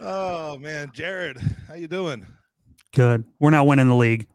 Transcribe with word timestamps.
Oh 0.00 0.58
man, 0.58 0.90
Jared, 0.92 1.38
how 1.68 1.74
you 1.74 1.86
doing? 1.88 2.26
Good. 2.94 3.24
We're 3.38 3.50
not 3.50 3.66
winning 3.66 3.88
the 3.88 3.94
league. 3.94 4.26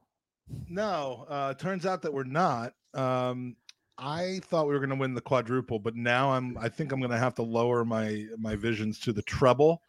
No, 0.69 1.25
uh, 1.29 1.53
turns 1.55 1.85
out 1.85 2.01
that 2.03 2.13
we're 2.13 2.23
not. 2.23 2.73
Um, 2.93 3.55
I 3.97 4.39
thought 4.45 4.67
we 4.67 4.73
were 4.73 4.79
going 4.79 4.91
to 4.91 4.95
win 4.95 5.13
the 5.13 5.21
quadruple, 5.21 5.79
but 5.79 5.95
now 5.95 6.31
I'm. 6.31 6.57
I 6.57 6.69
think 6.69 6.91
I'm 6.91 6.99
going 6.99 7.11
to 7.11 7.17
have 7.17 7.35
to 7.35 7.41
lower 7.43 7.83
my 7.83 8.25
my 8.37 8.55
visions 8.55 8.99
to 9.01 9.13
the 9.13 9.21
treble. 9.23 9.81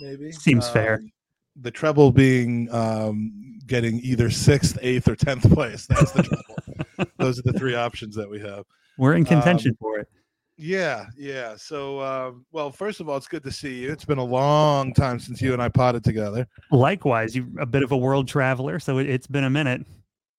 Maybe 0.00 0.32
Seems 0.32 0.68
fair. 0.68 0.94
Um, 0.96 1.12
The 1.60 1.70
treble 1.70 2.10
being 2.10 2.68
um, 2.72 3.58
getting 3.66 4.00
either 4.00 4.30
sixth, 4.30 4.78
eighth, 4.82 5.06
or 5.06 5.14
tenth 5.16 5.52
place. 5.52 5.86
That's 5.86 6.12
the 6.12 6.22
treble. 6.22 7.10
Those 7.18 7.38
are 7.38 7.42
the 7.42 7.52
three 7.52 7.74
options 7.74 8.16
that 8.16 8.28
we 8.28 8.40
have. 8.40 8.64
We're 8.98 9.14
in 9.14 9.24
contention 9.24 9.72
Um, 9.72 9.76
for 9.80 9.98
it. 9.98 10.08
Yeah, 10.56 11.06
yeah. 11.16 11.56
So, 11.56 12.00
um, 12.00 12.46
well, 12.52 12.70
first 12.70 13.00
of 13.00 13.08
all, 13.08 13.16
it's 13.16 13.26
good 13.26 13.42
to 13.42 13.50
see 13.50 13.80
you. 13.80 13.92
It's 13.92 14.04
been 14.04 14.18
a 14.18 14.24
long 14.24 14.94
time 14.94 15.18
since 15.18 15.42
you 15.42 15.52
and 15.52 15.60
I 15.60 15.68
potted 15.68 16.04
together. 16.04 16.46
Likewise, 16.70 17.34
you're 17.34 17.46
a 17.58 17.66
bit 17.66 17.82
of 17.82 17.90
a 17.90 17.96
world 17.96 18.28
traveler, 18.28 18.78
so 18.78 18.98
it, 18.98 19.08
it's 19.08 19.26
been 19.26 19.44
a 19.44 19.50
minute. 19.50 19.84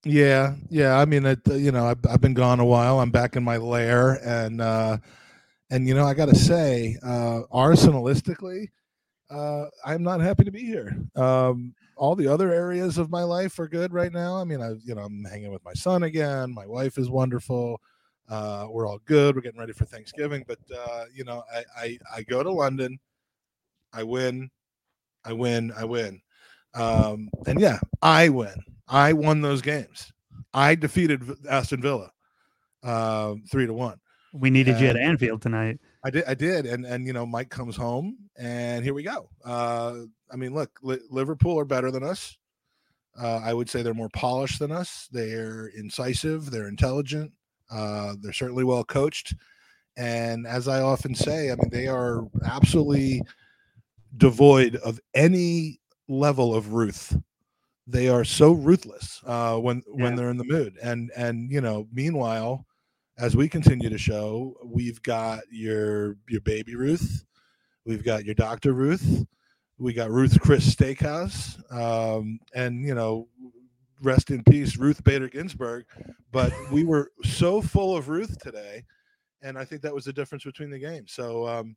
Yeah, 0.06 0.56
yeah. 0.70 0.98
I 0.98 1.06
mean, 1.06 1.26
it, 1.26 1.40
uh, 1.50 1.56
you 1.56 1.72
know, 1.72 1.88
I've, 1.88 2.00
I've 2.10 2.22
been 2.22 2.34
gone 2.34 2.60
a 2.60 2.66
while. 2.66 3.00
I'm 3.00 3.12
back 3.12 3.36
in 3.36 3.44
my 3.44 3.58
lair, 3.58 4.20
and 4.24 4.62
uh, 4.62 4.98
and 5.70 5.88
you 5.88 5.94
know, 5.94 6.06
I 6.06 6.14
got 6.14 6.30
to 6.30 6.36
say, 6.36 6.96
uh, 7.04 7.42
arsenalistically, 7.52 8.68
uh, 9.30 9.66
I'm 9.86 10.04
not 10.04 10.22
happy 10.22 10.46
to 10.46 10.52
be 10.52 10.64
here. 10.64 10.96
Um, 11.16 11.74
all 11.98 12.16
the 12.16 12.28
other 12.28 12.54
areas 12.54 12.98
of 12.98 13.10
my 13.10 13.24
life 13.24 13.58
are 13.60 13.68
good 13.68 13.94
right 13.94 14.14
now. 14.14 14.40
I 14.40 14.44
mean, 14.44 14.62
I, 14.62 14.74
you 14.86 14.96
know, 14.96 15.02
I'm 15.02 15.26
hanging 15.26 15.52
with 15.52 15.64
my 15.66 15.74
son 15.74 16.04
again. 16.04 16.54
My 16.54 16.68
wife 16.68 16.98
is 16.98 17.10
wonderful. 17.10 17.82
Uh, 18.30 18.68
we're 18.70 18.88
all 18.88 19.00
good. 19.06 19.36
We're 19.36 19.42
getting 19.42 19.60
ready 19.60 19.74
for 19.74 19.86
Thanksgiving, 19.86 20.44
but 20.48 20.60
uh, 20.76 21.06
you 21.14 21.24
know, 21.24 21.44
I, 21.54 21.64
I 21.78 21.98
I 22.18 22.22
go 22.24 22.42
to 22.42 22.52
London, 22.52 23.00
I 23.94 24.04
win, 24.04 24.50
I 25.24 25.34
win, 25.34 25.72
I 25.78 25.86
win, 25.86 26.22
um, 26.74 27.30
and 27.46 27.60
yeah, 27.60 27.80
I 28.02 28.30
win. 28.30 28.56
I 28.88 29.14
won 29.14 29.42
those 29.42 29.62
games. 29.62 30.12
I 30.54 30.76
defeated 30.76 31.24
Aston 31.50 31.82
Villa, 31.82 32.12
uh, 32.84 33.36
three 33.52 33.68
to 33.68 33.74
one. 33.74 34.00
We 34.34 34.50
needed 34.50 34.80
you 34.80 34.88
at 34.88 34.98
Anfield 34.98 35.42
tonight. 35.42 35.80
I 36.04 36.10
did, 36.10 36.24
I 36.26 36.34
did, 36.34 36.66
and 36.66 36.86
and 36.86 37.06
you 37.06 37.14
know, 37.14 37.26
Mike 37.26 37.50
comes 37.50 37.76
home, 37.76 38.18
and 38.38 38.84
here 38.84 38.94
we 38.94 39.04
go. 39.04 39.30
Uh, 39.44 40.02
I 40.32 40.36
mean, 40.36 40.54
look, 40.54 40.72
Li- 40.82 41.00
Liverpool 41.10 41.60
are 41.60 41.66
better 41.66 41.92
than 41.92 42.04
us. 42.04 42.38
Uh, 43.20 43.40
I 43.44 43.54
would 43.54 43.70
say 43.70 43.82
they're 43.82 43.94
more 43.94 44.10
polished 44.10 44.60
than 44.60 44.72
us. 44.72 45.08
They're 45.12 45.68
incisive. 45.68 46.52
They're 46.52 46.68
intelligent. 46.68 47.32
Uh, 47.72 48.16
they're 48.22 48.34
certainly 48.34 48.64
well 48.64 48.84
coached. 48.84 49.34
And 49.98 50.46
as 50.46 50.68
I 50.68 50.82
often 50.82 51.16
say, 51.16 51.52
I 51.52 51.56
mean, 51.56 51.70
they 51.72 51.88
are 51.88 52.28
absolutely 52.44 53.22
devoid 54.18 54.76
of 54.78 55.00
any 55.14 55.80
level 56.08 56.54
of 56.54 56.74
ruth. 56.74 57.18
They 57.88 58.10
are 58.10 58.24
so 58.24 58.52
ruthless 58.52 59.22
uh, 59.26 59.58
when 59.58 59.84
when 59.88 60.16
they're 60.16 60.32
in 60.32 60.38
the 60.38 60.44
mood. 60.44 60.78
And 60.82 61.12
and 61.16 61.52
you 61.52 61.62
know, 61.62 61.88
meanwhile, 61.94 62.66
as 63.18 63.36
we 63.36 63.48
continue 63.48 63.90
to 63.90 63.98
show, 63.98 64.58
we've 64.66 65.02
got 65.04 65.42
your 65.50 66.18
your 66.28 66.42
baby 66.42 66.76
Ruth, 66.76 67.24
we've 67.86 68.04
got 68.04 68.26
your 68.26 68.36
Doctor 68.36 68.74
Ruth, 68.74 69.26
we 69.78 69.94
got 69.94 70.10
Ruth 70.10 70.40
Chris 70.42 70.74
Steakhouse, 70.74 71.60
um, 71.72 72.40
and 72.54 72.86
you 72.86 72.96
know, 72.96 73.28
rest 74.02 74.32
in 74.32 74.44
peace, 74.44 74.78
Ruth 74.78 75.04
Bader 75.04 75.30
Ginsburg. 75.30 75.86
But 76.32 76.54
we 76.72 76.84
were 76.84 77.12
so 77.24 77.62
full 77.62 77.96
of 77.96 78.10
Ruth 78.10 78.40
today, 78.40 78.84
and 79.42 79.58
I 79.58 79.66
think 79.66 79.82
that 79.82 79.94
was 79.94 80.06
the 80.06 80.14
difference 80.14 80.44
between 80.44 80.70
the 80.70 80.80
games. 80.80 81.14
So, 81.14 81.48
um, 81.48 81.76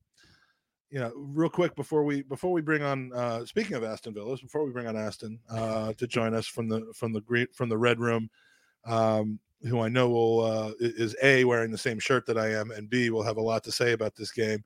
you 0.90 0.98
know, 0.98 1.12
real 1.14 1.50
quick 1.50 1.76
before 1.76 2.02
we 2.02 2.22
before 2.22 2.52
we 2.52 2.62
bring 2.62 2.82
on, 2.82 3.12
uh, 3.12 3.44
speaking 3.44 3.76
of 3.76 3.84
Aston 3.84 4.14
Villas, 4.14 4.40
before 4.40 4.64
we 4.64 4.72
bring 4.72 4.86
on 4.86 4.96
Aston 4.96 5.38
uh, 5.50 5.92
to 5.94 6.06
join 6.06 6.34
us 6.34 6.46
from 6.46 6.68
the 6.68 6.92
from 6.94 7.12
the 7.12 7.20
great 7.20 7.54
from 7.54 7.68
the 7.68 7.78
Red 7.78 8.00
Room. 8.00 8.30
Um, 8.84 9.40
who 9.62 9.80
I 9.80 9.88
know 9.88 10.08
will 10.08 10.40
uh, 10.40 10.72
is 10.78 11.16
a 11.20 11.44
wearing 11.44 11.72
the 11.72 11.78
same 11.78 11.98
shirt 11.98 12.26
that 12.26 12.38
I 12.38 12.50
am, 12.52 12.70
and 12.70 12.88
b 12.88 13.10
will 13.10 13.24
have 13.24 13.38
a 13.38 13.42
lot 13.42 13.64
to 13.64 13.72
say 13.72 13.92
about 13.92 14.14
this 14.14 14.30
game. 14.30 14.64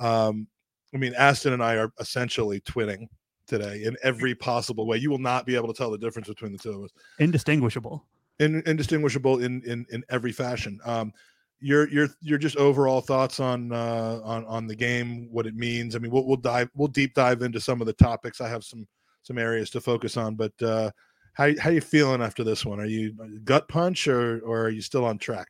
Um, 0.00 0.48
I 0.92 0.98
mean, 0.98 1.14
Aston 1.14 1.52
and 1.52 1.62
I 1.62 1.76
are 1.76 1.92
essentially 2.00 2.60
twinning 2.60 3.08
today 3.46 3.82
in 3.84 3.96
every 4.02 4.34
possible 4.34 4.86
way. 4.86 4.96
You 4.98 5.10
will 5.10 5.18
not 5.18 5.46
be 5.46 5.56
able 5.56 5.68
to 5.68 5.74
tell 5.74 5.90
the 5.90 5.98
difference 5.98 6.28
between 6.28 6.52
the 6.52 6.58
two 6.58 6.72
of 6.72 6.84
us. 6.84 6.90
Indistinguishable. 7.18 8.04
In, 8.38 8.62
indistinguishable 8.66 9.42
in 9.42 9.62
in 9.62 9.86
in 9.90 10.04
every 10.10 10.32
fashion. 10.32 10.78
Um, 10.84 11.12
your 11.60 11.88
your 11.88 12.08
your 12.20 12.38
just 12.38 12.56
overall 12.56 13.00
thoughts 13.00 13.40
on 13.40 13.72
uh, 13.72 14.20
on 14.22 14.44
on 14.44 14.66
the 14.66 14.76
game, 14.76 15.28
what 15.30 15.46
it 15.46 15.54
means. 15.54 15.96
I 15.96 15.98
mean, 15.98 16.10
we'll 16.10 16.26
we'll 16.26 16.36
dive 16.36 16.70
we'll 16.74 16.88
deep 16.88 17.14
dive 17.14 17.42
into 17.42 17.60
some 17.60 17.80
of 17.80 17.86
the 17.86 17.94
topics. 17.94 18.40
I 18.40 18.48
have 18.48 18.64
some 18.64 18.86
some 19.22 19.38
areas 19.38 19.70
to 19.70 19.80
focus 19.80 20.16
on, 20.16 20.34
but 20.34 20.52
uh, 20.62 20.90
how 21.32 21.50
how 21.58 21.70
you 21.70 21.80
feeling 21.80 22.22
after 22.22 22.44
this 22.44 22.64
one? 22.64 22.78
Are 22.78 22.86
you 22.86 23.14
gut 23.44 23.68
punch 23.68 24.06
or 24.06 24.40
or 24.40 24.64
are 24.64 24.70
you 24.70 24.82
still 24.82 25.04
on 25.04 25.18
track? 25.18 25.48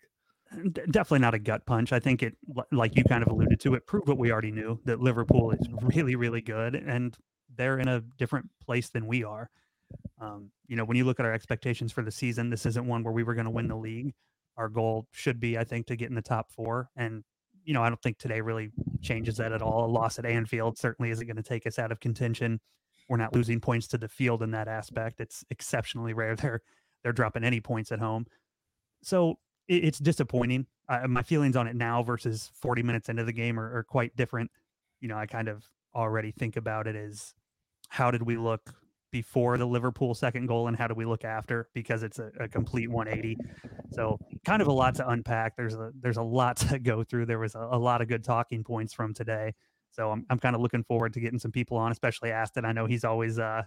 Definitely 0.72 1.18
not 1.18 1.34
a 1.34 1.40
gut 1.40 1.66
punch. 1.66 1.92
I 1.92 1.98
think 1.98 2.22
it, 2.22 2.36
like 2.70 2.96
you 2.96 3.02
kind 3.02 3.22
of 3.22 3.28
alluded 3.28 3.58
to, 3.60 3.74
it 3.74 3.84
proved 3.84 4.06
what 4.06 4.16
we 4.16 4.30
already 4.30 4.52
knew 4.52 4.78
that 4.84 5.00
Liverpool 5.00 5.50
is 5.50 5.66
really, 5.82 6.14
really 6.14 6.40
good, 6.40 6.76
and 6.76 7.16
they're 7.54 7.78
in 7.78 7.88
a 7.88 8.00
different 8.18 8.48
place 8.64 8.88
than 8.88 9.06
we 9.06 9.24
are. 9.24 9.50
Um, 10.20 10.50
you 10.66 10.76
know, 10.76 10.84
when 10.84 10.96
you 10.96 11.04
look 11.04 11.20
at 11.20 11.26
our 11.26 11.32
expectations 11.32 11.92
for 11.92 12.02
the 12.02 12.10
season, 12.10 12.50
this 12.50 12.66
isn't 12.66 12.86
one 12.86 13.02
where 13.02 13.12
we 13.12 13.22
were 13.22 13.34
going 13.34 13.44
to 13.44 13.50
win 13.50 13.68
the 13.68 13.76
league. 13.76 14.14
Our 14.56 14.68
goal 14.68 15.06
should 15.12 15.38
be, 15.38 15.58
I 15.58 15.64
think, 15.64 15.86
to 15.86 15.96
get 15.96 16.08
in 16.08 16.14
the 16.14 16.22
top 16.22 16.50
four, 16.50 16.88
and 16.96 17.22
you 17.64 17.74
know, 17.74 17.82
I 17.82 17.88
don't 17.88 18.00
think 18.00 18.18
today 18.18 18.40
really 18.40 18.70
changes 19.02 19.36
that 19.38 19.52
at 19.52 19.60
all. 19.60 19.84
A 19.84 19.90
loss 19.90 20.18
at 20.18 20.24
Anfield 20.24 20.78
certainly 20.78 21.10
isn't 21.10 21.26
going 21.26 21.36
to 21.36 21.42
take 21.42 21.66
us 21.66 21.78
out 21.78 21.90
of 21.90 21.98
contention. 21.98 22.60
We're 23.08 23.16
not 23.16 23.34
losing 23.34 23.60
points 23.60 23.88
to 23.88 23.98
the 23.98 24.08
field 24.08 24.42
in 24.42 24.52
that 24.52 24.68
aspect. 24.68 25.20
It's 25.20 25.44
exceptionally 25.50 26.14
rare 26.14 26.36
they're 26.36 26.62
they're 27.02 27.12
dropping 27.12 27.44
any 27.44 27.60
points 27.60 27.92
at 27.92 27.98
home. 27.98 28.26
So 29.02 29.38
it, 29.68 29.84
it's 29.84 29.98
disappointing. 29.98 30.66
My 31.08 31.22
feelings 31.22 31.56
on 31.56 31.66
it 31.66 31.74
now 31.74 32.02
versus 32.04 32.50
40 32.54 32.84
minutes 32.84 33.08
into 33.08 33.24
the 33.24 33.32
game 33.32 33.58
are, 33.58 33.78
are 33.78 33.82
quite 33.82 34.14
different. 34.16 34.50
You 35.00 35.08
know, 35.08 35.16
I 35.16 35.26
kind 35.26 35.48
of 35.48 35.64
already 35.96 36.30
think 36.30 36.56
about 36.56 36.86
it 36.86 36.94
as 36.94 37.34
how 37.88 38.10
did 38.10 38.22
we 38.22 38.36
look 38.36 38.74
before 39.12 39.56
the 39.56 39.66
Liverpool 39.66 40.14
second 40.14 40.46
goal 40.46 40.68
and 40.68 40.76
how 40.76 40.86
do 40.86 40.94
we 40.94 41.06
look 41.06 41.24
after 41.24 41.68
because 41.72 42.02
it's 42.02 42.18
a, 42.18 42.30
a 42.38 42.48
complete 42.48 42.90
180. 42.90 43.36
So 43.92 44.18
kind 44.44 44.60
of 44.60 44.68
a 44.68 44.72
lot 44.72 44.94
to 44.96 45.08
unpack. 45.08 45.56
There's 45.56 45.74
a 45.74 45.90
there's 46.00 46.18
a 46.18 46.22
lot 46.22 46.56
to 46.68 46.78
go 46.78 47.02
through. 47.02 47.26
There 47.26 47.38
was 47.38 47.54
a, 47.54 47.60
a 47.72 47.78
lot 47.78 48.02
of 48.02 48.08
good 48.08 48.24
talking 48.24 48.62
points 48.62 48.92
from 48.92 49.14
today. 49.14 49.54
So 49.90 50.10
I'm 50.10 50.26
I'm 50.28 50.38
kind 50.38 50.54
of 50.54 50.60
looking 50.60 50.84
forward 50.84 51.14
to 51.14 51.20
getting 51.20 51.38
some 51.38 51.52
people 51.52 51.78
on, 51.78 51.92
especially 51.92 52.30
Aston. 52.30 52.64
I 52.64 52.72
know 52.72 52.86
he's 52.86 53.04
always 53.04 53.38
uh 53.38 53.62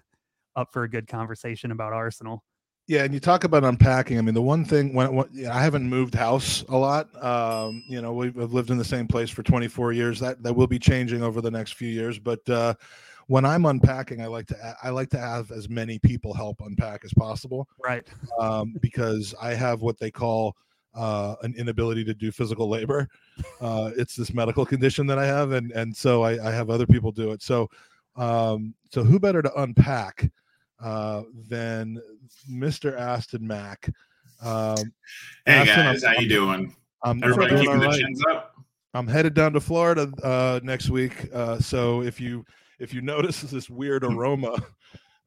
up 0.55 0.69
for 0.71 0.83
a 0.83 0.89
good 0.89 1.07
conversation 1.07 1.71
about 1.71 1.93
Arsenal. 1.93 2.43
Yeah, 2.89 3.03
and 3.03 3.13
you 3.13 3.19
talk 3.19 3.43
about 3.43 3.63
unpacking. 3.63 4.17
I 4.17 4.21
mean, 4.21 4.33
the 4.33 4.41
one 4.41 4.65
thing 4.65 4.95
when, 4.95 5.13
when 5.13 5.27
yeah, 5.31 5.55
I 5.55 5.61
haven't 5.61 5.87
moved 5.87 6.15
house 6.15 6.63
a 6.69 6.75
lot. 6.75 7.07
Um, 7.23 7.83
you 7.87 8.01
know, 8.01 8.13
we've 8.13 8.35
lived 8.35 8.71
in 8.71 8.79
the 8.79 8.83
same 8.83 9.07
place 9.07 9.29
for 9.29 9.43
24 9.43 9.93
years. 9.93 10.19
That 10.19 10.41
that 10.41 10.55
will 10.55 10.65
be 10.65 10.79
changing 10.79 11.21
over 11.21 11.39
the 11.39 11.51
next 11.51 11.75
few 11.75 11.87
years. 11.87 12.17
But 12.17 12.49
uh, 12.49 12.73
when 13.27 13.45
I'm 13.45 13.67
unpacking, 13.67 14.23
I 14.23 14.25
like 14.25 14.47
to 14.47 14.75
I 14.81 14.89
like 14.89 15.11
to 15.11 15.19
have 15.19 15.51
as 15.51 15.69
many 15.69 15.99
people 15.99 16.33
help 16.33 16.61
unpack 16.61 17.05
as 17.05 17.13
possible 17.13 17.67
Right. 17.85 18.07
um, 18.39 18.73
because 18.81 19.35
I 19.39 19.53
have 19.53 19.81
what 19.81 19.99
they 19.99 20.09
call 20.09 20.57
uh, 20.95 21.35
an 21.43 21.53
inability 21.57 22.03
to 22.05 22.15
do 22.15 22.31
physical 22.31 22.67
labor. 22.67 23.07
Uh, 23.61 23.91
it's 23.97 24.15
this 24.15 24.33
medical 24.33 24.65
condition 24.65 25.05
that 25.07 25.19
I 25.19 25.25
have, 25.25 25.51
and 25.51 25.71
and 25.71 25.95
so 25.95 26.23
I, 26.23 26.49
I 26.49 26.51
have 26.51 26.69
other 26.69 26.85
people 26.85 27.11
do 27.11 27.31
it. 27.31 27.41
So 27.41 27.69
um, 28.15 28.73
so 28.89 29.03
who 29.03 29.19
better 29.19 29.41
to 29.41 29.61
unpack 29.61 30.29
uh, 30.83 31.23
than 31.47 32.01
Mr. 32.49 32.97
Aston 32.97 33.45
Mack? 33.45 33.89
Um, 34.41 34.75
Hey 35.45 35.53
Aston, 35.53 35.75
guys, 35.75 36.03
I'm- 36.03 36.15
how 36.15 36.21
you 36.21 36.29
doing? 36.29 36.75
I'm, 37.03 37.23
Everybody 37.23 37.55
keeping 37.55 37.69
all 37.75 37.79
the 37.79 37.87
right. 37.87 37.99
chins 37.99 38.21
up? 38.29 38.55
I'm 38.93 39.07
headed 39.07 39.33
down 39.33 39.53
to 39.53 39.61
Florida 39.61 40.11
uh, 40.23 40.59
next 40.63 40.89
week. 40.89 41.29
Uh, 41.33 41.59
so 41.59 42.01
if 42.01 42.19
you 42.19 42.43
if 42.79 42.93
you 42.93 43.01
notice 43.13 43.41
this 43.41 43.69
weird 43.69 44.03
aroma, 44.03 44.55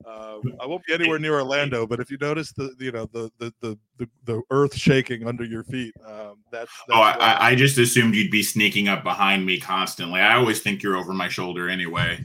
uh, 0.05 0.39
I 0.61 0.67
won't 0.67 0.85
be 0.85 0.93
anywhere 0.95 1.19
near 1.19 1.35
Orlando. 1.35 1.87
But 1.87 2.01
if 2.01 2.11
you 2.11 2.19
notice 2.21 2.53
the 2.53 2.75
you 2.79 2.93
know 2.93 3.07
the 3.13 3.31
the 3.39 3.55
the 3.61 3.79
the, 3.99 4.09
the 4.25 4.43
earth 4.51 4.75
shaking 4.77 5.27
under 5.27 5.45
your 5.45 5.63
feet, 5.65 5.95
um, 6.07 6.43
that's, 6.51 6.71
that's 6.89 6.91
Oh, 6.91 7.01
I- 7.03 7.49
I 7.51 7.55
just 7.55 7.79
assumed 7.79 8.15
you'd 8.17 8.31
be 8.31 8.43
sneaking 8.43 8.89
up 8.89 9.03
behind 9.05 9.47
me 9.47 9.59
constantly. 9.61 10.21
I 10.21 10.35
always 10.35 10.61
think 10.61 10.83
you're 10.83 10.97
over 10.97 11.13
my 11.15 11.29
shoulder 11.29 11.69
anyway. 11.71 12.23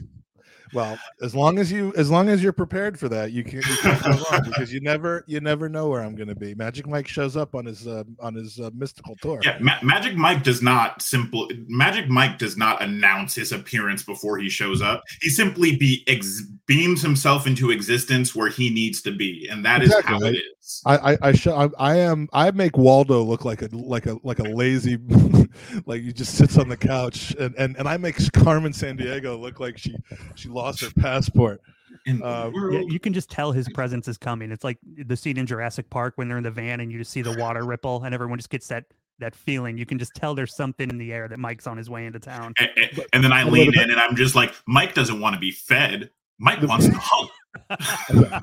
Well 0.72 0.98
as 1.22 1.34
long 1.34 1.58
as 1.58 1.70
you 1.70 1.92
as 1.96 2.10
long 2.10 2.28
as 2.28 2.42
you're 2.42 2.52
prepared 2.52 2.98
for 2.98 3.08
that, 3.08 3.32
you 3.32 3.44
can 3.44 3.62
can't 3.62 4.02
go 4.02 4.10
wrong 4.10 4.42
because 4.44 4.72
you 4.72 4.80
never 4.80 5.24
you 5.26 5.40
never 5.40 5.68
know 5.68 5.88
where 5.88 6.02
I'm 6.02 6.14
going 6.14 6.28
to 6.28 6.34
be. 6.34 6.54
Magic 6.54 6.86
Mike 6.86 7.08
shows 7.08 7.36
up 7.36 7.54
on 7.54 7.64
his 7.64 7.86
uh, 7.86 8.04
on 8.20 8.34
his 8.34 8.58
uh, 8.58 8.70
mystical 8.74 9.16
tour. 9.20 9.40
Yeah, 9.42 9.58
Ma- 9.60 9.78
Magic 9.82 10.16
Mike 10.16 10.42
does 10.42 10.62
not 10.62 11.02
simple. 11.02 11.48
Magic 11.68 12.08
Mike 12.08 12.38
does 12.38 12.56
not 12.56 12.82
announce 12.82 13.34
his 13.34 13.52
appearance 13.52 14.02
before 14.02 14.38
he 14.38 14.48
shows 14.48 14.82
up. 14.82 15.02
He 15.20 15.28
simply 15.28 15.76
be 15.76 16.04
ex- 16.06 16.42
beams 16.66 17.02
himself 17.02 17.46
into 17.46 17.70
existence 17.70 18.34
where 18.34 18.48
he 18.48 18.70
needs 18.70 19.02
to 19.02 19.12
be, 19.12 19.48
and 19.50 19.64
that 19.64 19.82
is 19.82 19.94
how 20.04 20.20
it 20.22 20.36
is. 20.36 20.42
Exists. 20.68 20.82
I 20.84 21.12
I 21.14 21.18
I, 21.22 21.32
sh- 21.32 21.46
I 21.46 21.68
I 21.78 21.96
am 21.96 22.28
I 22.32 22.50
make 22.50 22.76
Waldo 22.76 23.22
look 23.22 23.44
like 23.44 23.62
a 23.62 23.68
like 23.72 24.06
a 24.06 24.18
like 24.22 24.38
a 24.38 24.42
lazy 24.44 24.98
like 25.86 26.02
he 26.02 26.12
just 26.12 26.34
sits 26.34 26.58
on 26.58 26.68
the 26.68 26.76
couch 26.76 27.34
and 27.38 27.54
and 27.56 27.76
and 27.76 27.88
I 27.88 27.96
make 27.96 28.16
Carmen 28.32 28.72
Sandiego 28.72 29.38
look 29.40 29.60
like 29.60 29.78
she 29.78 29.96
she 30.34 30.48
lost 30.48 30.80
her 30.82 30.90
passport. 31.00 31.60
In 32.06 32.22
Uh, 32.22 32.50
Yeah, 32.70 32.80
you 32.86 33.00
can 33.00 33.12
just 33.12 33.30
tell 33.30 33.50
his 33.52 33.68
presence 33.70 34.08
is 34.08 34.18
coming. 34.18 34.50
It's 34.52 34.64
like 34.64 34.78
the 35.06 35.16
scene 35.16 35.38
in 35.38 35.46
Jurassic 35.46 35.88
Park 35.90 36.14
when 36.16 36.28
they're 36.28 36.38
in 36.38 36.44
the 36.44 36.50
van 36.50 36.80
and 36.80 36.92
you 36.92 36.98
just 36.98 37.10
see 37.10 37.22
the 37.22 37.36
water 37.38 37.64
ripple 37.64 38.04
and 38.04 38.14
everyone 38.14 38.38
just 38.38 38.50
gets 38.50 38.68
that 38.68 38.84
that 39.20 39.34
feeling. 39.34 39.78
You 39.78 39.86
can 39.86 39.98
just 39.98 40.14
tell 40.14 40.34
there's 40.34 40.54
something 40.54 40.88
in 40.90 40.98
the 40.98 41.12
air 41.12 41.28
that 41.28 41.38
Mike's 41.38 41.66
on 41.66 41.76
his 41.76 41.88
way 41.90 42.06
into 42.06 42.20
town. 42.20 42.52
A- 42.60 42.68
a- 42.78 43.06
and 43.12 43.24
then 43.24 43.32
I 43.32 43.42
lean 43.44 43.72
in 43.76 43.90
and 43.90 43.98
I'm 43.98 44.14
just 44.16 44.34
like, 44.34 44.54
Mike 44.66 44.94
doesn't 44.94 45.18
want 45.20 45.34
to 45.34 45.40
be 45.40 45.50
fed. 45.50 46.10
Mike 46.38 46.62
wants 46.62 46.86
to 46.86 46.94
hug. 46.94 47.28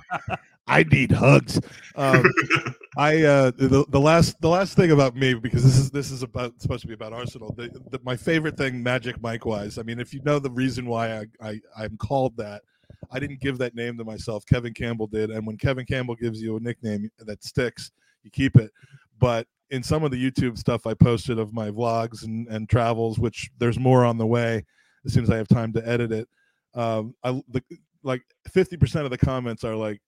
I 0.68 0.84
need 0.84 1.12
hugs. 1.12 1.60
Um, 1.96 2.24
I 2.98 3.24
uh, 3.24 3.52
the 3.52 3.86
the 3.90 4.00
last 4.00 4.40
the 4.42 4.50
last 4.50 4.76
thing 4.76 4.92
about 4.92 5.16
me 5.16 5.34
because 5.34 5.64
this 5.64 5.78
is 5.78 5.92
this 5.92 6.12
is 6.12 6.24
about 6.24 6.60
supposed 6.62 6.82
to 6.82 6.88
be 6.88 6.94
about 6.94 7.14
Arsenal. 7.14 7.54
The, 7.56 7.70
the, 7.92 8.00
my 8.04 8.16
favorite 8.16 8.58
thing, 8.58 8.82
Magic 8.82 9.22
Mike 9.22 9.46
wise. 9.46 9.78
I 9.78 9.84
mean, 9.84 10.00
if 10.00 10.14
you 10.14 10.22
know 10.24 10.40
the 10.40 10.52
reason 10.52 10.86
why 10.86 11.20
I, 11.20 11.26
I 11.42 11.62
I'm 11.78 11.98
called 11.98 12.36
that, 12.38 12.64
I 13.12 13.20
didn't 13.20 13.42
give 13.42 13.58
that 13.60 13.76
name 13.76 13.98
to 13.98 14.04
myself. 14.04 14.46
Kevin 14.46 14.74
Campbell 14.74 15.08
did, 15.08 15.30
and 15.30 15.46
when 15.46 15.58
Kevin 15.58 15.86
Campbell 15.86 16.16
gives 16.16 16.42
you 16.42 16.56
a 16.56 16.60
nickname 16.60 17.10
that 17.20 17.44
sticks, 17.44 17.92
you 18.24 18.32
keep 18.32 18.56
it. 18.56 18.72
But 19.20 19.48
in 19.72 19.84
some 19.84 20.04
of 20.04 20.12
the 20.12 20.32
YouTube 20.32 20.58
stuff 20.58 20.88
I 20.88 20.94
posted 20.94 21.40
of 21.40 21.54
my 21.54 21.70
vlogs 21.70 22.24
and, 22.24 22.48
and 22.48 22.70
travels, 22.70 23.20
which 23.20 23.50
there's 23.58 23.80
more 23.80 24.06
on 24.06 24.18
the 24.18 24.26
way 24.26 24.64
as 25.06 25.14
soon 25.14 25.24
as 25.24 25.30
I 25.30 25.38
have 25.38 25.48
time 25.48 25.74
to 25.74 25.88
edit 25.88 26.12
it. 26.12 26.28
Um, 26.74 27.16
I 27.24 27.42
the, 27.50 27.64
like 28.04 28.24
50% 28.50 29.04
of 29.04 29.10
the 29.10 29.18
comments 29.18 29.64
are 29.64 29.76
like, 29.76 30.02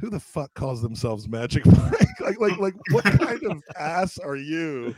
who 0.00 0.10
the 0.10 0.20
fuck 0.20 0.52
calls 0.54 0.80
themselves 0.82 1.28
Magic 1.28 1.64
Mike? 1.66 2.08
like, 2.20 2.40
like, 2.40 2.58
like, 2.58 2.74
what 2.90 3.04
kind 3.04 3.42
of 3.44 3.62
ass 3.78 4.18
are 4.18 4.36
you 4.36 4.94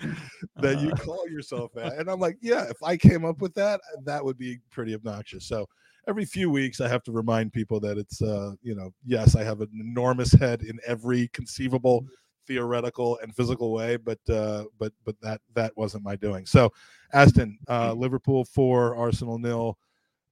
that 0.56 0.80
you 0.80 0.90
Uh, 0.90 0.96
call 0.96 1.28
yourself 1.28 1.72
that? 1.74 1.98
And 1.98 2.08
I'm 2.08 2.20
like, 2.20 2.38
yeah, 2.40 2.64
if 2.68 2.82
I 2.82 2.96
came 2.96 3.24
up 3.24 3.40
with 3.40 3.54
that, 3.54 3.80
that 4.04 4.24
would 4.24 4.38
be 4.38 4.58
pretty 4.70 4.94
obnoxious. 4.94 5.44
So 5.46 5.68
every 6.08 6.24
few 6.24 6.50
weeks, 6.50 6.80
I 6.80 6.88
have 6.88 7.02
to 7.04 7.12
remind 7.12 7.52
people 7.52 7.80
that 7.80 7.98
it's, 7.98 8.22
uh, 8.22 8.52
you 8.62 8.74
know, 8.74 8.92
yes, 9.04 9.34
I 9.36 9.44
have 9.44 9.60
an 9.60 9.70
enormous 9.78 10.32
head 10.32 10.62
in 10.62 10.78
every 10.86 11.28
conceivable, 11.28 12.04
theoretical, 12.46 13.18
and 13.22 13.34
physical 13.34 13.72
way, 13.72 13.96
but, 13.96 14.18
uh, 14.28 14.64
but, 14.78 14.92
but 15.04 15.20
that 15.20 15.40
that 15.54 15.76
wasn't 15.76 16.04
my 16.04 16.16
doing. 16.16 16.44
So, 16.46 16.72
Aston, 17.12 17.58
uh, 17.68 17.92
Liverpool 17.92 18.44
four, 18.44 18.96
Arsenal 18.96 19.38
nil. 19.38 19.78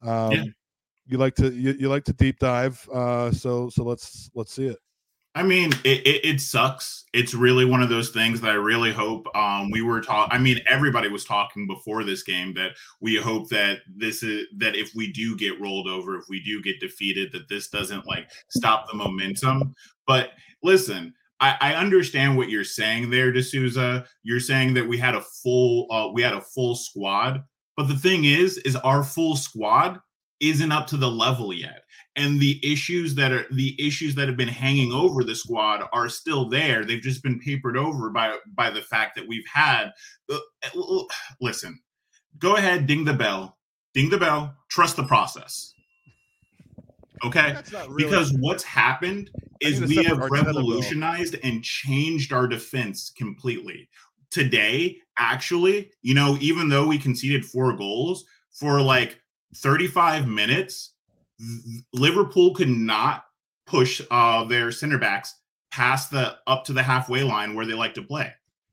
Um, 0.02 0.32
Yeah. 0.32 0.44
You 1.10 1.18
like 1.18 1.34
to 1.36 1.52
you, 1.52 1.72
you 1.72 1.88
like 1.88 2.04
to 2.04 2.12
deep 2.12 2.38
dive, 2.38 2.88
uh, 2.94 3.32
so 3.32 3.68
so 3.68 3.82
let's 3.82 4.30
let's 4.34 4.52
see 4.52 4.68
it. 4.68 4.78
I 5.34 5.42
mean, 5.42 5.72
it, 5.84 6.06
it, 6.06 6.24
it 6.24 6.40
sucks. 6.40 7.04
It's 7.12 7.34
really 7.34 7.64
one 7.64 7.82
of 7.82 7.88
those 7.88 8.10
things 8.10 8.40
that 8.40 8.50
I 8.50 8.54
really 8.54 8.92
hope 8.92 9.26
um, 9.36 9.70
we 9.70 9.82
were 9.82 10.00
talking. 10.00 10.32
I 10.32 10.38
mean, 10.40 10.60
everybody 10.68 11.08
was 11.08 11.24
talking 11.24 11.66
before 11.66 12.04
this 12.04 12.22
game 12.22 12.54
that 12.54 12.72
we 13.00 13.16
hope 13.16 13.48
that 13.50 13.78
this 13.92 14.22
is 14.22 14.46
that 14.58 14.76
if 14.76 14.92
we 14.94 15.12
do 15.12 15.36
get 15.36 15.60
rolled 15.60 15.88
over, 15.88 16.16
if 16.16 16.24
we 16.28 16.40
do 16.42 16.62
get 16.62 16.78
defeated, 16.78 17.32
that 17.32 17.48
this 17.48 17.68
doesn't 17.68 18.06
like 18.06 18.30
stop 18.48 18.88
the 18.88 18.96
momentum. 18.96 19.74
But 20.06 20.30
listen, 20.62 21.12
I, 21.40 21.56
I 21.60 21.74
understand 21.74 22.36
what 22.36 22.50
you're 22.50 22.62
saying 22.62 23.10
there, 23.10 23.32
D'Souza. 23.32 24.06
You're 24.22 24.38
saying 24.38 24.74
that 24.74 24.86
we 24.86 24.96
had 24.96 25.16
a 25.16 25.22
full 25.42 25.86
uh, 25.90 26.08
we 26.12 26.22
had 26.22 26.34
a 26.34 26.40
full 26.40 26.76
squad, 26.76 27.42
but 27.76 27.88
the 27.88 27.96
thing 27.96 28.26
is, 28.26 28.58
is 28.58 28.76
our 28.76 29.02
full 29.02 29.34
squad 29.34 30.00
isn't 30.40 30.72
up 30.72 30.86
to 30.88 30.96
the 30.96 31.10
level 31.10 31.52
yet. 31.52 31.82
And 32.16 32.40
the 32.40 32.60
issues 32.62 33.14
that 33.14 33.30
are 33.32 33.46
the 33.52 33.74
issues 33.84 34.14
that 34.16 34.26
have 34.26 34.36
been 34.36 34.48
hanging 34.48 34.92
over 34.92 35.22
the 35.22 35.34
squad 35.34 35.88
are 35.92 36.08
still 36.08 36.48
there. 36.48 36.84
They've 36.84 37.00
just 37.00 37.22
been 37.22 37.38
papered 37.38 37.76
over 37.76 38.10
by 38.10 38.36
by 38.54 38.70
the 38.70 38.82
fact 38.82 39.14
that 39.16 39.28
we've 39.28 39.46
had 39.46 39.92
uh, 40.30 40.38
listen 41.40 41.80
go 42.38 42.56
ahead 42.56 42.86
ding 42.86 43.04
the 43.04 43.12
bell 43.12 43.56
ding 43.94 44.10
the 44.10 44.18
bell 44.18 44.54
trust 44.68 44.96
the 44.96 45.04
process. 45.04 45.74
Okay? 47.24 47.54
Really 47.88 48.04
because 48.04 48.32
what's 48.38 48.64
happened 48.64 49.30
is 49.60 49.80
we 49.80 49.96
have 49.96 50.06
separate 50.06 50.30
Arteta 50.30 50.44
bill. 50.44 50.54
revolutionized 50.54 51.36
and 51.42 51.62
changed 51.62 52.32
our 52.32 52.46
defense 52.46 53.12
completely. 53.16 53.88
Today 54.30 54.98
actually 55.18 55.90
you 56.02 56.14
know 56.14 56.38
even 56.40 56.68
though 56.68 56.86
we 56.86 56.98
conceded 56.98 57.44
four 57.44 57.76
goals 57.76 58.24
for 58.52 58.80
like 58.80 59.20
35 59.56 60.28
minutes 60.28 60.92
liverpool 61.92 62.54
could 62.54 62.68
not 62.68 63.24
push 63.66 64.00
uh 64.10 64.44
their 64.44 64.70
center 64.70 64.98
backs 64.98 65.36
past 65.70 66.10
the 66.10 66.36
up 66.46 66.64
to 66.64 66.72
the 66.72 66.82
halfway 66.82 67.22
line 67.22 67.54
where 67.54 67.66
they 67.66 67.74
like 67.74 67.94
to 67.94 68.02
play. 68.02 68.32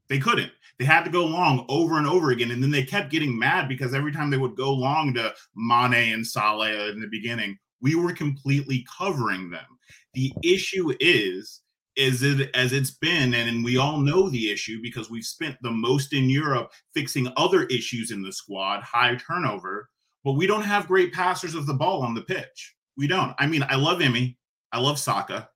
They 0.09 0.19
couldn't. 0.19 0.51
They 0.79 0.85
had 0.85 1.03
to 1.03 1.11
go 1.11 1.25
long 1.25 1.65
over 1.69 1.97
and 1.97 2.07
over 2.07 2.31
again 2.31 2.51
and 2.51 2.61
then 2.61 2.71
they 2.71 2.83
kept 2.83 3.11
getting 3.11 3.37
mad 3.37 3.67
because 3.67 3.93
every 3.93 4.11
time 4.11 4.29
they 4.29 4.37
would 4.37 4.55
go 4.55 4.73
long 4.73 5.13
to 5.15 5.33
Mane 5.55 6.13
and 6.13 6.25
Salah 6.25 6.89
in 6.89 6.99
the 6.99 7.07
beginning 7.07 7.57
we 7.79 7.95
were 7.95 8.13
completely 8.13 8.85
covering 8.97 9.49
them. 9.49 9.65
The 10.13 10.33
issue 10.43 10.93
is 10.99 11.61
is 11.95 12.21
it 12.21 12.51
as 12.53 12.73
it's 12.73 12.91
been 12.91 13.33
and 13.33 13.63
we 13.63 13.77
all 13.77 13.97
know 13.97 14.29
the 14.29 14.51
issue 14.51 14.79
because 14.81 15.09
we've 15.09 15.25
spent 15.25 15.57
the 15.61 15.71
most 15.71 16.13
in 16.13 16.29
Europe 16.29 16.71
fixing 16.93 17.31
other 17.37 17.63
issues 17.65 18.11
in 18.11 18.21
the 18.21 18.31
squad 18.31 18.81
high 18.81 19.15
turnover 19.15 19.89
but 20.27 20.33
we 20.33 20.45
don't 20.45 20.63
have 20.63 20.89
great 20.89 21.13
passers 21.13 21.55
of 21.55 21.65
the 21.65 21.73
ball 21.73 22.01
on 22.03 22.13
the 22.13 22.21
pitch. 22.21 22.75
We 22.97 23.07
don't. 23.07 23.33
I 23.39 23.47
mean 23.47 23.63
i 23.69 23.75
love 23.75 24.01
Emmy. 24.01 24.37
I 24.73 24.81
love 24.81 24.99
Saka 24.99 25.47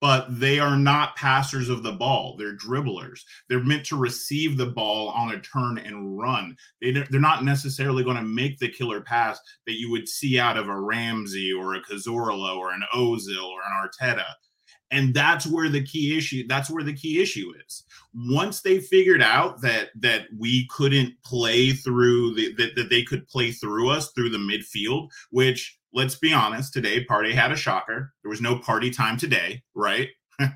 but 0.00 0.26
they 0.40 0.58
are 0.58 0.76
not 0.76 1.16
passers 1.16 1.68
of 1.68 1.82
the 1.82 1.92
ball. 1.92 2.34
They're 2.36 2.56
dribblers. 2.56 3.20
They're 3.48 3.62
meant 3.62 3.84
to 3.86 3.96
receive 3.96 4.56
the 4.56 4.66
ball 4.66 5.08
on 5.08 5.32
a 5.32 5.40
turn 5.40 5.78
and 5.78 6.18
run. 6.18 6.56
They, 6.80 6.92
they're 6.92 7.20
not 7.20 7.44
necessarily 7.44 8.02
going 8.02 8.16
to 8.16 8.22
make 8.22 8.58
the 8.58 8.70
killer 8.70 9.02
pass 9.02 9.38
that 9.66 9.78
you 9.78 9.90
would 9.90 10.08
see 10.08 10.38
out 10.38 10.56
of 10.56 10.68
a 10.68 10.80
Ramsey 10.80 11.52
or 11.52 11.74
a 11.74 11.82
Cazorla 11.82 12.56
or 12.56 12.72
an 12.72 12.82
Ozil 12.94 13.44
or 13.44 13.60
an 13.60 13.88
Arteta. 13.88 14.24
And 14.92 15.14
that's 15.14 15.46
where 15.46 15.68
the 15.68 15.82
key 15.84 16.16
issue 16.18 16.46
that's 16.48 16.68
where 16.70 16.82
the 16.82 16.92
key 16.94 17.20
issue 17.22 17.52
is. 17.66 17.84
Once 18.12 18.60
they 18.60 18.80
figured 18.80 19.22
out 19.22 19.60
that 19.62 19.90
that 20.00 20.22
we 20.36 20.66
couldn't 20.68 21.14
play 21.24 21.70
through 21.72 22.34
the 22.34 22.52
that, 22.54 22.74
that 22.74 22.90
they 22.90 23.02
could 23.04 23.26
play 23.28 23.52
through 23.52 23.90
us 23.90 24.10
through 24.12 24.30
the 24.30 24.38
midfield, 24.38 25.08
which 25.30 25.78
let's 25.92 26.16
be 26.16 26.32
honest, 26.32 26.72
today 26.72 27.04
Partey 27.04 27.32
had 27.32 27.52
a 27.52 27.56
shocker. 27.56 28.12
There 28.22 28.30
was 28.30 28.40
no 28.40 28.58
party 28.58 28.90
time 28.90 29.16
today, 29.16 29.62
right? 29.74 30.08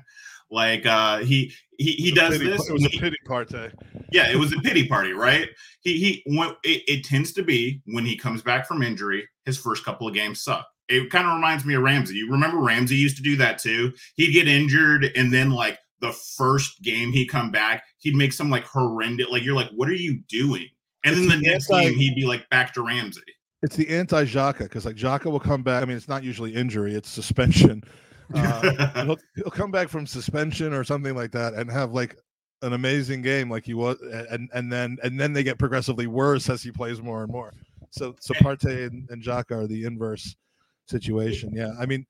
like 0.51 0.85
uh 0.85 1.19
he 1.19 1.53
he, 1.77 1.91
he 1.93 2.09
It 2.09 2.13
was 2.13 2.17
a 2.17 2.29
does 2.29 2.37
pity- 2.37 2.49
this 2.51 2.69
It 2.69 2.73
was 2.73 2.85
a 2.85 2.89
pity 2.89 3.17
party. 3.25 3.69
yeah, 4.11 4.29
it 4.31 4.35
was 4.37 4.53
a 4.53 4.59
pity 4.59 4.87
party, 4.87 5.13
right? 5.13 5.49
He 5.81 5.97
he 5.97 6.23
when 6.37 6.49
it, 6.63 6.83
it 6.87 7.03
tends 7.05 7.31
to 7.33 7.43
be 7.43 7.81
when 7.85 8.05
he 8.05 8.15
comes 8.17 8.41
back 8.41 8.67
from 8.67 8.83
injury, 8.83 9.27
his 9.45 9.57
first 9.57 9.83
couple 9.85 10.07
of 10.07 10.13
games 10.13 10.41
suck. 10.41 10.67
It 10.87 11.09
kind 11.09 11.27
of 11.27 11.35
reminds 11.35 11.65
me 11.65 11.73
of 11.75 11.83
Ramsey. 11.83 12.15
You 12.15 12.31
remember 12.31 12.59
Ramsey 12.59 12.95
used 12.95 13.17
to 13.17 13.23
do 13.23 13.35
that 13.37 13.57
too. 13.57 13.93
He'd 14.15 14.33
get 14.33 14.47
injured 14.47 15.11
and 15.15 15.33
then 15.33 15.51
like 15.51 15.79
the 16.01 16.11
first 16.11 16.81
game 16.83 17.11
he 17.11 17.25
come 17.25 17.51
back, 17.51 17.83
he'd 17.99 18.15
make 18.15 18.33
some 18.33 18.49
like 18.49 18.65
horrendous 18.65 19.27
like 19.29 19.43
you're 19.43 19.55
like, 19.55 19.69
what 19.75 19.89
are 19.89 19.93
you 19.93 20.19
doing? 20.27 20.67
And 21.03 21.15
then 21.15 21.27
the 21.27 21.35
the 21.35 21.41
next 21.41 21.71
anti- 21.71 21.89
game 21.89 21.97
he'd 21.97 22.15
be 22.15 22.25
like 22.25 22.47
back 22.49 22.73
to 22.73 22.81
Ramsey. 22.81 23.21
It's 23.61 23.75
the 23.75 23.89
anti 23.89 24.25
Xhaka 24.25 24.59
because 24.59 24.85
like 24.85 24.95
Xhaka 24.95 25.25
will 25.25 25.39
come 25.39 25.63
back. 25.63 25.81
I 25.81 25.85
mean, 25.85 25.97
it's 25.97 26.07
not 26.07 26.23
usually 26.23 26.53
injury; 26.53 26.93
it's 26.93 27.09
suspension. 27.09 27.83
Uh, 28.33 29.05
he'll, 29.05 29.17
he'll 29.35 29.51
come 29.51 29.69
back 29.69 29.87
from 29.87 30.07
suspension 30.07 30.73
or 30.73 30.83
something 30.83 31.13
like 31.13 31.31
that 31.31 31.53
and 31.53 31.69
have 31.69 31.91
like 31.91 32.17
an 32.63 32.73
amazing 32.73 33.21
game 33.21 33.51
like 33.51 33.63
he 33.63 33.75
was 33.75 33.97
and 34.31 34.49
and 34.51 34.73
then 34.73 34.97
and 35.03 35.19
then 35.19 35.31
they 35.31 35.43
get 35.43 35.59
progressively 35.59 36.07
worse 36.07 36.49
as 36.49 36.63
he 36.63 36.71
plays 36.71 36.99
more 37.03 37.21
and 37.21 37.31
more 37.31 37.53
so 37.91 38.15
so 38.19 38.33
Partey 38.35 38.87
and, 38.87 39.07
and 39.11 39.23
Xhaka 39.23 39.51
are 39.51 39.67
the 39.67 39.83
inverse 39.85 40.35
situation 40.87 41.51
yeah 41.53 41.71
i 41.79 41.85
mean 41.85 42.05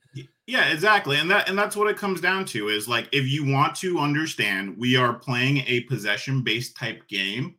Yeah, 0.48 0.70
exactly. 0.72 1.17
And 1.17 1.29
that 1.32 1.50
and 1.50 1.58
that's 1.58 1.75
what 1.75 1.89
it 1.89 1.98
comes 1.98 2.22
down 2.22 2.46
to 2.46 2.70
is 2.70 2.88
like 2.88 3.10
if 3.12 3.27
you 3.27 3.51
want 3.51 3.75
to 3.77 3.98
understand 3.98 4.77
we 4.77 4.96
are 4.96 5.13
playing 5.13 5.63
a 5.65 5.82
possession 5.82 6.44
based 6.44 6.77
type 6.77 7.08
game 7.08 7.55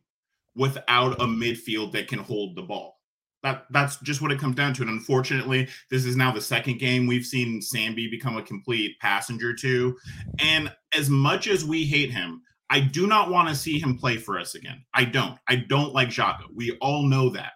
without 0.55 1.21
a 1.21 1.25
midfield 1.25 1.91
that 1.91 2.07
can 2.07 2.19
hold 2.19 2.55
the 2.55 2.61
ball. 2.61 2.99
That 3.43 3.65
that's 3.71 3.97
just 3.97 4.21
what 4.21 4.31
it 4.31 4.39
comes 4.39 4.55
down 4.55 4.73
to. 4.75 4.83
And 4.83 4.91
unfortunately, 4.91 5.67
this 5.91 6.05
is 6.05 6.15
now 6.15 6.31
the 6.31 6.41
second 6.41 6.79
game 6.79 7.07
we've 7.07 7.25
seen 7.25 7.59
Sambi 7.59 8.09
become 8.09 8.37
a 8.37 8.41
complete 8.41 8.97
passenger 8.99 9.53
to. 9.55 9.97
And 10.39 10.73
as 10.97 11.09
much 11.09 11.47
as 11.47 11.65
we 11.65 11.83
hate 11.83 12.11
him, 12.11 12.41
I 12.69 12.79
do 12.79 13.05
not 13.05 13.29
want 13.29 13.49
to 13.49 13.55
see 13.55 13.79
him 13.79 13.97
play 13.97 14.15
for 14.15 14.39
us 14.39 14.55
again. 14.55 14.83
I 14.93 15.03
don't. 15.03 15.37
I 15.47 15.57
don't 15.57 15.93
like 15.93 16.09
Xhaka. 16.09 16.43
We 16.55 16.77
all 16.77 17.03
know 17.03 17.29
that. 17.31 17.53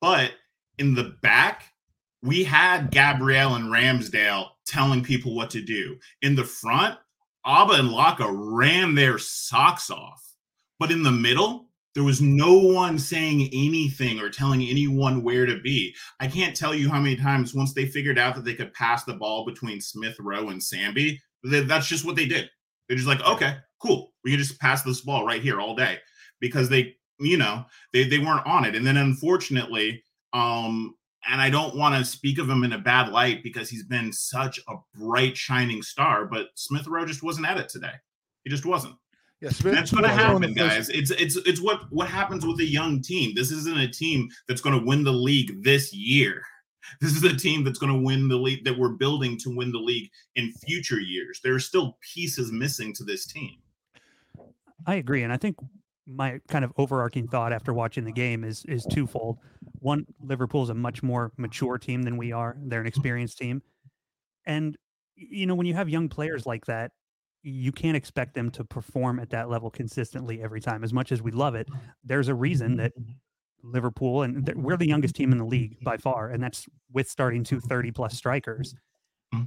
But 0.00 0.32
in 0.78 0.94
the 0.94 1.16
back, 1.22 1.64
we 2.22 2.44
had 2.44 2.90
Gabriel 2.90 3.54
and 3.54 3.66
Ramsdale 3.66 4.48
telling 4.66 5.02
people 5.02 5.34
what 5.34 5.50
to 5.50 5.62
do. 5.62 5.96
In 6.22 6.34
the 6.34 6.44
front, 6.44 6.98
Auba 7.46 7.78
and 7.78 7.90
Laca 7.90 8.28
ran 8.30 8.94
their 8.94 9.18
socks 9.18 9.90
off. 9.90 10.22
But 10.78 10.90
in 10.92 11.02
the 11.02 11.10
middle, 11.10 11.68
there 11.94 12.04
was 12.04 12.20
no 12.20 12.52
one 12.54 12.98
saying 12.98 13.48
anything 13.52 14.20
or 14.20 14.30
telling 14.30 14.62
anyone 14.62 15.22
where 15.22 15.46
to 15.46 15.60
be. 15.60 15.94
I 16.20 16.28
can't 16.28 16.54
tell 16.54 16.74
you 16.74 16.88
how 16.88 17.00
many 17.00 17.16
times 17.16 17.54
once 17.54 17.72
they 17.72 17.86
figured 17.86 18.18
out 18.18 18.34
that 18.36 18.44
they 18.44 18.54
could 18.54 18.72
pass 18.74 19.04
the 19.04 19.14
ball 19.14 19.44
between 19.44 19.80
Smith 19.80 20.16
Rowe 20.20 20.50
and 20.50 20.62
that- 21.42 21.68
that's 21.68 21.88
just 21.88 22.04
what 22.04 22.16
they 22.16 22.26
did. 22.26 22.50
They're 22.86 22.96
just 22.96 23.08
like, 23.08 23.20
okay, 23.22 23.56
cool. 23.80 24.12
We 24.24 24.30
can 24.30 24.38
just 24.38 24.60
pass 24.60 24.82
this 24.82 25.00
ball 25.00 25.24
right 25.24 25.42
here 25.42 25.60
all 25.60 25.74
day 25.74 25.98
because 26.40 26.68
they, 26.68 26.96
you 27.18 27.36
know, 27.36 27.64
they 27.92 28.04
they 28.04 28.18
weren't 28.18 28.46
on 28.46 28.64
it. 28.64 28.74
And 28.74 28.86
then 28.86 28.96
unfortunately, 28.96 30.02
um, 30.32 30.94
and 31.26 31.40
I 31.40 31.50
don't 31.50 31.76
want 31.76 31.94
to 31.94 32.04
speak 32.04 32.38
of 32.38 32.48
him 32.48 32.64
in 32.64 32.72
a 32.72 32.78
bad 32.78 33.10
light 33.10 33.42
because 33.42 33.68
he's 33.68 33.84
been 33.84 34.12
such 34.12 34.60
a 34.68 34.74
bright, 34.94 35.36
shining 35.36 35.82
star, 35.82 36.26
but 36.26 36.48
Smith 36.54 36.86
Rowe 36.86 37.04
just 37.04 37.22
wasn't 37.22 37.46
at 37.46 37.58
it 37.58 37.68
today. 37.68 37.92
He 38.44 38.50
just 38.50 38.64
wasn't. 38.64 38.94
Yeah, 39.40 39.50
Smith, 39.50 39.74
that's 39.74 39.92
going 39.92 40.04
to 40.04 40.10
happen, 40.10 40.52
guys. 40.52 40.88
It's 40.88 41.10
it's 41.12 41.36
it's 41.36 41.60
what 41.60 41.82
what 41.90 42.08
happens 42.08 42.44
with 42.44 42.58
a 42.58 42.64
young 42.64 43.00
team. 43.00 43.34
This 43.36 43.52
isn't 43.52 43.78
a 43.78 43.88
team 43.88 44.28
that's 44.48 44.60
going 44.60 44.78
to 44.78 44.84
win 44.84 45.04
the 45.04 45.12
league 45.12 45.62
this 45.62 45.92
year. 45.92 46.42
This 47.02 47.14
is 47.14 47.22
a 47.22 47.36
team 47.36 47.64
that's 47.64 47.78
going 47.78 47.92
to 47.92 47.98
win 47.98 48.28
the 48.28 48.36
league 48.36 48.64
that 48.64 48.78
we're 48.78 48.94
building 48.94 49.36
to 49.40 49.54
win 49.54 49.70
the 49.70 49.78
league 49.78 50.08
in 50.36 50.50
future 50.64 50.98
years. 50.98 51.38
There 51.44 51.54
are 51.54 51.60
still 51.60 51.98
pieces 52.14 52.50
missing 52.50 52.94
to 52.94 53.04
this 53.04 53.26
team. 53.26 53.58
I 54.86 54.94
agree, 54.94 55.22
and 55.22 55.30
I 55.30 55.36
think 55.36 55.56
my 56.06 56.40
kind 56.48 56.64
of 56.64 56.72
overarching 56.78 57.28
thought 57.28 57.52
after 57.52 57.74
watching 57.74 58.04
the 58.04 58.12
game 58.12 58.42
is 58.42 58.64
is 58.64 58.86
twofold. 58.90 59.38
One, 59.80 60.06
Liverpool 60.20 60.62
is 60.62 60.70
a 60.70 60.74
much 60.74 61.02
more 61.02 61.32
mature 61.36 61.78
team 61.78 62.02
than 62.02 62.16
we 62.16 62.32
are. 62.32 62.56
They're 62.60 62.80
an 62.80 62.84
mm-hmm. 62.84 62.88
experienced 62.88 63.38
team, 63.38 63.62
and 64.46 64.76
you 65.14 65.46
know 65.46 65.54
when 65.54 65.66
you 65.66 65.74
have 65.74 65.88
young 65.88 66.08
players 66.08 66.46
like 66.46 66.66
that, 66.66 66.92
you 67.42 67.72
can't 67.72 67.96
expect 67.96 68.34
them 68.34 68.50
to 68.52 68.64
perform 68.64 69.20
at 69.20 69.30
that 69.30 69.48
level 69.48 69.70
consistently 69.70 70.42
every 70.42 70.60
time. 70.60 70.84
As 70.84 70.92
much 70.92 71.12
as 71.12 71.22
we 71.22 71.30
love 71.30 71.54
it, 71.54 71.68
there's 72.04 72.28
a 72.28 72.34
reason 72.34 72.70
mm-hmm. 72.70 72.76
that 72.78 72.98
mm-hmm. 72.98 73.12
Liverpool 73.62 74.22
and 74.22 74.48
we're 74.54 74.76
the 74.76 74.86
youngest 74.86 75.16
team 75.16 75.32
in 75.32 75.38
the 75.38 75.44
league 75.44 75.82
by 75.82 75.96
far, 75.96 76.30
and 76.30 76.42
that's 76.42 76.66
with 76.92 77.08
starting 77.08 77.44
two 77.44 77.60
30 77.60 77.90
plus 77.90 78.16
strikers. 78.16 78.74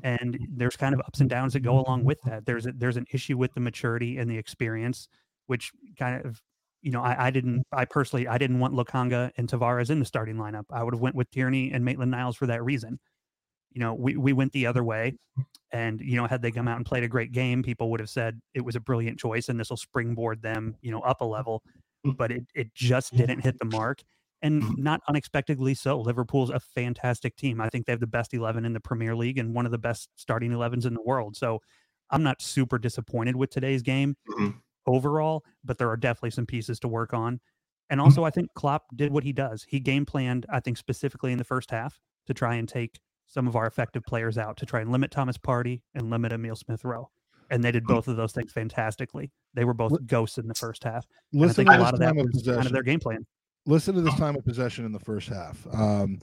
And 0.04 0.38
there's 0.56 0.76
kind 0.76 0.94
of 0.94 1.02
ups 1.02 1.22
and 1.22 1.30
downs 1.30 1.54
that 1.54 1.62
go 1.62 1.80
along 1.80 2.04
with 2.04 2.22
that. 2.24 2.46
There's 2.46 2.68
a, 2.68 2.72
there's 2.72 2.98
an 2.98 3.08
issue 3.12 3.38
with 3.38 3.54
the 3.56 3.60
maturity 3.60 4.20
and 4.20 4.30
the 4.30 4.38
experience, 4.38 5.08
which 5.48 5.72
kind 5.98 6.24
of 6.24 6.40
you 6.82 6.92
know, 6.92 7.02
I, 7.02 7.28
I, 7.28 7.30
didn't, 7.32 7.64
I 7.72 7.86
personally, 7.86 8.28
I 8.28 8.38
didn't 8.38 8.60
want 8.60 8.74
Lokonga 8.74 9.32
and 9.38 9.48
Tavares 9.48 9.90
in 9.90 10.00
the 10.00 10.06
starting 10.06 10.36
lineup. 10.36 10.66
I 10.72 10.84
would 10.84 10.94
have 10.94 11.02
went 11.02 11.16
with 11.16 11.30
Tierney 11.32 11.72
and 11.72 11.86
Maitland 11.86 12.12
Niles 12.12 12.36
for 12.36 12.48
that 12.48 12.64
reason. 12.64 13.00
You 13.72 13.80
know, 13.80 13.94
we, 13.94 14.18
we 14.18 14.34
went 14.34 14.52
the 14.52 14.66
other 14.66 14.84
way 14.84 15.14
and, 15.72 16.02
you 16.02 16.18
know, 16.18 16.28
had 16.28 16.42
they 16.42 16.52
come 16.52 16.68
out 16.68 16.78
and 16.78 16.86
played 16.86 17.04
a 17.04 17.08
great 17.08 17.32
game, 17.32 17.64
people 17.64 17.90
would 17.92 18.00
have 18.00 18.10
said 18.10 18.42
it 18.54 18.62
was 18.62 18.76
a 18.76 18.80
brilliant 18.80 19.20
choice 19.20 19.48
and 19.48 19.60
this 19.60 19.70
will 19.70 19.78
springboard 19.78 20.42
them, 20.42 20.76
you 20.82 20.92
know, 20.92 21.00
up 21.02 21.22
a 21.22 21.26
level, 21.26 21.64
mm. 22.06 22.18
but 22.18 22.32
it, 22.32 22.44
it 22.54 22.74
just 22.74 23.16
didn't 23.16 23.42
hit 23.42 23.58
the 23.60 23.66
mark 23.66 24.02
and 24.42 24.78
not 24.78 25.00
unexpectedly 25.08 25.74
so. 25.74 26.02
Liverpool's 26.02 26.50
a 26.50 26.60
fantastic 26.60 27.36
team. 27.38 27.62
I 27.62 27.70
think 27.70 27.86
they 27.86 27.94
have 27.94 28.00
the 28.00 28.08
best 28.08 28.34
11 28.34 28.66
in 28.66 28.74
the 28.74 28.80
Premier 28.80 29.16
League 29.16 29.38
and 29.38 29.54
one 29.54 29.66
of 29.66 29.72
the 29.72 29.78
best 29.78 30.10
starting 30.16 30.52
11s 30.52 30.86
in 30.86 30.94
the 30.94 31.04
world. 31.04 31.38
So 31.38 31.60
I'm 32.10 32.24
not 32.24 32.42
super 32.42 32.78
disappointed 32.78 33.36
with 33.36 33.52
today's 33.52 33.84
game. 33.84 34.16
Mm-hmm 34.28 34.58
overall, 34.88 35.44
but 35.64 35.78
there 35.78 35.90
are 35.90 35.98
definitely 35.98 36.32
some 36.32 36.46
pieces 36.46 36.80
to 36.80 36.88
work 36.88 37.14
on. 37.14 37.40
And 37.90 38.00
mm-hmm. 38.00 38.06
also, 38.06 38.24
I 38.24 38.30
think 38.30 38.54
Klopp 38.56 38.84
did 38.96 39.12
what 39.12 39.24
he 39.24 39.34
does. 39.34 39.66
He 39.68 39.80
game 39.80 40.06
planned, 40.06 40.46
I 40.50 40.60
think, 40.60 40.78
specifically 40.78 41.32
in 41.32 41.38
the 41.38 41.44
first 41.44 41.72
half 41.72 42.00
to 42.28 42.34
try 42.34 42.56
and 42.56 42.68
take 42.68 43.00
some 43.28 43.48
of 43.48 43.56
our 43.56 43.66
effective 43.66 44.04
players 44.04 44.38
out 44.38 44.58
to 44.58 44.66
try 44.66 44.82
and 44.82 44.92
limit 44.92 45.12
Thomas 45.12 45.38
Partey 45.38 45.82
and 45.96 46.10
limit 46.10 46.34
Emil 46.34 46.56
Smith 46.56 46.84
Rowe. 46.84 47.10
And 47.50 47.64
they 47.64 47.72
did 47.72 47.84
mm-hmm. 47.84 47.94
both 47.94 48.08
of 48.08 48.16
those 48.16 48.32
things 48.32 48.52
fantastically. 48.52 49.32
They 49.54 49.66
were 49.66 49.74
both 49.74 50.06
ghosts 50.06 50.38
in 50.38 50.48
the 50.48 50.54
first 50.54 50.84
half. 50.84 51.06
And 51.34 51.46
I 51.46 51.54
think 51.54 51.70
a 51.70 51.78
lot 51.78 51.94
of 51.94 52.00
that 52.00 52.16
was 52.16 52.44
kind 52.46 52.66
of 52.66 52.72
their 52.72 52.84
game 52.84 53.00
plan. 53.00 53.26
Listen 53.66 53.94
to 53.96 54.02
this 54.02 54.16
time 54.18 54.36
of 54.36 54.46
possession 54.46 54.86
in 54.86 54.92
the 54.92 55.00
first 55.00 55.28
half. 55.28 55.66
Um, 55.74 56.20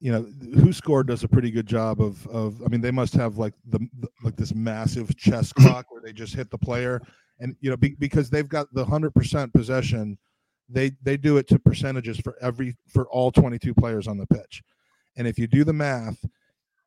you 0.00 0.10
know, 0.10 0.22
who 0.54 0.72
scored 0.72 1.08
does 1.08 1.24
a 1.24 1.28
pretty 1.28 1.50
good 1.50 1.66
job 1.66 2.00
of 2.00 2.26
of. 2.28 2.62
I 2.62 2.68
mean, 2.68 2.80
they 2.80 2.90
must 2.90 3.12
have 3.14 3.36
like 3.36 3.52
the, 3.66 3.80
the 3.98 4.08
like 4.24 4.34
this 4.34 4.54
massive 4.54 5.14
chess 5.16 5.52
clock 5.52 5.86
where 5.90 6.00
they 6.00 6.12
just 6.12 6.34
hit 6.34 6.50
the 6.50 6.56
player 6.56 7.02
and 7.40 7.56
you 7.60 7.70
know 7.70 7.76
be, 7.76 7.96
because 7.98 8.30
they've 8.30 8.48
got 8.48 8.72
the 8.72 8.84
100% 8.84 9.52
possession 9.52 10.18
they 10.70 10.92
they 11.02 11.16
do 11.16 11.36
it 11.36 11.48
to 11.48 11.58
percentages 11.58 12.18
for 12.18 12.36
every 12.40 12.76
for 12.88 13.08
all 13.10 13.32
22 13.32 13.74
players 13.74 14.06
on 14.06 14.16
the 14.16 14.26
pitch. 14.26 14.62
And 15.16 15.26
if 15.26 15.38
you 15.38 15.46
do 15.46 15.64
the 15.64 15.72
math 15.72 16.24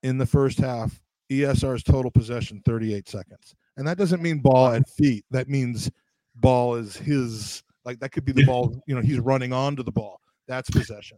in 0.04 0.18
the 0.18 0.26
first 0.26 0.58
half 0.58 1.00
esr's 1.30 1.84
total 1.84 2.12
possession 2.12 2.62
38 2.66 3.10
seconds. 3.10 3.56
And 3.78 3.88
that 3.88 3.98
doesn't 3.98 4.22
mean 4.22 4.40
ball 4.40 4.68
at 4.68 4.88
feet. 4.88 5.26
That 5.32 5.50
means 5.50 5.92
ball 6.36 6.76
is 6.76 6.96
his 6.96 7.64
like 7.86 8.00
that 8.00 8.12
could 8.12 8.26
be 8.26 8.32
the 8.32 8.46
ball 8.46 8.82
you 8.88 8.96
know 8.96 9.02
he's 9.02 9.20
running 9.20 9.52
onto 9.52 9.84
the 9.84 9.92
ball. 9.92 10.20
That's 10.48 10.70
possession. 10.70 11.18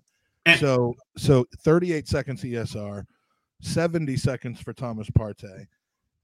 So 0.58 0.96
so 1.18 1.46
38 1.60 2.08
seconds 2.08 2.44
esr 2.44 3.06
70 3.62 4.18
seconds 4.18 4.60
for 4.60 4.74
thomas 4.74 5.10
partey 5.10 5.65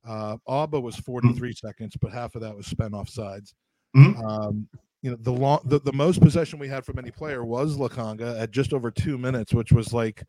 uh, 0.08 0.38
Auba 0.48 0.82
was 0.82 0.96
mm. 0.96 1.06
43 1.06 1.50
mm-hmm. 1.50 1.68
seconds, 1.68 1.96
but 2.02 2.12
half 2.12 2.36
of 2.36 2.42
that 2.42 2.56
was 2.56 2.68
spent 2.68 2.94
off 2.94 3.10
sides. 3.10 3.54
Mm-hmm. 3.96 4.26
Um, 4.26 4.68
you 5.02 5.12
know, 5.12 5.18
the 5.20 5.32
long, 5.32 5.60
the, 5.66 5.80
the 5.80 5.94
most 5.94 6.22
possession 6.22 6.60
we 6.60 6.68
had 6.68 6.86
from 6.86 7.00
any 7.00 7.12
player 7.12 7.44
was 7.44 7.78
Lokonga 7.78 8.40
at 8.40 8.52
just 8.52 8.74
over 8.74 8.92
two 8.92 9.18
minutes, 9.18 9.54
which 9.54 9.72
was 9.72 9.94
like 9.94 10.24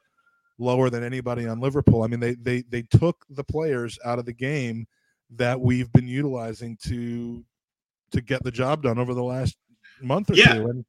lower 0.58 0.88
than 0.90 1.04
anybody 1.04 1.46
on 1.46 1.60
Liverpool. 1.60 2.02
I 2.02 2.06
mean, 2.06 2.20
they 2.20 2.34
they 2.34 2.62
they 2.62 2.82
took 2.82 3.24
the 3.28 3.44
players 3.44 3.98
out 4.04 4.18
of 4.18 4.24
the 4.24 4.32
game 4.32 4.86
that 5.30 5.60
we've 5.60 5.92
been 5.92 6.08
utilizing 6.08 6.78
to 6.86 7.44
to 8.12 8.20
get 8.20 8.42
the 8.44 8.50
job 8.50 8.82
done 8.82 8.98
over 8.98 9.14
the 9.14 9.22
last 9.22 9.56
month 10.00 10.30
or 10.30 10.34
yeah. 10.34 10.54
two, 10.54 10.66
and 10.68 10.84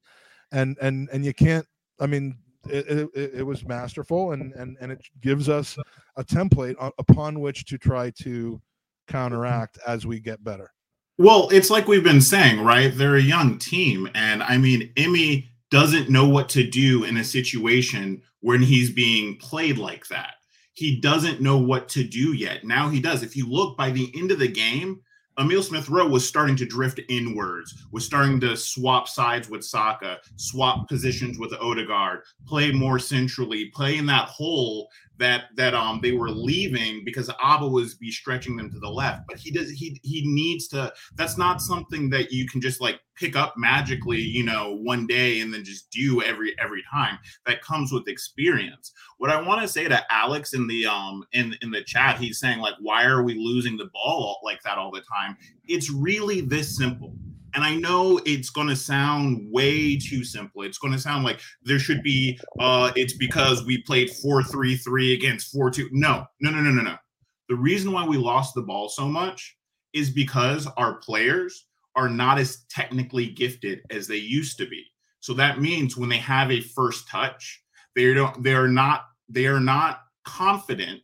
and 0.51 0.77
and 0.81 1.09
and 1.11 1.25
you 1.25 1.33
can't. 1.33 1.65
I 1.99 2.07
mean, 2.07 2.37
it, 2.69 3.09
it, 3.13 3.31
it, 3.35 3.43
was 3.43 3.65
masterful, 3.65 4.31
and 4.31 4.53
and 4.53 4.77
and 4.79 4.91
it 4.91 5.01
gives 5.21 5.49
us 5.49 5.77
a 6.15 6.23
template 6.23 6.75
upon 6.97 7.39
which 7.41 7.65
to 7.65 7.77
try 7.77 8.09
to 8.21 8.61
counteract 9.07 9.77
as 9.85 10.05
we 10.05 10.19
get 10.19 10.43
better. 10.43 10.71
Well, 11.17 11.49
it's 11.51 11.69
like 11.69 11.87
we've 11.87 12.03
been 12.03 12.21
saying, 12.21 12.61
right? 12.61 12.91
They're 12.95 13.15
a 13.15 13.21
young 13.21 13.59
team. 13.59 14.09
And 14.15 14.41
I 14.41 14.57
mean, 14.57 14.91
Emmy 14.97 15.51
doesn't 15.69 16.09
know 16.09 16.27
what 16.27 16.49
to 16.49 16.67
do 16.67 17.03
in 17.03 17.17
a 17.17 17.23
situation 17.23 18.21
when 18.41 18.61
he's 18.61 18.91
being 18.91 19.37
played 19.37 19.77
like 19.77 20.07
that. 20.07 20.35
He 20.73 20.99
doesn't 20.99 21.41
know 21.41 21.57
what 21.57 21.87
to 21.89 22.03
do 22.03 22.33
yet. 22.33 22.63
Now 22.63 22.89
he 22.89 22.99
does. 22.99 23.21
If 23.21 23.35
you 23.35 23.47
look 23.47 23.77
by 23.77 23.91
the 23.91 24.11
end 24.15 24.31
of 24.31 24.39
the 24.39 24.47
game, 24.47 25.01
Emil 25.39 25.63
Smith 25.63 25.89
Rowe 25.89 26.07
was 26.07 26.27
starting 26.27 26.55
to 26.57 26.65
drift 26.65 26.99
inwards, 27.09 27.85
was 27.91 28.05
starting 28.05 28.39
to 28.41 28.55
swap 28.55 29.07
sides 29.07 29.49
with 29.49 29.63
Saka, 29.63 30.19
swap 30.35 30.87
positions 30.87 31.39
with 31.39 31.53
Odegaard, 31.53 32.21
play 32.47 32.71
more 32.71 32.99
centrally, 32.99 33.65
play 33.73 33.97
in 33.97 34.05
that 34.05 34.29
hole 34.29 34.89
that 35.23 35.45
that 35.55 35.73
um 35.73 35.99
they 36.01 36.11
were 36.11 36.29
leaving 36.29 37.03
because 37.05 37.29
Auba 37.29 37.71
was 37.71 37.95
be 37.95 38.11
stretching 38.11 38.57
them 38.57 38.69
to 38.69 38.79
the 38.79 38.89
left. 38.89 39.23
But 39.27 39.37
he 39.37 39.51
does 39.51 39.71
he 39.71 39.99
he 40.03 40.23
needs 40.25 40.67
to 40.69 40.93
that's 41.15 41.37
not 41.37 41.61
something 41.61 42.09
that 42.09 42.31
you 42.31 42.47
can 42.47 42.59
just 42.59 42.81
like 42.81 42.99
pick 43.15 43.35
up 43.35 43.53
magically, 43.55 44.19
you 44.19 44.43
know, 44.43 44.75
one 44.81 45.07
day 45.07 45.39
and 45.39 45.53
then 45.53 45.63
just 45.63 45.89
do 45.91 46.21
every 46.21 46.53
every 46.59 46.83
time. 46.91 47.17
That 47.45 47.61
comes 47.61 47.91
with 47.91 48.07
experience. 48.07 48.91
What 49.17 49.29
I 49.29 49.41
want 49.41 49.61
to 49.61 49.67
say 49.67 49.87
to 49.87 50.13
Alex 50.13 50.53
in 50.53 50.67
the 50.67 50.85
um 50.85 51.23
in 51.31 51.55
in 51.61 51.71
the 51.71 51.83
chat, 51.83 52.19
he's 52.19 52.39
saying 52.39 52.59
like 52.59 52.75
why 52.81 53.05
are 53.05 53.23
we 53.23 53.35
losing 53.35 53.77
the 53.77 53.89
ball 53.93 54.39
like 54.43 54.61
that 54.63 54.77
all 54.77 54.91
the 54.91 55.01
time? 55.01 55.37
It's 55.65 55.89
really 55.89 56.41
this 56.41 56.75
simple 56.77 57.15
and 57.53 57.63
I 57.63 57.75
know 57.75 58.19
it's 58.25 58.49
going 58.49 58.67
to 58.67 58.75
sound 58.75 59.47
way 59.51 59.97
too 59.97 60.23
simple. 60.23 60.63
It's 60.63 60.77
going 60.77 60.93
to 60.93 60.99
sound 60.99 61.23
like 61.23 61.39
there 61.63 61.79
should 61.79 62.01
be, 62.01 62.39
uh, 62.59 62.91
it's 62.95 63.13
because 63.13 63.63
we 63.65 63.81
played 63.83 64.09
4 64.09 64.43
3 64.43 64.75
3 64.75 65.13
against 65.13 65.51
4 65.51 65.69
2. 65.69 65.89
No, 65.91 66.25
no, 66.39 66.49
no, 66.49 66.61
no, 66.61 66.71
no, 66.71 66.81
no. 66.81 66.95
The 67.49 67.55
reason 67.55 67.91
why 67.91 68.05
we 68.05 68.17
lost 68.17 68.55
the 68.55 68.61
ball 68.61 68.89
so 68.89 69.07
much 69.07 69.55
is 69.93 70.09
because 70.09 70.67
our 70.77 70.95
players 70.95 71.67
are 71.95 72.09
not 72.09 72.39
as 72.39 72.65
technically 72.69 73.27
gifted 73.27 73.81
as 73.91 74.07
they 74.07 74.17
used 74.17 74.57
to 74.57 74.65
be. 74.65 74.83
So 75.19 75.33
that 75.35 75.61
means 75.61 75.95
when 75.95 76.09
they 76.09 76.17
have 76.17 76.51
a 76.51 76.61
first 76.61 77.07
touch, 77.07 77.61
they 77.95 78.13
don't, 78.13 78.41
they 78.41 78.55
are 78.55 78.67
not, 78.67 79.05
they 79.29 79.45
are 79.45 79.59
not 79.59 79.99
confident 80.25 81.01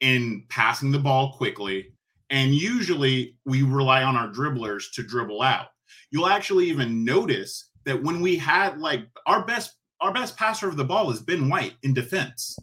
in 0.00 0.44
passing 0.48 0.92
the 0.92 0.98
ball 0.98 1.32
quickly. 1.32 1.92
And 2.30 2.54
usually 2.54 3.36
we 3.44 3.62
rely 3.62 4.04
on 4.04 4.14
our 4.14 4.28
dribblers 4.28 4.84
to 4.94 5.02
dribble 5.02 5.42
out 5.42 5.68
you'll 6.10 6.28
actually 6.28 6.66
even 6.66 7.04
notice 7.04 7.70
that 7.84 8.02
when 8.02 8.20
we 8.20 8.36
had 8.36 8.78
like 8.78 9.06
our 9.26 9.44
best 9.44 9.76
our 10.00 10.12
best 10.12 10.36
passer 10.36 10.68
of 10.68 10.76
the 10.76 10.84
ball 10.84 11.10
is 11.10 11.20
Ben 11.20 11.48
White 11.48 11.74
in 11.82 11.92
defense 11.92 12.56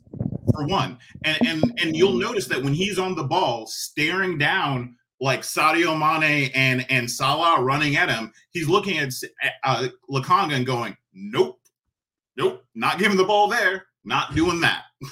for 0.53 0.65
one. 0.67 0.97
And 1.23 1.37
and 1.45 1.79
and 1.81 1.95
you'll 1.95 2.13
notice 2.13 2.47
that 2.47 2.63
when 2.63 2.73
he's 2.73 2.99
on 2.99 3.15
the 3.15 3.23
ball 3.23 3.67
staring 3.67 4.37
down 4.37 4.95
like 5.19 5.41
Sadio 5.41 5.97
Mane 5.97 6.51
and 6.53 6.85
and 6.89 7.09
Salah 7.09 7.61
running 7.61 7.95
at 7.95 8.09
him, 8.09 8.31
he's 8.51 8.67
looking 8.69 8.97
at 8.97 9.13
uh, 9.63 9.87
Lokonga 10.09 10.53
and 10.53 10.65
going, 10.65 10.95
"Nope. 11.13 11.59
Nope, 12.37 12.63
not 12.75 12.99
giving 12.99 13.17
the 13.17 13.23
ball 13.23 13.47
there, 13.47 13.85
not 14.03 14.35
doing 14.35 14.59
that." 14.61 14.83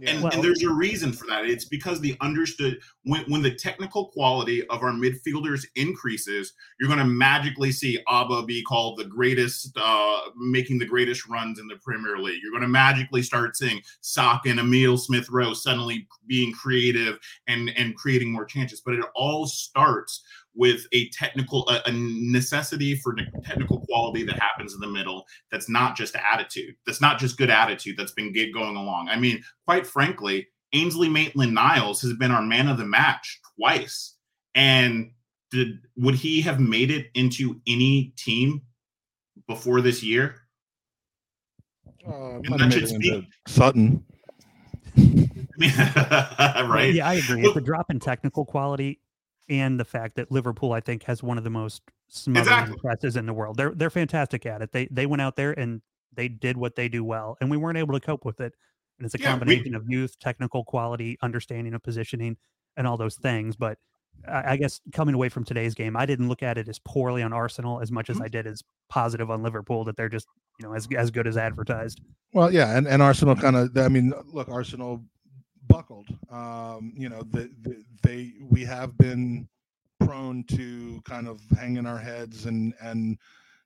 Yeah. 0.00 0.10
And, 0.10 0.22
well, 0.22 0.32
and 0.32 0.44
there's 0.44 0.62
a 0.62 0.70
reason 0.70 1.12
for 1.12 1.26
that. 1.26 1.44
It's 1.44 1.64
because 1.64 2.00
the 2.00 2.16
understood 2.20 2.78
when, 3.02 3.22
when 3.22 3.42
the 3.42 3.54
technical 3.54 4.06
quality 4.06 4.64
of 4.68 4.82
our 4.82 4.92
midfielders 4.92 5.64
increases, 5.74 6.52
you're 6.78 6.88
going 6.88 7.00
to 7.00 7.04
magically 7.04 7.72
see 7.72 7.98
Auba 8.08 8.46
be 8.46 8.62
called 8.62 8.98
the 8.98 9.04
greatest, 9.04 9.76
uh, 9.76 10.20
making 10.36 10.78
the 10.78 10.86
greatest 10.86 11.28
runs 11.28 11.58
in 11.58 11.66
the 11.66 11.78
Premier 11.82 12.16
League. 12.16 12.40
You're 12.40 12.52
going 12.52 12.62
to 12.62 12.68
magically 12.68 13.22
start 13.22 13.56
seeing 13.56 13.82
Sock 14.00 14.46
and 14.46 14.60
Emil 14.60 14.96
Smith 14.98 15.28
Rowe 15.30 15.52
suddenly 15.52 16.06
being 16.28 16.52
creative 16.52 17.18
and, 17.48 17.70
and 17.76 17.96
creating 17.96 18.32
more 18.32 18.44
chances. 18.44 18.80
But 18.80 18.94
it 18.94 19.04
all 19.16 19.46
starts 19.46 20.22
with 20.58 20.86
a 20.92 21.08
technical 21.10 21.66
a, 21.68 21.80
a 21.86 21.92
necessity 21.92 22.96
for 22.96 23.14
technical 23.44 23.78
quality 23.86 24.24
that 24.24 24.38
happens 24.38 24.74
in 24.74 24.80
the 24.80 24.88
middle 24.88 25.24
that's 25.50 25.68
not 25.68 25.96
just 25.96 26.14
attitude 26.16 26.74
that's 26.84 27.00
not 27.00 27.18
just 27.18 27.38
good 27.38 27.48
attitude 27.48 27.96
that's 27.96 28.12
been 28.12 28.32
good 28.32 28.52
going 28.52 28.76
along. 28.76 29.08
I 29.08 29.16
mean 29.16 29.42
quite 29.66 29.86
frankly 29.86 30.48
ainsley 30.74 31.08
maitland 31.08 31.54
niles 31.54 32.02
has 32.02 32.12
been 32.14 32.30
our 32.32 32.42
man 32.42 32.68
of 32.68 32.76
the 32.76 32.84
match 32.84 33.40
twice. 33.56 34.16
And 34.54 35.12
did 35.50 35.78
would 35.96 36.16
he 36.16 36.40
have 36.42 36.58
made 36.60 36.90
it 36.90 37.06
into 37.14 37.60
any 37.66 38.12
team 38.16 38.62
before 39.46 39.80
this 39.80 40.02
year? 40.02 40.34
Uh, 42.06 42.40
And 42.44 42.58
that 42.58 42.72
should 42.72 42.88
speak- 42.88 43.24
Sutton. 43.46 44.04
right. 44.96 46.92
Yeah, 46.94 47.08
I 47.08 47.14
agree. 47.14 47.42
Well- 47.42 47.50
It's 47.50 47.56
a 47.56 47.60
drop 47.60 47.90
in 47.90 48.00
technical 48.00 48.44
quality 48.44 49.00
and 49.48 49.78
the 49.80 49.84
fact 49.84 50.16
that 50.16 50.30
Liverpool, 50.30 50.72
I 50.72 50.80
think, 50.80 51.02
has 51.04 51.22
one 51.22 51.38
of 51.38 51.44
the 51.44 51.50
most 51.50 51.82
smothering 52.08 52.42
Exactly. 52.46 52.76
presses 52.78 53.16
in 53.16 53.26
the 53.26 53.32
world. 53.34 53.56
They're 53.56 53.70
they're 53.74 53.90
fantastic 53.90 54.46
at 54.46 54.62
it. 54.62 54.72
They 54.72 54.86
they 54.90 55.06
went 55.06 55.22
out 55.22 55.36
there 55.36 55.52
and 55.58 55.80
they 56.14 56.28
did 56.28 56.56
what 56.56 56.74
they 56.76 56.88
do 56.88 57.04
well, 57.04 57.36
and 57.40 57.50
we 57.50 57.56
weren't 57.56 57.78
able 57.78 57.94
to 57.94 58.00
cope 58.04 58.24
with 58.24 58.40
it. 58.40 58.54
And 58.98 59.06
it's 59.06 59.14
a 59.14 59.18
Yeah, 59.20 59.26
we- 59.34 59.38
combination 59.38 59.74
of 59.74 59.84
youth, 59.88 60.18
technical 60.18 60.64
quality, 60.64 61.16
understanding 61.22 61.74
of 61.74 61.82
positioning, 61.82 62.36
and 62.76 62.86
all 62.86 62.96
those 62.96 63.16
things. 63.16 63.56
But 63.56 63.78
I 64.26 64.52
I 64.52 64.56
guess 64.56 64.80
coming 64.92 65.14
away 65.14 65.28
from 65.28 65.44
today's 65.44 65.74
game, 65.74 65.96
I 65.96 66.04
didn't 66.06 66.28
look 66.28 66.42
at 66.42 66.58
it 66.58 66.68
as 66.68 66.78
poorly 66.80 67.22
on 67.22 67.32
Arsenal 67.32 67.80
as 67.80 67.92
much 67.92 68.10
as 68.10 68.16
Mhm. 68.18 68.24
I 68.24 68.28
did 68.28 68.46
as 68.46 68.62
positive 68.88 69.30
on 69.30 69.42
Liverpool 69.42 69.84
that 69.84 69.96
they're 69.96 70.08
just 70.08 70.26
you 70.58 70.66
know 70.66 70.74
as 70.74 70.88
as 70.96 71.10
good 71.10 71.26
as 71.26 71.36
advertised. 71.36 72.00
Well, 72.32 72.52
yeah, 72.52 72.76
and, 72.76 72.88
and 72.88 73.00
Arsenal 73.02 73.36
kind 73.36 73.54
of. 73.56 73.76
I 73.78 73.88
mean, 73.88 74.12
look, 74.32 74.48
Arsenal 74.48 75.04
buckled. 75.68 76.08
Um, 76.30 76.94
you 76.96 77.08
know, 77.10 77.20
the, 77.30 77.50
the, 77.60 77.84
they 78.02 78.07
we 78.58 78.64
have 78.64 78.98
been 78.98 79.48
prone 80.00 80.42
to 80.42 81.00
kind 81.04 81.28
of 81.28 81.40
hanging 81.56 81.86
our 81.86 81.98
heads 81.98 82.46
and 82.46 82.74
and 82.80 83.16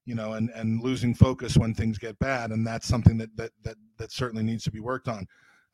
you 0.04 0.14
know 0.14 0.34
and 0.34 0.50
and 0.50 0.82
losing 0.82 1.14
focus 1.14 1.56
when 1.56 1.72
things 1.72 1.96
get 1.96 2.18
bad, 2.18 2.50
and 2.50 2.66
that's 2.66 2.86
something 2.86 3.16
that 3.16 3.34
that 3.34 3.52
that 3.64 3.76
that 3.96 4.12
certainly 4.12 4.44
needs 4.44 4.64
to 4.64 4.70
be 4.70 4.80
worked 4.80 5.08
on. 5.08 5.26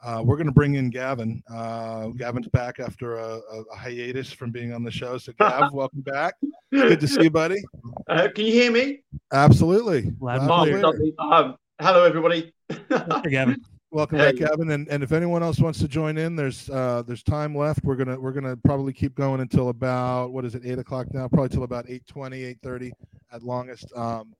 Uh, 0.04 0.22
we're 0.24 0.36
going 0.36 0.46
to 0.46 0.52
bring 0.52 0.76
in 0.76 0.88
Gavin. 0.88 1.42
Uh, 1.52 2.10
Gavin's 2.10 2.46
back 2.46 2.78
after 2.78 3.18
a, 3.18 3.40
a, 3.52 3.62
a 3.72 3.76
hiatus 3.76 4.32
from 4.32 4.52
being 4.52 4.72
on 4.72 4.84
the 4.84 4.92
show. 4.92 5.18
So, 5.18 5.32
Gav, 5.40 5.72
welcome 5.72 6.02
back. 6.02 6.34
Good 6.70 7.00
to 7.00 7.08
see 7.08 7.24
you, 7.24 7.30
buddy. 7.30 7.60
Uh, 8.08 8.28
can 8.32 8.46
you 8.46 8.52
hear 8.52 8.70
me? 8.70 9.00
Absolutely. 9.32 10.12
Loud 10.20 10.38
and 10.38 10.46
Loud 10.46 10.68
and 10.68 10.80
clear. 10.80 10.82
lovely. 10.84 11.14
Um, 11.18 11.56
hello, 11.80 12.04
everybody. 12.04 12.52
Hey, 12.68 13.30
Gavin. 13.30 13.64
Welcome 13.90 14.18
back, 14.18 14.34
Hey. 14.34 14.40
Gavin. 14.40 14.70
And, 14.70 14.86
and 14.88 15.02
if 15.02 15.12
anyone 15.12 15.42
else 15.42 15.60
wants 15.60 15.78
to 15.80 15.88
join 15.88 16.18
in, 16.18 16.36
there's 16.36 16.68
uh, 16.68 17.02
there's 17.06 17.22
time 17.22 17.56
left. 17.56 17.84
We're 17.84 17.96
gonna 17.96 18.20
we're 18.20 18.32
gonna 18.32 18.56
probably 18.56 18.92
keep 18.92 19.14
going 19.14 19.40
until 19.40 19.70
about 19.70 20.32
what 20.32 20.44
is 20.44 20.54
it, 20.54 20.62
eight 20.66 20.78
o'clock 20.78 21.06
now? 21.14 21.26
Probably 21.26 21.48
till 21.48 21.62
about 21.62 21.86
8.20, 21.86 22.58
8.30 22.62 22.90
at 23.32 23.42
longest 23.42 23.90
um, 23.96 24.34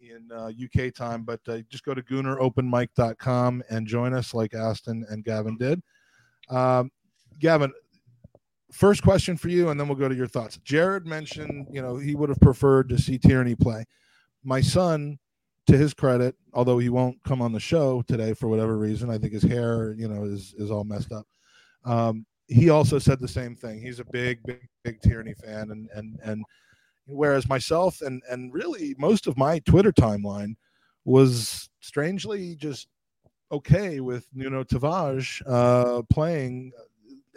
in 0.00 0.28
uh, 0.34 0.50
UK 0.64 0.92
time. 0.92 1.22
But 1.22 1.40
uh, 1.46 1.58
just 1.68 1.84
go 1.84 1.94
to 1.94 2.02
GoonerOpenMic.com 2.02 3.62
and 3.70 3.86
join 3.86 4.12
us, 4.12 4.34
like 4.34 4.54
Aston 4.54 5.06
and 5.08 5.24
Gavin 5.24 5.56
did. 5.56 5.80
Um, 6.48 6.90
Gavin, 7.38 7.72
first 8.72 9.04
question 9.04 9.36
for 9.36 9.50
you, 9.50 9.68
and 9.68 9.78
then 9.78 9.86
we'll 9.86 9.98
go 9.98 10.08
to 10.08 10.16
your 10.16 10.26
thoughts. 10.26 10.58
Jared 10.64 11.06
mentioned, 11.06 11.68
you 11.70 11.80
know, 11.80 11.96
he 11.96 12.16
would 12.16 12.28
have 12.28 12.40
preferred 12.40 12.88
to 12.88 12.98
see 12.98 13.18
Tierney 13.18 13.54
play. 13.54 13.84
My 14.42 14.60
son 14.60 15.18
to 15.70 15.78
his 15.78 15.94
credit, 15.94 16.34
although 16.52 16.78
he 16.78 16.88
won't 16.88 17.22
come 17.22 17.40
on 17.40 17.52
the 17.52 17.60
show 17.60 18.02
today 18.02 18.34
for 18.34 18.48
whatever 18.48 18.76
reason, 18.76 19.08
I 19.08 19.18
think 19.18 19.32
his 19.32 19.42
hair, 19.42 19.94
you 19.96 20.08
know, 20.08 20.24
is 20.24 20.52
is 20.58 20.70
all 20.70 20.84
messed 20.84 21.12
up. 21.12 21.26
Um, 21.84 22.26
he 22.48 22.70
also 22.70 22.98
said 22.98 23.20
the 23.20 23.28
same 23.28 23.54
thing. 23.54 23.80
He's 23.80 24.00
a 24.00 24.04
big, 24.04 24.42
big, 24.42 24.68
big 24.82 25.00
Tierney 25.00 25.34
fan, 25.34 25.70
and 25.70 25.88
and 25.94 26.18
and 26.24 26.44
whereas 27.06 27.48
myself 27.48 28.00
and 28.02 28.20
and 28.28 28.52
really 28.52 28.96
most 28.98 29.28
of 29.28 29.38
my 29.38 29.60
Twitter 29.60 29.92
timeline 29.92 30.56
was 31.04 31.70
strangely 31.80 32.56
just 32.56 32.88
okay 33.52 34.00
with 34.00 34.26
Nuno 34.34 34.64
Tavares 34.64 35.40
uh, 35.46 36.02
playing 36.10 36.72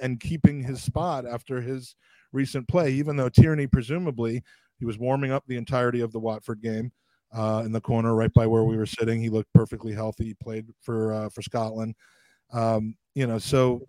and 0.01 0.19
keeping 0.19 0.63
his 0.63 0.81
spot 0.81 1.25
after 1.27 1.61
his 1.61 1.95
recent 2.31 2.67
play, 2.67 2.91
even 2.93 3.15
though 3.15 3.29
Tierney 3.29 3.67
presumably 3.67 4.41
he 4.79 4.85
was 4.85 4.97
warming 4.97 5.31
up 5.31 5.43
the 5.45 5.55
entirety 5.55 6.01
of 6.01 6.11
the 6.11 6.19
Watford 6.19 6.61
game 6.61 6.91
uh, 7.33 7.63
in 7.65 7.71
the 7.71 7.81
corner 7.81 8.15
right 8.15 8.33
by 8.33 8.47
where 8.47 8.63
we 8.63 8.77
were 8.77 8.85
sitting. 8.85 9.19
He 9.19 9.29
looked 9.29 9.51
perfectly 9.53 9.93
healthy. 9.93 10.25
He 10.25 10.33
played 10.35 10.67
for 10.81 11.13
uh, 11.13 11.29
for 11.29 11.41
Scotland. 11.41 11.95
Um, 12.51 12.95
you 13.15 13.27
know, 13.27 13.39
so 13.39 13.87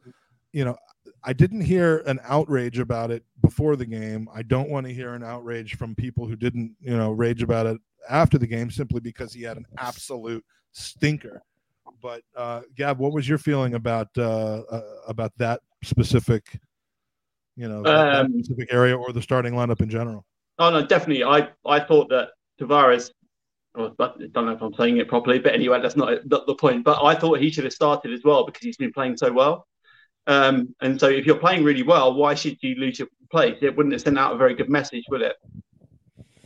you 0.53 0.65
know, 0.65 0.77
I 1.25 1.33
didn't 1.33 1.63
hear 1.63 1.99
an 2.07 2.21
outrage 2.25 2.79
about 2.79 3.11
it 3.11 3.25
before 3.41 3.77
the 3.77 3.87
game. 3.87 4.29
I 4.33 4.43
don't 4.43 4.71
want 4.71 4.87
to 4.87 4.93
hear 4.93 5.15
an 5.15 5.25
outrage 5.25 5.77
from 5.77 5.95
people 5.95 6.27
who 6.27 6.37
didn't, 6.37 6.77
you 6.81 6.97
know, 6.97 7.13
rage 7.13 7.43
about 7.43 7.67
it 7.67 7.79
after 8.09 8.39
the 8.39 8.47
game 8.47 8.71
simply 8.71 9.01
because 9.01 9.33
he 9.33 9.43
had 9.43 9.57
an 9.57 9.67
absolute 9.79 10.45
stinker. 10.73 11.43
But 12.01 12.23
uh, 12.37 12.63
Gab, 12.77 12.99
what 12.99 13.13
was 13.13 13.29
your 13.29 13.39
feeling 13.39 13.75
about 13.75 14.09
uh, 14.17 14.61
uh, 14.71 14.83
about 15.09 15.33
that 15.39 15.61
specific, 15.83 16.59
you 17.57 17.69
know, 17.69 17.85
Um, 17.85 18.43
specific 18.43 18.73
area 18.73 18.97
or 18.97 19.13
the 19.13 19.23
starting 19.23 19.55
lineup 19.55 19.81
in 19.81 19.89
general? 19.89 20.25
Oh 20.59 20.71
no, 20.71 20.87
definitely. 20.87 21.25
I 21.25 21.49
I 21.67 21.81
thought 21.81 22.09
that 22.11 22.31
Tavares. 22.61 23.11
I 23.77 23.89
don't 23.99 24.35
know 24.47 24.53
if 24.53 24.63
I'm 24.63 24.75
saying 24.75 24.99
it 24.99 25.09
properly, 25.09 25.39
but 25.39 25.53
anyway, 25.55 25.81
that's 25.83 25.97
not, 25.97 26.27
not 26.27 26.47
the 26.47 26.55
point. 26.55 26.85
But 26.85 27.03
I 27.03 27.15
thought 27.15 27.41
he 27.41 27.51
should 27.51 27.65
have 27.65 27.73
started 27.73 28.13
as 28.13 28.23
well 28.25 28.45
because 28.47 28.63
he's 28.63 28.77
been 28.77 28.93
playing 28.93 29.17
so 29.17 29.33
well. 29.33 29.67
Um, 30.27 30.75
and 30.81 30.99
so 30.99 31.09
if 31.09 31.27
you're 31.27 31.37
playing 31.37 31.65
really 31.65 31.83
well, 31.83 32.15
why 32.15 32.35
should 32.35 32.57
you 32.63 32.77
lose 32.77 32.99
your 32.99 33.09
place? 33.31 33.59
It 33.63 33.77
wouldn't 33.77 33.93
have 33.93 34.03
sent 34.03 34.19
out 34.19 34.33
a 34.33 34.39
very 34.39 34.55
good 34.55 34.71
message, 34.71 35.05
would 35.11 35.23
it? 35.23 35.37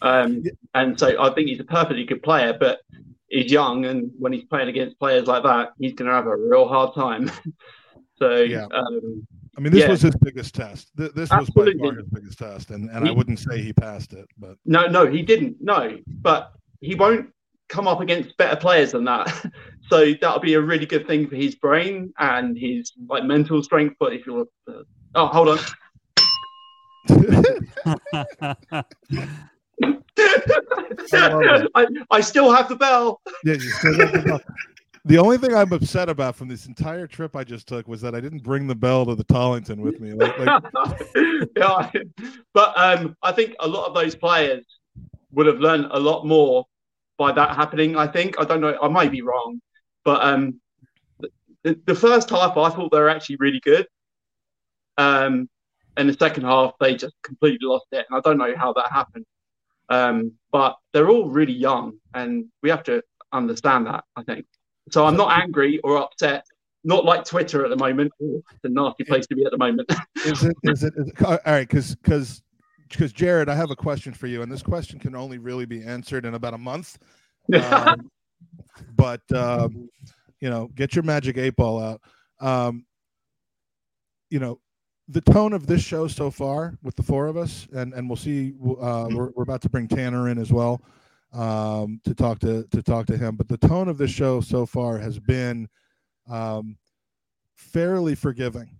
Um, 0.00 0.42
and 0.74 0.98
so 0.98 1.20
I 1.22 1.32
think 1.34 1.48
he's 1.48 1.60
a 1.60 1.64
perfectly 1.64 2.04
good 2.04 2.22
player, 2.22 2.56
but 2.58 2.80
he's 3.28 3.50
young, 3.52 3.84
and 3.84 4.10
when 4.18 4.32
he's 4.32 4.44
playing 4.44 4.68
against 4.68 4.98
players 4.98 5.26
like 5.26 5.42
that, 5.42 5.70
he's 5.78 5.92
going 5.92 6.08
to 6.08 6.14
have 6.14 6.26
a 6.26 6.36
real 6.36 6.66
hard 6.66 6.94
time. 6.94 7.30
so 8.18 8.36
Yeah. 8.36 8.66
um, 8.72 9.26
I 9.56 9.60
mean, 9.60 9.72
this 9.72 9.82
Yeah. 9.82 9.90
was 9.90 10.02
his 10.02 10.14
biggest 10.16 10.54
test. 10.54 10.90
Th- 10.96 11.12
This 11.12 11.30
was 11.30 11.50
by 11.50 11.72
far 11.78 11.92
his 11.94 12.06
biggest 12.12 12.38
test, 12.38 12.70
and, 12.70 12.88
and 12.90 13.08
I 13.08 13.10
wouldn't 13.10 13.40
say 13.40 13.60
he 13.60 13.72
passed 13.72 14.12
it, 14.12 14.26
but 14.38 14.56
No, 14.64 14.86
no, 14.86 15.06
he 15.06 15.22
didn't. 15.22 15.56
No, 15.60 15.98
but 16.06 16.52
he 16.80 16.94
won't 16.94 17.30
come 17.68 17.86
up 17.86 18.00
against 18.00 18.36
better 18.36 18.56
players 18.56 18.92
than 18.92 19.04
that. 19.04 19.52
so 19.90 20.12
that'll 20.20 20.40
be 20.40 20.54
a 20.54 20.60
really 20.60 20.86
good 20.86 21.06
thing 21.06 21.28
for 21.28 21.36
his 21.36 21.54
brain 21.54 22.12
and 22.18 22.56
his 22.58 22.92
like 23.08 23.24
mental 23.24 23.62
strength. 23.62 23.96
But 23.98 24.14
if 24.14 24.26
you're, 24.26 24.46
uh, 24.68 24.82
oh, 25.14 25.26
hold 25.26 25.48
on. 25.48 25.58
I, 31.74 31.86
I 32.10 32.20
still 32.20 32.50
have 32.50 32.68
the 32.68 32.76
bell. 32.76 33.20
yeah, 33.44 33.54
you 33.54 33.60
still 33.60 33.96
got 33.96 34.12
the 34.12 34.22
bell. 34.22 34.40
The 35.04 35.16
only 35.16 35.38
thing 35.38 35.54
I'm 35.54 35.72
upset 35.72 36.10
about 36.10 36.36
from 36.36 36.48
this 36.48 36.66
entire 36.66 37.06
trip 37.06 37.34
I 37.34 37.42
just 37.42 37.66
took 37.66 37.88
was 37.88 38.02
that 38.02 38.14
I 38.14 38.20
didn't 38.20 38.42
bring 38.42 38.66
the 38.66 38.74
bell 38.74 39.06
to 39.06 39.14
the 39.14 39.24
Tollington 39.24 39.78
with 39.78 40.00
me. 40.00 40.12
Like, 40.12 40.38
like 40.38 41.48
yeah, 41.56 41.90
but 42.52 42.76
um, 42.76 43.16
I 43.22 43.32
think 43.32 43.54
a 43.60 43.66
lot 43.66 43.86
of 43.86 43.94
those 43.94 44.14
players 44.14 44.66
would 45.32 45.46
have 45.46 45.58
learned 45.58 45.88
a 45.90 46.00
lot 46.00 46.26
more 46.26 46.66
by 47.18 47.32
that 47.32 47.56
happening. 47.56 47.96
I 47.96 48.06
think 48.06 48.40
I 48.40 48.44
don't 48.44 48.60
know. 48.60 48.78
I 48.80 48.88
might 48.88 49.10
be 49.10 49.22
wrong, 49.22 49.60
but 50.04 50.22
um, 50.22 50.60
the, 51.64 51.78
the 51.86 51.94
first 51.94 52.30
half 52.30 52.56
I 52.56 52.70
thought 52.70 52.90
they 52.90 52.98
were 52.98 53.10
actually 53.10 53.36
really 53.36 53.60
good. 53.60 53.86
Um, 54.96 55.48
and 55.96 56.08
the 56.08 56.14
second 56.14 56.44
half 56.44 56.72
they 56.80 56.94
just 56.94 57.14
completely 57.22 57.66
lost 57.66 57.86
it, 57.92 58.06
and 58.08 58.16
I 58.16 58.20
don't 58.20 58.38
know 58.38 58.54
how 58.56 58.72
that 58.74 58.90
happened. 58.92 59.26
Um, 59.90 60.32
but 60.52 60.76
they're 60.92 61.08
all 61.08 61.28
really 61.28 61.52
young, 61.52 61.98
and 62.14 62.46
we 62.62 62.70
have 62.70 62.84
to 62.84 63.02
understand 63.32 63.86
that. 63.86 64.04
I 64.16 64.22
think 64.22 64.46
so. 64.90 65.04
I'm 65.04 65.16
not 65.16 65.40
angry 65.42 65.78
or 65.80 65.98
upset. 65.98 66.44
Not 66.84 67.04
like 67.04 67.24
Twitter 67.24 67.64
at 67.64 67.70
the 67.70 67.76
moment. 67.76 68.12
Ooh, 68.22 68.42
it's 68.52 68.64
a 68.64 68.68
nasty 68.68 69.04
place 69.04 69.26
to 69.26 69.34
be 69.34 69.44
at 69.44 69.50
the 69.50 69.58
moment. 69.58 69.90
is 70.24 70.44
it 70.44 70.56
is 70.62 70.84
it, 70.84 70.94
is 70.96 71.08
it 71.08 71.22
all 71.22 71.38
right 71.44 71.68
because 71.68 71.96
because 71.96 72.42
because 72.88 73.12
Jared, 73.12 73.48
I 73.48 73.54
have 73.54 73.70
a 73.70 73.76
question 73.76 74.12
for 74.12 74.26
you, 74.26 74.42
and 74.42 74.50
this 74.50 74.62
question 74.62 74.98
can 74.98 75.14
only 75.14 75.38
really 75.38 75.66
be 75.66 75.82
answered 75.82 76.24
in 76.24 76.34
about 76.34 76.54
a 76.54 76.58
month. 76.58 76.98
Um, 77.54 78.10
but 78.94 79.22
um, 79.32 79.88
you 80.40 80.50
know, 80.50 80.68
get 80.74 80.94
your 80.94 81.02
magic 81.02 81.38
eight 81.38 81.56
ball 81.56 81.80
out. 81.80 82.02
Um, 82.40 82.84
you 84.30 84.38
know, 84.38 84.60
the 85.08 85.22
tone 85.22 85.52
of 85.52 85.66
this 85.66 85.82
show 85.82 86.06
so 86.08 86.30
far 86.30 86.76
with 86.82 86.94
the 86.94 87.02
four 87.02 87.26
of 87.26 87.36
us, 87.36 87.66
and 87.72 87.94
and 87.94 88.08
we'll 88.08 88.16
see. 88.16 88.52
Uh, 88.62 89.08
we're 89.10 89.30
we're 89.34 89.42
about 89.42 89.62
to 89.62 89.70
bring 89.70 89.88
Tanner 89.88 90.28
in 90.28 90.38
as 90.38 90.52
well 90.52 90.82
um, 91.32 92.00
to 92.04 92.14
talk 92.14 92.38
to 92.40 92.64
to 92.70 92.82
talk 92.82 93.06
to 93.06 93.16
him. 93.16 93.36
But 93.36 93.48
the 93.48 93.58
tone 93.58 93.88
of 93.88 93.98
this 93.98 94.10
show 94.10 94.40
so 94.40 94.66
far 94.66 94.98
has 94.98 95.18
been 95.18 95.68
um, 96.28 96.76
fairly 97.54 98.14
forgiving. 98.14 98.78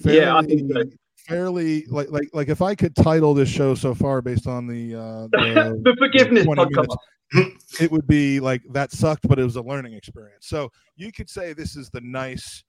Yeah, 0.00 0.36
I 0.36 0.42
think 0.42 0.72
so. 0.72 0.84
Fairly 1.26 1.84
like 1.86 2.10
like 2.10 2.28
like 2.32 2.48
if 2.48 2.62
I 2.62 2.74
could 2.74 2.94
title 2.94 3.34
this 3.34 3.48
show 3.48 3.74
so 3.74 3.94
far 3.94 4.22
based 4.22 4.46
on 4.46 4.66
the 4.66 4.94
uh, 4.94 5.26
the, 5.32 5.80
the 5.82 5.96
forgiveness 5.98 6.44
20 6.44 6.64
podcast. 6.64 6.96
minutes, 7.32 7.80
it 7.80 7.90
would 7.90 8.06
be 8.06 8.40
like 8.40 8.62
that 8.70 8.92
sucked, 8.92 9.26
but 9.28 9.38
it 9.38 9.44
was 9.44 9.56
a 9.56 9.62
learning 9.62 9.94
experience. 9.94 10.46
So 10.46 10.70
you 10.96 11.12
could 11.12 11.28
say 11.28 11.52
this 11.52 11.76
is 11.76 11.90
the 11.90 12.00
nice 12.00 12.64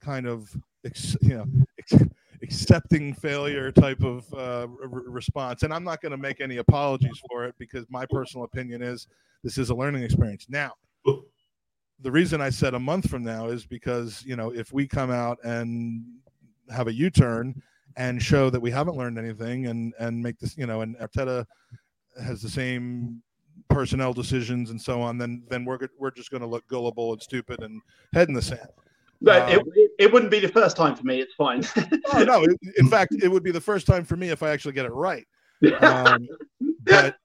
kind 0.00 0.26
of 0.26 0.48
ex, 0.84 1.16
you 1.20 1.36
know 1.36 1.46
ex, 1.78 2.04
accepting 2.42 3.14
failure 3.14 3.72
type 3.72 4.02
of 4.02 4.32
uh, 4.34 4.66
r- 4.82 4.88
response. 4.88 5.62
And 5.62 5.72
I'm 5.72 5.84
not 5.84 6.00
going 6.00 6.12
to 6.12 6.18
make 6.18 6.40
any 6.40 6.58
apologies 6.58 7.20
for 7.28 7.44
it 7.44 7.54
because 7.58 7.86
my 7.90 8.06
personal 8.06 8.44
opinion 8.44 8.82
is 8.82 9.06
this 9.42 9.58
is 9.58 9.70
a 9.70 9.74
learning 9.74 10.02
experience. 10.02 10.46
Now, 10.48 10.72
the 12.00 12.10
reason 12.10 12.40
I 12.40 12.50
said 12.50 12.74
a 12.74 12.78
month 12.78 13.08
from 13.08 13.24
now 13.24 13.48
is 13.48 13.66
because 13.66 14.22
you 14.24 14.36
know 14.36 14.50
if 14.50 14.72
we 14.72 14.86
come 14.86 15.10
out 15.10 15.38
and 15.44 16.04
have 16.70 16.88
a 16.88 16.92
U-turn 16.92 17.62
and 17.96 18.22
show 18.22 18.50
that 18.50 18.60
we 18.60 18.70
haven't 18.70 18.96
learned 18.96 19.18
anything 19.18 19.66
and 19.66 19.94
and 19.98 20.22
make 20.22 20.38
this 20.38 20.56
you 20.56 20.66
know 20.66 20.82
and 20.82 20.96
Arteta 20.98 21.44
has 22.22 22.40
the 22.42 22.48
same 22.48 23.22
personnel 23.68 24.12
decisions 24.12 24.70
and 24.70 24.80
so 24.80 25.00
on, 25.00 25.18
then 25.18 25.42
then 25.48 25.64
we're 25.64 25.78
we're 25.98 26.10
just 26.10 26.30
going 26.30 26.40
to 26.42 26.46
look 26.46 26.66
gullible 26.68 27.12
and 27.12 27.22
stupid 27.22 27.62
and 27.62 27.80
head 28.12 28.28
in 28.28 28.34
the 28.34 28.42
sand. 28.42 28.68
But 29.22 29.42
Um, 29.52 29.62
it, 29.74 29.90
it, 29.98 30.12
wouldn't 30.12 30.30
be 30.30 30.40
the 30.40 30.48
first 30.48 30.76
time 30.76 30.94
for 30.94 31.04
me. 31.04 31.20
It's 31.20 31.32
fine. 31.34 31.62
Oh, 32.12 32.22
no, 32.22 32.44
it- 32.44 32.58
in 32.76 32.88
fact, 32.88 33.14
it 33.22 33.28
would 33.28 33.42
be 33.42 33.50
the 33.50 33.60
first 33.60 33.86
time 33.86 34.04
for 34.04 34.16
me 34.16 34.28
if 34.28 34.42
I 34.42 34.50
actually 34.50 34.72
get 34.74 34.84
it 34.84 34.92
right. 34.92 35.26
Um, 35.80 36.28
but 36.84 37.16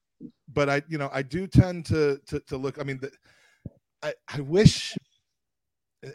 but 0.53 0.69
I 0.69 0.81
you 0.87 0.97
know 0.97 1.09
I 1.13 1.21
do 1.21 1.47
tend 1.47 1.85
to 1.87 2.19
to, 2.27 2.39
to 2.39 2.57
look. 2.57 2.79
I 2.79 2.83
mean, 2.83 2.99
the, 2.99 3.11
I 4.01 4.13
I 4.27 4.41
wish. 4.41 4.97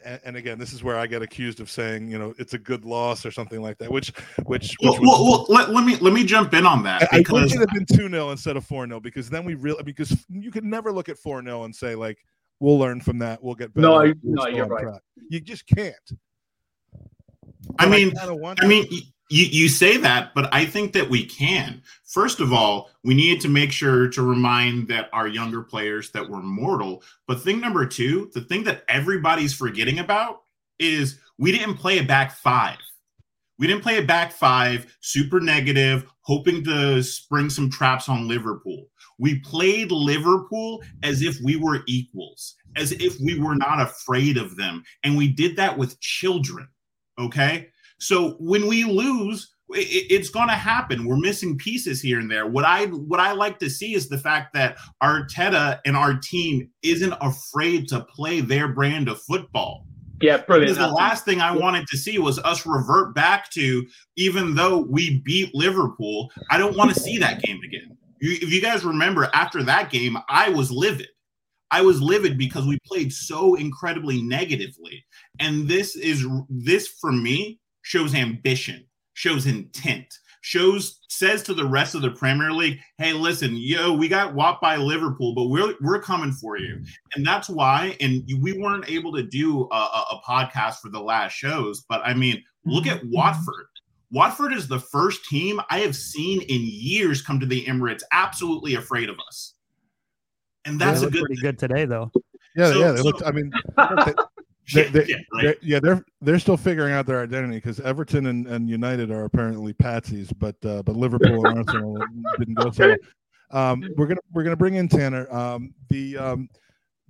And, 0.05 0.21
and 0.25 0.37
again, 0.37 0.59
this 0.59 0.73
is 0.73 0.83
where 0.83 0.99
I 0.99 1.07
get 1.07 1.23
accused 1.23 1.61
of 1.61 1.71
saying, 1.71 2.11
you 2.11 2.19
know, 2.19 2.35
it's 2.39 2.55
a 2.55 2.59
good 2.59 2.85
loss 2.85 3.25
or 3.25 3.31
something 3.31 3.63
like 3.63 3.79
that. 3.79 3.91
Which, 3.91 4.09
which, 4.45 4.75
which 4.75 4.77
Well, 4.83 4.93
was- 5.01 5.01
well, 5.01 5.25
well 5.25 5.47
let, 5.49 5.71
let 5.71 5.85
me 5.85 5.97
let 5.97 6.13
me 6.13 6.25
jump 6.25 6.55
in 6.55 6.67
on 6.67 6.83
that 6.83 7.03
I, 7.13 7.19
I 7.19 7.19
wish 7.19 7.25
because 7.29 7.53
it 7.55 7.59
had 7.61 7.69
been 7.71 7.87
2 7.87 8.09
0 8.09 8.31
instead 8.31 8.57
of 8.57 8.65
4 8.67 8.87
0 8.89 8.99
because 9.01 9.31
then 9.31 9.45
we 9.45 9.55
really, 9.55 9.83
because 9.85 10.25
you 10.29 10.51
could 10.51 10.65
never 10.65 10.91
look 10.91 11.09
at 11.09 11.19
4 11.19 11.43
0 11.43 11.65
and 11.65 11.75
say, 11.75 11.95
like, 11.95 12.19
we'll 12.59 12.79
learn 12.79 13.01
from 13.01 13.19
that. 13.21 13.41
We'll 13.43 13.55
get 13.55 13.73
better. 13.75 13.87
No, 13.87 13.99
we'll 13.99 14.15
no, 14.25 14.47
you're 14.49 14.67
right. 14.67 14.83
track." 14.83 15.03
You 15.31 15.41
just 15.41 15.67
can't. 15.69 15.95
I 17.79 17.85
But 17.85 17.91
mean, 17.91 18.11
kinda 18.17 18.35
want 18.35 18.63
I 18.65 18.67
mean, 18.67 18.87
y- 18.91 18.99
you, 19.29 19.47
you 19.47 19.69
say 19.69 19.97
that, 19.97 20.35
but 20.35 20.53
I 20.53 20.65
think 20.65 20.93
that 20.93 21.11
we 21.11 21.25
can. 21.25 21.83
First 22.05 22.41
of 22.41 22.53
all, 22.53 22.91
we 23.03 23.15
needed 23.15 23.41
to 23.43 23.49
make 23.49 23.73
sure 23.73 24.09
to 24.09 24.23
remind 24.23 24.89
that 24.89 25.09
our 25.13 25.27
younger 25.27 25.63
players 25.63 26.11
that 26.13 26.29
we're 26.29 26.43
mortal. 26.43 27.03
But 27.27 27.41
thing 27.41 27.61
number 27.61 27.87
two, 27.87 28.31
the 28.35 28.43
thing 28.43 28.63
that 28.65 28.85
everybody's 28.89 29.55
forgetting 29.55 29.99
about 29.99 30.43
is 30.79 31.19
we 31.39 31.51
didn't 31.51 31.75
play 31.75 31.99
a 31.99 32.05
back 32.05 32.33
five. 32.33 32.79
We 33.59 33.67
didn't 33.67 33.83
play 33.83 33.99
a 33.99 34.05
back 34.05 34.33
five, 34.33 34.95
super 35.01 35.41
negative, 35.41 36.05
hoping 36.21 36.63
to 36.65 37.03
spring 37.03 37.49
some 37.49 37.71
traps 37.71 38.09
on 38.09 38.29
Liverpool. 38.29 38.87
We 39.19 39.41
played 39.41 39.91
Liverpool 39.91 40.83
as 41.03 41.23
if 41.23 41.41
we 41.43 41.57
were 41.57 41.83
equals, 41.87 42.55
as 42.77 42.93
if 42.93 43.19
we 43.19 43.41
were 43.41 43.55
not 43.57 43.81
afraid 43.81 44.37
of 44.37 44.57
them. 44.57 44.85
And 45.05 45.17
we 45.17 45.29
did 45.29 45.57
that 45.57 45.77
with 45.77 45.99
children. 46.01 46.69
Okay. 47.19 47.71
So 47.99 48.37
when 48.39 48.67
we 48.67 48.85
lose, 48.85 49.57
it's 49.71 50.29
going 50.29 50.49
to 50.49 50.55
happen. 50.55 51.05
We're 51.05 51.17
missing 51.17 51.59
pieces 51.59 52.01
here 52.01 52.21
and 52.21 52.31
there. 52.31 52.47
What 52.47 52.65
I 52.65 52.87
what 52.87 53.21
I 53.21 53.33
like 53.33 53.59
to 53.61 53.71
see 53.71 53.95
is 53.95 54.09
the 54.09 54.19
fact 54.19 54.53
that 54.55 54.79
Arteta 55.03 55.81
and 55.85 55.97
our 55.97 56.15
team 56.15 56.71
isn't 56.83 57.15
afraid 57.21 57.89
to 57.89 58.01
play 58.01 58.41
their 58.41 58.69
brand 58.69 59.09
of 59.09 59.21
football. 59.23 59.85
yeah, 60.21 60.39
brilliant. 60.39 60.77
Because 60.77 60.91
the 60.91 60.95
last 60.95 61.25
thing 61.25 61.41
I 61.41 61.51
wanted 61.51 61.87
to 61.89 61.97
see 61.97 62.19
was 62.19 62.39
us 62.41 62.65
revert 62.65 63.15
back 63.15 63.51
to 63.53 63.85
even 64.17 64.55
though 64.55 64.79
we 64.79 65.21
beat 65.21 65.55
Liverpool, 65.55 66.31
I 66.51 66.59
don't 66.59 66.77
want 66.77 66.95
to 66.95 67.01
see 67.01 67.19
that 67.19 67.43
game 67.43 67.61
again. 67.65 67.97
If 68.21 68.51
you 68.53 68.63
guys 68.63 68.85
remember, 68.85 69.29
after 69.35 69.63
that 69.65 69.91
game, 69.91 70.17
I 70.29 70.49
was 70.49 70.71
livid. 70.71 71.09
I 71.71 71.83
was 71.83 72.01
livid 72.01 72.39
because 72.39 72.65
we 72.67 72.79
played 72.87 73.13
so 73.13 73.57
incredibly 73.57 74.23
negatively. 74.23 75.05
And 75.41 75.69
this 75.69 75.97
is 75.97 76.25
this 76.49 76.87
for 76.87 77.11
me 77.11 77.59
shows 77.87 78.17
ambition, 78.17 78.85
shows 79.15 79.47
intent, 79.47 80.13
shows 80.41 80.99
says 81.09 81.41
to 81.45 81.55
the 81.55 81.65
rest 81.65 81.95
of 81.95 82.03
the 82.03 82.11
Premier 82.11 82.51
League, 82.51 82.81
"Hey, 82.99 83.13
listen, 83.13 83.57
yo, 83.57 83.93
we 83.93 84.09
got 84.09 84.35
whopped 84.35 84.61
by 84.61 84.75
Liverpool, 84.75 85.37
but 85.37 85.45
we're 85.45 85.73
we're 85.81 86.03
coming 86.03 86.33
for 86.33 86.59
you." 86.59 86.75
Mm-hmm. 86.75 86.85
And 87.15 87.25
that's 87.25 87.49
why. 87.49 87.97
And 88.01 88.29
we 88.41 88.59
weren't 88.59 88.91
able 88.91 89.13
to 89.13 89.23
do 89.23 89.69
a, 89.71 89.77
a, 89.77 90.05
a 90.15 90.21
podcast 90.29 90.81
for 90.81 90.89
the 90.89 91.01
last 91.01 91.33
shows, 91.33 91.85
but 91.89 92.01
I 92.05 92.13
mean, 92.13 92.43
look 92.65 92.87
mm-hmm. 92.87 92.97
at 92.97 93.07
Watford. 93.07 93.69
Watford 94.11 94.53
is 94.53 94.67
the 94.67 94.81
first 94.81 95.25
team 95.27 95.61
I 95.71 95.79
have 95.79 95.95
seen 95.95 96.43
in 96.43 96.63
years 96.63 97.23
come 97.23 97.39
to 97.39 97.47
the 97.47 97.65
Emirates 97.67 98.03
absolutely 98.13 98.75
afraid 98.75 99.09
of 99.09 99.17
us. 99.29 99.55
And 100.65 100.81
They 100.81 100.87
that's 100.87 101.03
a 101.03 101.11
good 101.11 101.25
pretty 101.25 101.41
good 101.41 101.59
today, 101.59 101.85
though. 101.85 102.11
Yeah, 102.57 102.73
So- 102.73 102.81
yeah. 102.81 102.91
They 102.93 102.99
so- 102.99 103.05
looked, 103.05 103.23
I 103.25 103.31
mean, 103.31 103.53
Yeah, 104.75 104.89
they- 104.91 105.07
yeah, 105.07 105.17
they're, 105.43 105.57
yeah, 105.63 105.81
they're 105.81 106.05
they're 106.21 106.39
still 106.39 106.57
figuring 106.57 106.93
out 106.93 107.07
their 107.07 107.23
identity 107.23 107.57
because 107.57 107.79
Everton 107.81 108.27
and, 108.27 108.47
and 108.47 108.69
United 108.69 109.11
are 109.11 109.25
apparently 109.25 109.73
patsies, 109.75 110.33
but 110.39 110.57
uh, 110.65 110.83
but 110.83 110.97
Liverpool 110.97 111.47
and 111.47 111.59
Arsenal 111.59 111.99
didn't 112.39 112.55
go 112.55 112.71
so. 112.71 112.97
Um, 113.53 113.85
we're 113.97 114.07
gonna 114.09 114.21
we're 114.33 114.43
gonna 114.43 114.57
bring 114.57 114.75
in 114.75 114.89
Tanner. 114.89 115.33
Um, 115.33 115.73
the 115.89 116.17
um, 116.19 116.49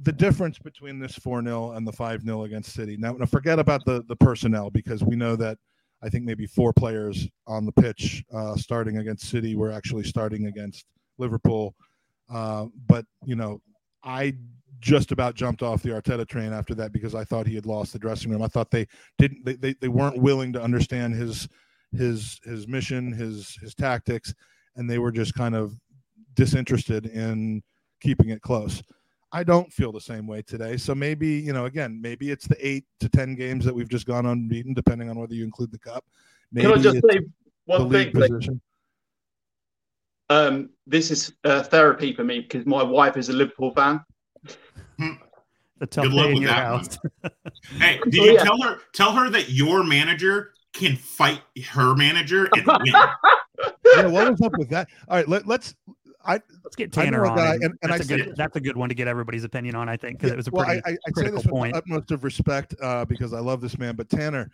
the 0.00 0.12
difference 0.12 0.58
between 0.58 0.98
this 0.98 1.14
four 1.14 1.42
0 1.42 1.72
and 1.72 1.86
the 1.86 1.92
five 1.92 2.20
0 2.22 2.44
against 2.44 2.74
City. 2.74 2.98
Now, 2.98 3.12
now, 3.12 3.24
forget 3.24 3.58
about 3.58 3.84
the 3.86 4.04
the 4.08 4.16
personnel 4.16 4.68
because 4.70 5.02
we 5.02 5.16
know 5.16 5.34
that 5.36 5.56
I 6.02 6.10
think 6.10 6.24
maybe 6.24 6.46
four 6.46 6.74
players 6.74 7.26
on 7.46 7.64
the 7.64 7.72
pitch 7.72 8.22
uh, 8.34 8.54
starting 8.56 8.98
against 8.98 9.30
City 9.30 9.56
were 9.56 9.72
actually 9.72 10.04
starting 10.04 10.46
against 10.46 10.84
Liverpool. 11.16 11.74
Uh, 12.30 12.66
but 12.86 13.06
you 13.24 13.34
know, 13.36 13.62
I 14.04 14.34
just 14.80 15.12
about 15.12 15.34
jumped 15.34 15.62
off 15.62 15.82
the 15.82 15.90
Arteta 15.90 16.26
train 16.26 16.52
after 16.52 16.74
that 16.74 16.92
because 16.92 17.14
I 17.14 17.24
thought 17.24 17.46
he 17.46 17.54
had 17.54 17.66
lost 17.66 17.92
the 17.92 17.98
dressing 17.98 18.30
room. 18.30 18.42
I 18.42 18.48
thought 18.48 18.70
they 18.70 18.86
didn't 19.18 19.44
they, 19.44 19.54
they, 19.54 19.74
they 19.74 19.88
weren't 19.88 20.20
willing 20.20 20.52
to 20.52 20.62
understand 20.62 21.14
his 21.14 21.48
his 21.92 22.40
his 22.44 22.66
mission, 22.68 23.12
his 23.12 23.56
his 23.60 23.74
tactics, 23.74 24.34
and 24.76 24.88
they 24.88 24.98
were 24.98 25.12
just 25.12 25.34
kind 25.34 25.54
of 25.54 25.74
disinterested 26.34 27.06
in 27.06 27.62
keeping 28.00 28.30
it 28.30 28.42
close. 28.42 28.82
I 29.32 29.42
don't 29.42 29.72
feel 29.72 29.92
the 29.92 30.00
same 30.00 30.26
way 30.26 30.42
today. 30.42 30.76
So 30.76 30.94
maybe, 30.94 31.28
you 31.28 31.52
know, 31.52 31.66
again, 31.66 32.00
maybe 32.00 32.30
it's 32.30 32.46
the 32.46 32.56
eight 32.66 32.84
to 33.00 33.08
ten 33.08 33.34
games 33.34 33.64
that 33.64 33.74
we've 33.74 33.88
just 33.88 34.06
gone 34.06 34.26
unbeaten, 34.26 34.72
depending 34.74 35.10
on 35.10 35.18
whether 35.18 35.34
you 35.34 35.44
include 35.44 35.72
the 35.72 35.78
cup. 35.78 36.04
Maybe 36.52 36.68
Can 36.68 36.78
I 36.78 36.82
just 36.82 37.06
say 37.08 37.20
one 37.64 37.90
thing? 37.90 38.12
position. 38.12 38.60
Um, 40.28 40.70
this 40.86 41.10
is 41.10 41.32
uh, 41.44 41.62
therapy 41.62 42.12
for 42.12 42.24
me 42.24 42.40
because 42.40 42.66
my 42.66 42.82
wife 42.82 43.16
is 43.16 43.28
a 43.28 43.32
Liverpool 43.32 43.72
fan. 43.72 44.04
The 45.78 45.86
tough 45.86 46.04
Good 46.04 46.14
luck 46.14 46.24
day 46.24 46.28
in 46.30 46.34
with 46.36 46.42
your 46.44 46.52
that 46.52 46.64
house. 46.64 46.98
Hey, 47.78 48.00
did 48.08 48.20
Oh, 48.20 48.24
you 48.24 48.32
yeah. 48.32 48.44
tell 48.44 48.62
her 48.62 48.78
tell 48.94 49.12
her 49.12 49.28
that 49.28 49.50
your 49.50 49.84
manager 49.84 50.52
can 50.72 50.96
fight 50.96 51.42
her 51.68 51.94
manager 51.94 52.48
and 52.54 52.66
win? 52.66 52.86
Yeah, 52.86 54.06
what 54.06 54.30
was 54.30 54.40
up 54.40 54.52
with 54.56 54.70
that? 54.70 54.88
All 55.08 55.16
right, 55.18 55.28
let, 55.28 55.46
let's. 55.46 55.74
I 56.24 56.40
Let's 56.64 56.74
get 56.76 56.92
Tanner 56.92 57.24
on. 57.26 57.36
guy, 57.36 57.54
and 57.54 57.64
and- 57.64 57.74
and 57.82 57.92
that's, 57.92 58.10
I 58.10 58.14
a 58.14 58.16
good, 58.16 58.26
this- 58.28 58.36
that's 58.38 58.56
a 58.56 58.60
good 58.60 58.76
one 58.76 58.88
to 58.88 58.94
get 58.94 59.06
everybody's 59.06 59.44
opinion 59.44 59.74
on, 59.76 59.88
I 59.88 59.96
think, 59.98 60.18
because 60.18 60.32
it 60.32 60.36
was 60.36 60.48
a 60.48 60.50
well, 60.50 60.64
pretty 60.64 60.82
I, 60.86 60.90
I, 60.92 60.96
I 61.06 61.20
say 61.22 61.24
this 61.30 61.44
with 61.44 61.50
point. 61.50 61.72
the 61.74 61.78
utmost 61.78 62.10
of 62.10 62.24
respect 62.24 62.74
uh, 62.82 63.04
because 63.04 63.32
I 63.34 63.40
love 63.40 63.60
this 63.60 63.78
man, 63.78 63.96
but 63.96 64.08
Tanner, 64.08 64.50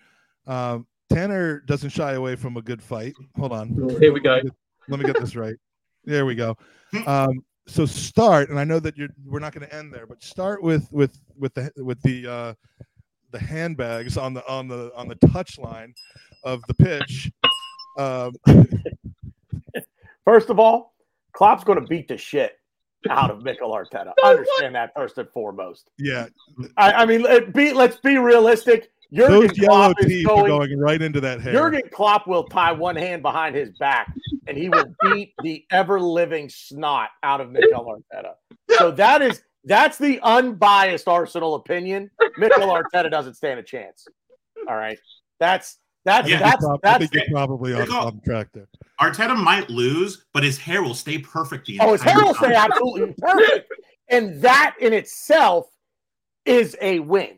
um, 0.48 0.87
Tanner 1.09 1.61
doesn't 1.61 1.90
shy 1.90 2.12
away 2.14 2.35
from 2.37 2.57
a 2.57 2.62
good 2.62 2.83
fight. 2.83 3.14
Hold 3.38 3.52
on, 3.52 3.68
Here 4.00 4.12
we 4.12 4.18
go. 4.20 4.40
let 4.88 4.98
me 5.00 5.07
get 5.07 5.18
this 5.20 5.37
right. 5.37 5.55
There 6.05 6.26
we 6.26 6.35
go. 6.35 6.57
Um, 7.07 7.44
so 7.66 7.87
start, 7.87 8.51
and 8.51 8.59
I 8.59 8.64
know 8.64 8.81
that 8.81 8.96
you're 8.96 9.09
we're 9.25 9.38
not 9.38 9.55
going 9.55 9.66
to 9.66 9.75
end 9.75 9.92
there, 9.92 10.07
but 10.07 10.22
start 10.22 10.62
with 10.62 10.88
with 10.90 11.18
with 11.37 11.55
the 11.55 11.70
with 11.77 12.01
the 12.03 12.27
uh, 12.27 12.55
the 13.31 13.38
handbags 13.38 14.16
on 14.16 14.35
the 14.35 14.46
on 14.48 14.68
the 14.68 14.92
on 14.94 15.09
the 15.09 15.14
touch 15.29 15.59
line 15.59 15.94
of 16.44 16.62
the 16.68 16.75
pitch. 16.75 17.31
Um, 17.98 18.35
First 20.25 20.51
of 20.51 20.59
all, 20.59 20.94
Klopp's 21.33 21.64
going 21.64 21.81
to 21.81 21.87
beat 21.87 22.09
the 22.09 22.16
shit 22.16 22.57
out 23.11 23.31
of 23.31 23.42
Mikel 23.42 23.72
Arteta. 23.72 24.12
Understand 24.25 24.75
that 24.75 24.92
first 24.94 25.18
and 25.18 25.29
foremost. 25.31 25.90
yeah, 25.98 26.27
I, 26.77 26.92
I 26.92 27.07
mean, 27.07 27.27
be, 27.53 27.72
let's 27.72 27.96
be 27.96 28.18
realistic. 28.18 28.91
Jurgen 29.12 29.46
those 29.48 29.59
yellow 29.59 29.75
Klopp 29.92 30.01
is 30.01 30.07
teeth 30.07 30.27
are 30.29 30.37
going. 30.37 30.48
going 30.48 30.79
right 30.79 31.03
into 31.03 31.20
that 31.20 31.40
hair. 31.40 31.53
Jurgen 31.53 31.83
Klopp 31.92 32.27
will 32.27 32.44
tie 32.44 32.72
one 32.72 32.96
hand 32.96 33.20
behind 33.22 33.55
his 33.55 33.70
back, 33.79 34.12
and 34.46 34.57
he 34.57 34.68
will 34.68 34.87
beat 35.03 35.35
the 35.42 35.64
ever 35.70 36.01
living 36.01 36.48
snot 36.48 37.11
out 37.22 37.40
of 37.40 37.51
Mikel 37.51 37.85
Arteta. 38.14 38.33
So 38.79 38.90
that 38.92 39.20
is 39.22 39.42
that's 39.64 39.98
the 39.98 40.18
unbiased 40.22 41.07
Arsenal 41.09 41.55
opinion. 41.57 42.11
Mikel 42.38 42.68
Arteta 42.68 43.11
doesn't 43.11 43.35
stand 43.35 43.61
a 43.61 43.62
chance. 43.62 44.07
All 44.68 44.77
right, 44.77 44.98
that's 45.38 45.79
that's 46.05 46.29
Yeah. 46.29 46.38
that's 46.38 46.64
I 46.66 46.77
that's 46.83 46.98
think 47.11 47.14
you're 47.29 47.35
probably 47.37 47.75
on, 47.75 47.81
Pick 47.83 47.92
on 47.94 48.20
track 48.25 48.48
there. 48.55 48.68
Arteta 49.01 49.37
might 49.37 49.68
lose, 49.68 50.25
but 50.33 50.42
his 50.42 50.57
hair 50.59 50.83
will 50.83 50.94
stay 50.94 51.18
perfect. 51.18 51.66
The 51.66 51.79
Oh, 51.81 51.92
his 51.92 52.03
hair 52.03 52.16
will 52.16 52.33
time. 52.35 52.51
stay 52.51 52.55
absolutely 52.55 53.14
perfect. 53.18 53.72
And 54.09 54.40
that 54.42 54.75
in 54.81 54.92
itself 54.92 55.66
is 56.44 56.77
a 56.81 56.98
win. 57.01 57.37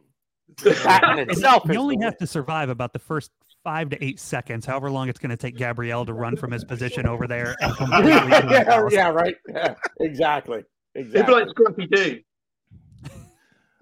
That 0.63 1.03
in 1.13 1.19
And 1.21 1.31
itself 1.31 1.63
you 1.67 1.79
only 1.79 1.97
have 2.03 2.17
to 2.19 2.27
survive 2.27 2.69
about 2.69 2.93
the 2.93 2.99
first 2.99 3.31
five 3.63 3.89
to 3.91 4.05
eight 4.05 4.21
seconds, 4.21 4.67
however 4.67 4.91
long 4.91 5.09
it's 5.09 5.19
going 5.19 5.31
to 5.31 5.37
take 5.37 5.57
Gabriel 5.57 6.05
to 6.07 6.13
run 6.13 6.37
from 6.37 6.51
his 6.53 6.65
position 6.65 7.07
over 7.07 7.27
there 7.27 7.57
and 7.61 7.75
completely 7.77 8.13
to 8.13 8.21
his 8.21 8.33
yeah, 8.51 8.89
yeah, 8.91 9.09
right. 9.09 9.35
Yeah, 9.49 9.75
exactly. 10.01 10.63
It'd 10.95 11.13
be 11.13 11.19
Exactly. 11.19 11.35
like 11.35 11.49
Scruffy 11.49 11.91
Doo. 11.91 12.21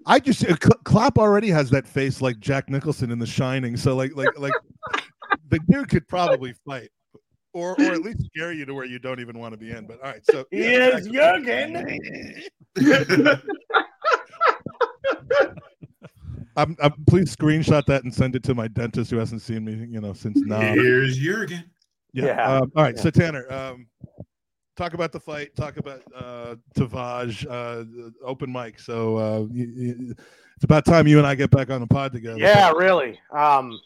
I 0.05 0.19
just 0.19 0.43
uh, 0.45 0.55
Cl- 0.61 0.79
Klopp 0.83 1.17
already 1.17 1.49
has 1.49 1.69
that 1.69 1.87
face 1.87 2.21
like 2.21 2.39
Jack 2.39 2.69
Nicholson 2.69 3.11
in 3.11 3.19
The 3.19 3.25
Shining. 3.27 3.77
So 3.77 3.95
like 3.95 4.15
like 4.15 4.37
like 4.37 4.53
the 5.49 5.59
dude 5.69 5.89
could 5.89 6.07
probably 6.07 6.53
fight, 6.65 6.89
or 7.53 7.75
or 7.79 7.91
at 7.93 8.01
least 8.01 8.23
scare 8.25 8.51
you 8.51 8.65
to 8.65 8.73
where 8.73 8.85
you 8.85 8.99
don't 8.99 9.19
even 9.19 9.37
want 9.39 9.53
to 9.53 9.57
be 9.57 9.71
in. 9.71 9.85
But 9.85 10.01
all 10.01 10.11
right, 10.11 10.21
so 10.29 10.45
He 10.51 10.63
yeah, 10.73 10.97
is 10.97 11.07
Jürgen. 11.07 12.41
I'm, 16.55 16.75
I'm 16.81 16.93
please 17.07 17.35
screenshot 17.35 17.85
that 17.85 18.03
and 18.03 18.13
send 18.13 18.35
it 18.35 18.43
to 18.43 18.55
my 18.55 18.67
dentist 18.67 19.11
who 19.11 19.17
hasn't 19.17 19.41
seen 19.41 19.65
me, 19.65 19.73
you 19.89 20.01
know, 20.01 20.13
since 20.13 20.39
now. 20.41 20.59
Here's 20.59 21.17
Jurgen. 21.17 21.63
Yeah. 22.13 22.25
Yeah. 22.25 22.55
Um, 22.57 22.71
all 22.75 22.83
right. 22.83 22.95
Yeah. 22.95 23.01
So 23.01 23.09
Tanner, 23.09 23.51
um, 23.51 23.87
talk 24.77 24.93
about 24.93 25.11
the 25.11 25.19
fight. 25.19 25.55
Talk 25.55 25.77
about 25.77 26.01
uh, 26.15 26.55
Tavaj 26.75 27.45
uh, 27.49 28.11
open 28.25 28.51
mic. 28.51 28.79
So 28.79 29.17
uh, 29.17 29.39
y- 29.41 29.67
y- 29.75 30.13
it's 30.55 30.63
about 30.63 30.85
time 30.85 31.07
you 31.07 31.17
and 31.17 31.25
I 31.25 31.35
get 31.35 31.49
back 31.49 31.69
on 31.71 31.81
the 31.81 31.87
pod 31.87 32.11
together. 32.13 32.37
Yeah, 32.39 32.71
really. 32.71 33.19
Um, 33.35 33.79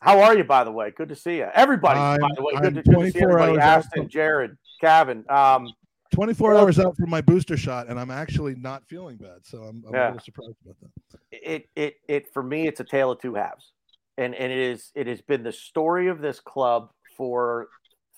how 0.00 0.20
are 0.20 0.36
you, 0.36 0.44
by 0.44 0.64
the 0.64 0.70
way? 0.72 0.90
Good 0.90 1.08
to 1.10 1.16
see 1.16 1.36
you. 1.36 1.48
Everybody, 1.54 1.98
by 1.98 2.12
I'm- 2.12 2.30
the 2.34 2.42
way, 2.42 2.52
I'm 2.56 2.62
good 2.62 2.74
to, 2.76 2.82
good 2.82 2.84
to 2.84 3.06
see 3.12 3.18
24 3.20 3.30
everybody. 3.40 3.60
hours 3.60 3.84
Aston, 3.86 4.08
Jared, 4.08 4.56
Kevin. 4.80 5.24
Um, 5.28 5.72
24 6.12 6.50
Well- 6.54 6.62
hours 6.64 6.78
out 6.78 6.96
from 6.96 7.10
my 7.10 7.20
booster 7.20 7.56
shot, 7.56 7.88
and 7.88 7.98
I'm 7.98 8.10
actually 8.10 8.54
not 8.54 8.84
feeling 8.86 9.16
bad. 9.16 9.44
So 9.44 9.62
I'm, 9.62 9.84
I'm 9.88 9.94
Yeah. 9.94 10.06
a 10.06 10.08
little 10.08 10.20
surprised 10.20 10.56
about 10.64 10.76
that. 10.80 11.20
it 11.32 11.68
it 11.76 11.96
it 12.08 12.32
for 12.32 12.42
me 12.42 12.66
it's 12.66 12.80
a 12.80 12.84
tale 12.84 13.10
of 13.10 13.20
two 13.20 13.34
halves 13.34 13.72
and 14.16 14.34
and 14.34 14.50
it 14.52 14.58
is 14.58 14.90
it 14.94 15.06
has 15.06 15.20
been 15.20 15.42
the 15.42 15.52
story 15.52 16.06
of 16.08 16.20
this 16.20 16.40
club 16.40 16.90
for 17.16 17.68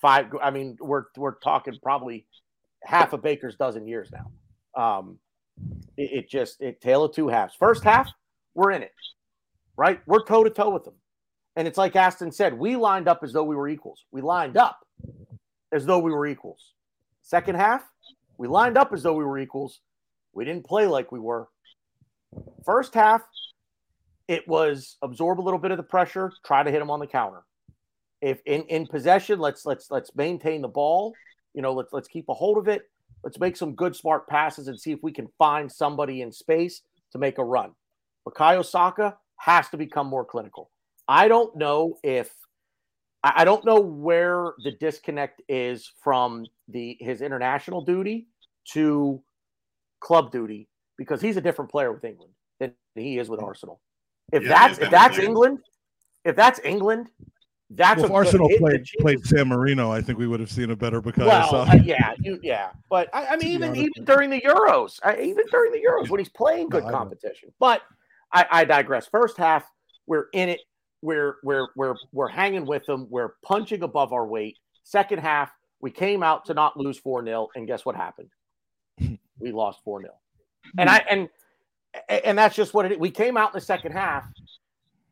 five 0.00 0.26
i 0.42 0.50
mean 0.50 0.76
we're 0.80 1.04
we're 1.16 1.34
talking 1.36 1.74
probably 1.82 2.26
half 2.84 3.12
a 3.14 3.18
baker's 3.18 3.56
dozen 3.56 3.86
years 3.88 4.10
now 4.12 4.30
um 4.80 5.18
it, 5.96 6.10
it 6.24 6.28
just 6.30 6.60
it 6.60 6.80
tale 6.80 7.02
of 7.04 7.12
two 7.14 7.28
halves 7.28 7.54
first 7.58 7.82
half 7.82 8.08
we're 8.54 8.70
in 8.70 8.82
it 8.82 8.92
right 9.76 10.00
we're 10.06 10.22
toe 10.24 10.44
to 10.44 10.50
toe 10.50 10.70
with 10.70 10.84
them 10.84 10.94
and 11.56 11.66
it's 11.66 11.78
like 11.78 11.96
aston 11.96 12.30
said 12.30 12.54
we 12.54 12.76
lined 12.76 13.08
up 13.08 13.20
as 13.24 13.32
though 13.32 13.44
we 13.44 13.56
were 13.56 13.68
equals 13.68 14.04
we 14.12 14.20
lined 14.20 14.56
up 14.56 14.78
as 15.72 15.84
though 15.86 15.98
we 15.98 16.12
were 16.12 16.26
equals 16.26 16.74
second 17.28 17.54
half 17.56 17.82
we 18.38 18.48
lined 18.48 18.78
up 18.78 18.92
as 18.92 19.02
though 19.02 19.14
we 19.14 19.24
were 19.24 19.38
equals 19.38 19.80
we 20.32 20.44
didn't 20.44 20.64
play 20.64 20.86
like 20.86 21.10
we 21.12 21.18
were 21.18 21.48
First 22.64 22.94
half, 22.94 23.22
it 24.26 24.46
was 24.46 24.96
absorb 25.02 25.40
a 25.40 25.42
little 25.42 25.58
bit 25.58 25.70
of 25.70 25.76
the 25.76 25.82
pressure, 25.82 26.32
try 26.44 26.62
to 26.62 26.70
hit 26.70 26.78
them 26.78 26.90
on 26.90 27.00
the 27.00 27.06
counter. 27.06 27.44
If 28.20 28.40
in, 28.46 28.62
in 28.64 28.86
possession, 28.86 29.38
let's 29.38 29.64
let's 29.64 29.90
let's 29.90 30.14
maintain 30.16 30.60
the 30.60 30.68
ball. 30.68 31.14
You 31.54 31.62
know, 31.62 31.72
let's 31.72 31.92
let's 31.92 32.08
keep 32.08 32.28
a 32.28 32.34
hold 32.34 32.58
of 32.58 32.68
it. 32.68 32.82
Let's 33.22 33.38
make 33.38 33.56
some 33.56 33.74
good 33.74 33.96
smart 33.96 34.28
passes 34.28 34.68
and 34.68 34.78
see 34.78 34.92
if 34.92 35.02
we 35.02 35.12
can 35.12 35.28
find 35.38 35.70
somebody 35.70 36.20
in 36.20 36.30
space 36.30 36.82
to 37.12 37.18
make 37.18 37.38
a 37.38 37.44
run. 37.44 37.72
Bukayo 38.26 38.64
Saka 38.64 39.16
has 39.36 39.68
to 39.70 39.76
become 39.76 40.06
more 40.06 40.24
clinical. 40.24 40.70
I 41.06 41.28
don't 41.28 41.56
know 41.56 41.98
if 42.02 42.30
I 43.22 43.32
I 43.36 43.44
don't 43.44 43.64
know 43.64 43.80
where 43.80 44.52
the 44.64 44.72
disconnect 44.72 45.42
is 45.48 45.90
from 46.02 46.46
the 46.68 46.96
his 47.00 47.20
international 47.22 47.82
duty 47.82 48.28
to 48.72 49.22
club 50.00 50.30
duty 50.30 50.68
because 50.96 51.20
he's 51.20 51.36
a 51.36 51.40
different 51.40 51.70
player 51.70 51.92
with 51.92 52.04
England 52.04 52.32
than 52.60 52.74
he 52.94 53.18
is 53.18 53.28
with 53.28 53.42
Arsenal. 53.42 53.80
If 54.32 54.42
Yeah, 54.42 54.48
that's 54.48 54.78
if 54.78 54.90
that's 54.90 55.18
England, 55.18 55.60
if 56.24 56.36
that's 56.36 56.60
England, 56.64 57.10
that's 57.70 57.96
Well, 57.96 58.06
if 58.06 58.10
Arsenal 58.10 58.48
hit. 58.48 58.60
Played 58.60 58.86
played 59.00 59.26
San 59.26 59.48
Marino, 59.48 59.90
I 59.90 60.00
think 60.00 60.18
we 60.18 60.26
would 60.26 60.40
have 60.40 60.50
seen 60.50 60.70
a 60.70 60.76
better 60.76 61.02
Bukayo 61.02 61.26
well, 61.26 61.54
uh, 61.54 61.76
yeah, 61.84 62.12
you, 62.22 62.38
yeah, 62.42 62.70
but 62.88 63.08
I, 63.14 63.26
I 63.28 63.36
mean, 63.36 63.48
even 63.48 63.70
honest 63.70 63.82
even 63.82 64.04
during 64.04 64.30
the 64.30 64.40
Euros, 64.40 64.98
I, 65.04 65.20
even 65.20 65.44
during 65.50 65.72
the 65.72 65.78
Euros 65.78 66.08
when 66.08 66.18
he's 66.18 66.28
playing 66.28 66.68
No, 66.70 66.80
good 66.80 66.84
I 66.84 66.90
competition. 66.90 67.52
But 67.58 67.82
I, 68.32 68.46
I 68.50 68.64
digress. 68.64 69.06
First 69.06 69.36
half, 69.36 69.64
we're 70.06 70.26
in 70.32 70.50
it. 70.50 70.60
We're 71.02 71.36
we're 71.42 71.68
we're 71.76 71.94
we're 72.12 72.28
hanging 72.28 72.66
with 72.66 72.84
them. 72.86 73.06
We're 73.10 73.34
punching 73.44 73.82
above 73.82 74.12
our 74.12 74.26
weight. 74.26 74.58
Second 74.82 75.20
half, 75.20 75.50
we 75.80 75.90
came 75.90 76.22
out 76.22 76.44
to 76.46 76.54
not 76.54 76.76
lose 76.76 76.98
four 76.98 77.24
0 77.24 77.48
and 77.54 77.66
guess 77.66 77.84
what 77.84 77.94
happened? 77.94 78.30
we 79.38 79.52
lost 79.52 79.80
four 79.84 80.00
0 80.00 80.12
hmm. 80.64 80.80
and 80.80 80.90
I 80.90 81.04
and 81.10 81.28
and 82.08 82.36
that's 82.36 82.56
just 82.56 82.74
what 82.74 82.90
it 82.90 82.98
We 82.98 83.10
came 83.10 83.36
out 83.36 83.50
in 83.50 83.58
the 83.58 83.64
second 83.64 83.92
half, 83.92 84.24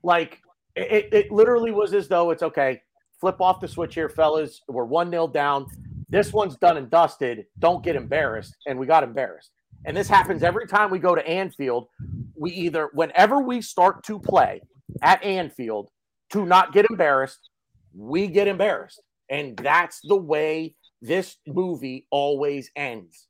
like 0.03 0.41
it, 0.75 1.09
it 1.13 1.33
literally 1.33 1.71
was 1.71 1.95
as 1.95 2.09
though 2.09 2.31
it's 2.31 2.43
okay. 2.43 2.83
Flip 3.21 3.41
off 3.41 3.61
the 3.61 3.69
switch 3.69 3.95
here, 3.95 4.11
fellas. 4.11 4.61
We're 4.69 4.85
one 4.85 5.11
0 5.11 5.29
down. 5.29 5.67
This 6.09 6.33
one's 6.33 6.57
done 6.57 6.77
and 6.77 6.91
dusted. 6.91 7.47
Don't 7.59 7.83
get 7.83 7.97
embarrassed, 7.97 8.57
and 8.67 8.79
we 8.79 8.87
got 8.87 9.03
embarrassed. 9.03 9.51
And 9.85 9.97
this 9.97 10.09
happens 10.09 10.43
every 10.43 10.67
time 10.67 10.91
we 10.91 10.99
go 10.99 11.15
to 11.15 11.27
Anfield. 11.27 11.89
We 12.37 12.51
either, 12.53 12.91
whenever 12.93 13.41
we 13.41 13.63
start 13.63 14.05
to 14.05 14.19
play 14.19 14.61
at 15.03 15.23
Anfield, 15.23 15.91
to 16.31 16.45
not 16.47 16.73
get 16.73 16.87
embarrassed, 16.91 17.51
we 17.95 18.27
get 18.27 18.49
embarrassed, 18.49 19.03
and 19.31 19.57
that's 19.57 20.01
the 20.03 20.17
way 20.17 20.75
this 21.03 21.37
movie 21.47 22.07
always 22.11 22.71
ends. 22.77 23.29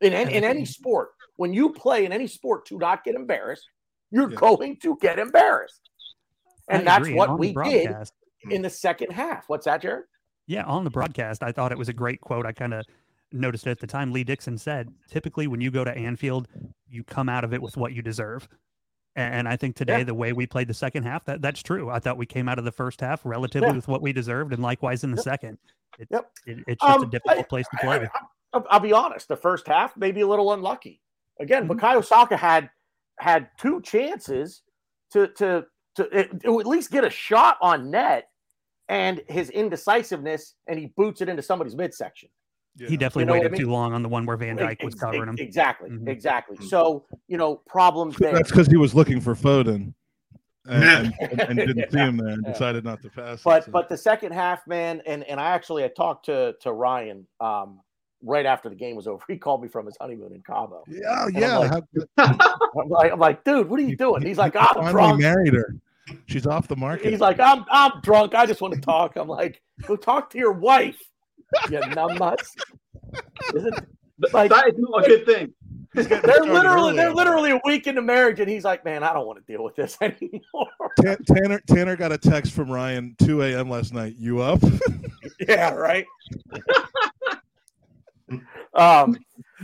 In, 0.00 0.12
in, 0.12 0.28
in 0.28 0.44
any 0.44 0.64
sport, 0.64 1.10
when 1.36 1.52
you 1.52 1.72
play 1.72 2.04
in 2.04 2.12
any 2.12 2.26
sport 2.26 2.66
to 2.66 2.78
not 2.78 3.04
get 3.04 3.14
embarrassed, 3.14 3.66
you're 4.10 4.30
Yeah. 4.30 4.36
going 4.38 4.76
to 4.82 4.96
get 5.00 5.18
embarrassed. 5.18 5.90
And 6.68 6.82
I 6.82 6.84
that's 6.84 7.08
agree, 7.08 7.14
what 7.14 7.26
the 7.28 7.34
we 7.34 7.52
did 7.52 7.94
in 8.50 8.62
the 8.62 8.70
second 8.70 9.12
half. 9.12 9.44
What's 9.48 9.64
that, 9.66 9.82
Jared? 9.82 10.04
Yeah, 10.46 10.64
on 10.64 10.84
the 10.84 10.90
broadcast, 10.90 11.42
I 11.42 11.52
thought 11.52 11.72
it 11.72 11.78
was 11.78 11.88
a 11.88 11.92
great 11.92 12.20
quote. 12.20 12.46
I 12.46 12.52
kind 12.52 12.74
of 12.74 12.84
noticed 13.32 13.66
it 13.66 13.70
at 13.70 13.80
the 13.80 13.86
time. 13.86 14.12
Lee 14.12 14.24
Dixon 14.24 14.58
said, 14.58 14.92
"Typically, 15.08 15.46
when 15.46 15.60
you 15.60 15.70
go 15.70 15.84
to 15.84 15.96
Anfield, 15.96 16.48
you 16.88 17.02
come 17.04 17.28
out 17.28 17.44
of 17.44 17.52
it 17.54 17.62
with 17.62 17.76
what 17.76 17.92
you 17.92 18.02
deserve." 18.02 18.48
A- 19.16 19.20
And 19.20 19.48
I 19.48 19.56
think 19.56 19.76
today, 19.76 19.98
Yeah. 19.98 20.04
the 20.04 20.14
way 20.14 20.32
we 20.32 20.46
played 20.46 20.68
the 20.68 20.74
second 20.74 21.04
half, 21.04 21.24
that 21.24 21.40
that's 21.42 21.62
true. 21.62 21.90
I 21.90 21.98
thought 21.98 22.16
we 22.16 22.26
came 22.26 22.48
out 22.48 22.58
of 22.58 22.64
the 22.64 22.72
first 22.72 23.00
half 23.00 23.24
relatively 23.24 23.68
Yeah. 23.68 23.74
with 23.76 23.88
what 23.88 24.02
we 24.02 24.12
deserved, 24.12 24.52
and 24.52 24.62
likewise 24.62 25.04
in 25.04 25.10
the 25.10 25.16
Yep. 25.16 25.24
second. 25.24 25.58
It's, 25.98 26.10
Yep. 26.10 26.30
it, 26.46 26.58
it's 26.66 26.82
just 26.82 27.00
a 27.00 27.04
Um, 27.04 27.10
difficult 27.10 27.38
I- 27.38 27.42
place 27.42 27.66
to 27.68 27.76
play. 27.78 27.96
I, 28.00 28.08
I'll, 28.52 28.66
I'll 28.70 28.80
be 28.80 28.92
honest. 28.92 29.28
The 29.28 29.36
first 29.36 29.66
half, 29.68 29.96
maybe 29.96 30.20
a 30.22 30.26
little 30.26 30.52
unlucky. 30.52 31.00
Again, 31.40 31.68
Mhm. 31.68 31.76
Bukayo 31.78 32.04
Saka 32.04 32.36
had 32.36 32.70
had 33.20 33.48
two 33.58 33.80
chances 33.82 34.62
to 35.12 35.28
to 35.28 35.66
to, 35.96 36.08
to 36.40 36.58
at 36.60 36.66
least 36.66 36.90
get 36.90 37.04
a 37.04 37.10
shot 37.10 37.56
on 37.60 37.88
net, 37.88 38.28
and 38.88 39.22
his 39.28 39.48
indecisiveness, 39.50 40.56
and 40.66 40.76
he 40.76 40.86
boots 40.86 41.20
it 41.20 41.28
into 41.28 41.40
somebody's 41.42 41.76
midsection. 41.76 42.28
Yeah. 42.76 42.88
he 42.88 42.96
definitely 42.96 43.22
You 43.22 43.26
know 43.26 43.32
what 43.32 43.36
I 43.36 43.40
waited 43.42 43.52
mean? 43.52 43.60
too 43.62 43.70
long 43.70 43.92
on 43.92 44.02
the 44.02 44.08
one 44.08 44.26
where 44.26 44.36
Van 44.36 44.56
Dijk 44.58 44.82
was 44.84 44.94
covering 44.94 45.28
him. 45.28 45.36
Exactly, 45.38 45.90
Mhm. 45.90 46.08
exactly. 46.08 46.56
Mhm. 46.56 46.68
So 46.68 47.04
you 47.28 47.36
know, 47.38 47.56
problems 47.68 48.16
there. 48.16 48.32
That's 48.32 48.50
because 48.50 48.66
he 48.66 48.76
was 48.76 48.94
looking 48.94 49.20
for 49.20 49.34
Foden 49.34 49.94
and, 50.66 51.12
and, 51.20 51.40
and 51.40 51.56
didn't 51.58 51.90
see 51.92 51.98
him 51.98 52.16
there 52.16 52.28
and 52.28 52.42
Yeah. 52.46 52.52
decided 52.52 52.84
not 52.84 53.02
to 53.02 53.10
pass. 53.10 53.38
it, 53.40 53.44
but 53.44 53.64
so. 53.66 53.70
but 53.70 53.88
the 53.88 53.96
second 53.96 54.32
half, 54.32 54.66
man, 54.66 55.02
and 55.06 55.22
and 55.24 55.38
I 55.38 55.50
actually 55.50 55.84
I 55.84 55.88
talked 55.88 56.26
to 56.26 56.54
to 56.62 56.72
Ryan 56.72 57.26
um, 57.40 57.80
right 58.22 58.46
after 58.46 58.68
the 58.68 58.74
game 58.74 58.96
was 58.96 59.06
over. 59.06 59.22
He 59.28 59.36
called 59.36 59.62
me 59.62 59.68
from 59.68 59.86
his 59.86 59.96
honeymoon 60.00 60.32
in 60.32 60.42
Cabo. 60.42 60.82
yeah, 60.88 61.24
I'm 61.26 61.30
yeah. 61.36 61.58
like, 61.58 61.84
I'm 62.16 62.88
like, 62.88 63.12
I'm 63.12 63.18
like, 63.20 63.44
dude, 63.44 63.68
what 63.68 63.78
are 63.78 63.84
you 63.84 63.96
doing? 63.96 64.22
He's 64.22 64.38
like, 64.38 64.56
I'm 64.56 64.66
finally 64.74 64.92
drunk. 64.92 65.20
married 65.20 65.54
her. 65.54 65.76
She's 66.26 66.46
off 66.46 66.66
the 66.68 66.76
market. 66.76 67.10
He's 67.10 67.20
like, 67.20 67.38
I'm 67.40 67.64
I'm 67.70 68.00
drunk. 68.02 68.34
I 68.34 68.46
just 68.46 68.60
want 68.60 68.74
to 68.74 68.80
talk. 68.80 69.16
I'm 69.16 69.28
like, 69.28 69.62
go 69.86 69.96
talk 69.96 70.30
to 70.30 70.38
your 70.38 70.52
wife. 70.52 71.00
You 71.70 71.78
numbnuts. 71.80 72.48
Isn't 73.54 73.86
like 74.32 74.50
that 74.50 74.68
is 74.68 74.74
not 74.78 75.04
a 75.04 75.08
good 75.08 75.26
thing. 75.26 75.52
They're 75.94 76.40
literally 76.40 76.96
they're 76.96 77.14
literally 77.14 77.52
a 77.52 77.60
week 77.64 77.86
into 77.86 78.02
marriage, 78.02 78.40
and 78.40 78.50
he's 78.50 78.64
like, 78.64 78.84
man, 78.84 79.04
I 79.04 79.12
don't 79.12 79.26
want 79.26 79.44
to 79.44 79.52
deal 79.52 79.62
with 79.62 79.76
this 79.76 79.96
anymore. 80.00 80.68
that. 80.98 81.18
Ta- 81.26 81.34
Tanner 81.34 81.60
Tanner 81.68 81.96
got 81.96 82.12
a 82.12 82.18
text 82.18 82.52
from 82.52 82.70
Ryan 82.70 83.14
2 83.22 83.42
a.m. 83.42 83.70
last 83.70 83.92
night. 83.92 84.16
You 84.18 84.40
up? 84.40 84.60
yeah, 85.48 85.70
right. 85.70 86.04
um, 88.74 89.16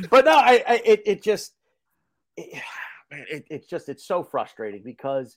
but 0.08 0.24
no, 0.24 0.32
I, 0.32 0.62
I 0.66 0.82
it, 0.84 1.02
it 1.04 1.22
just 1.22 1.54
it, 2.36 2.62
man, 3.10 3.24
it, 3.28 3.46
it's 3.50 3.66
just 3.66 3.88
it's 3.88 4.06
so 4.06 4.22
frustrating 4.22 4.82
because 4.84 5.36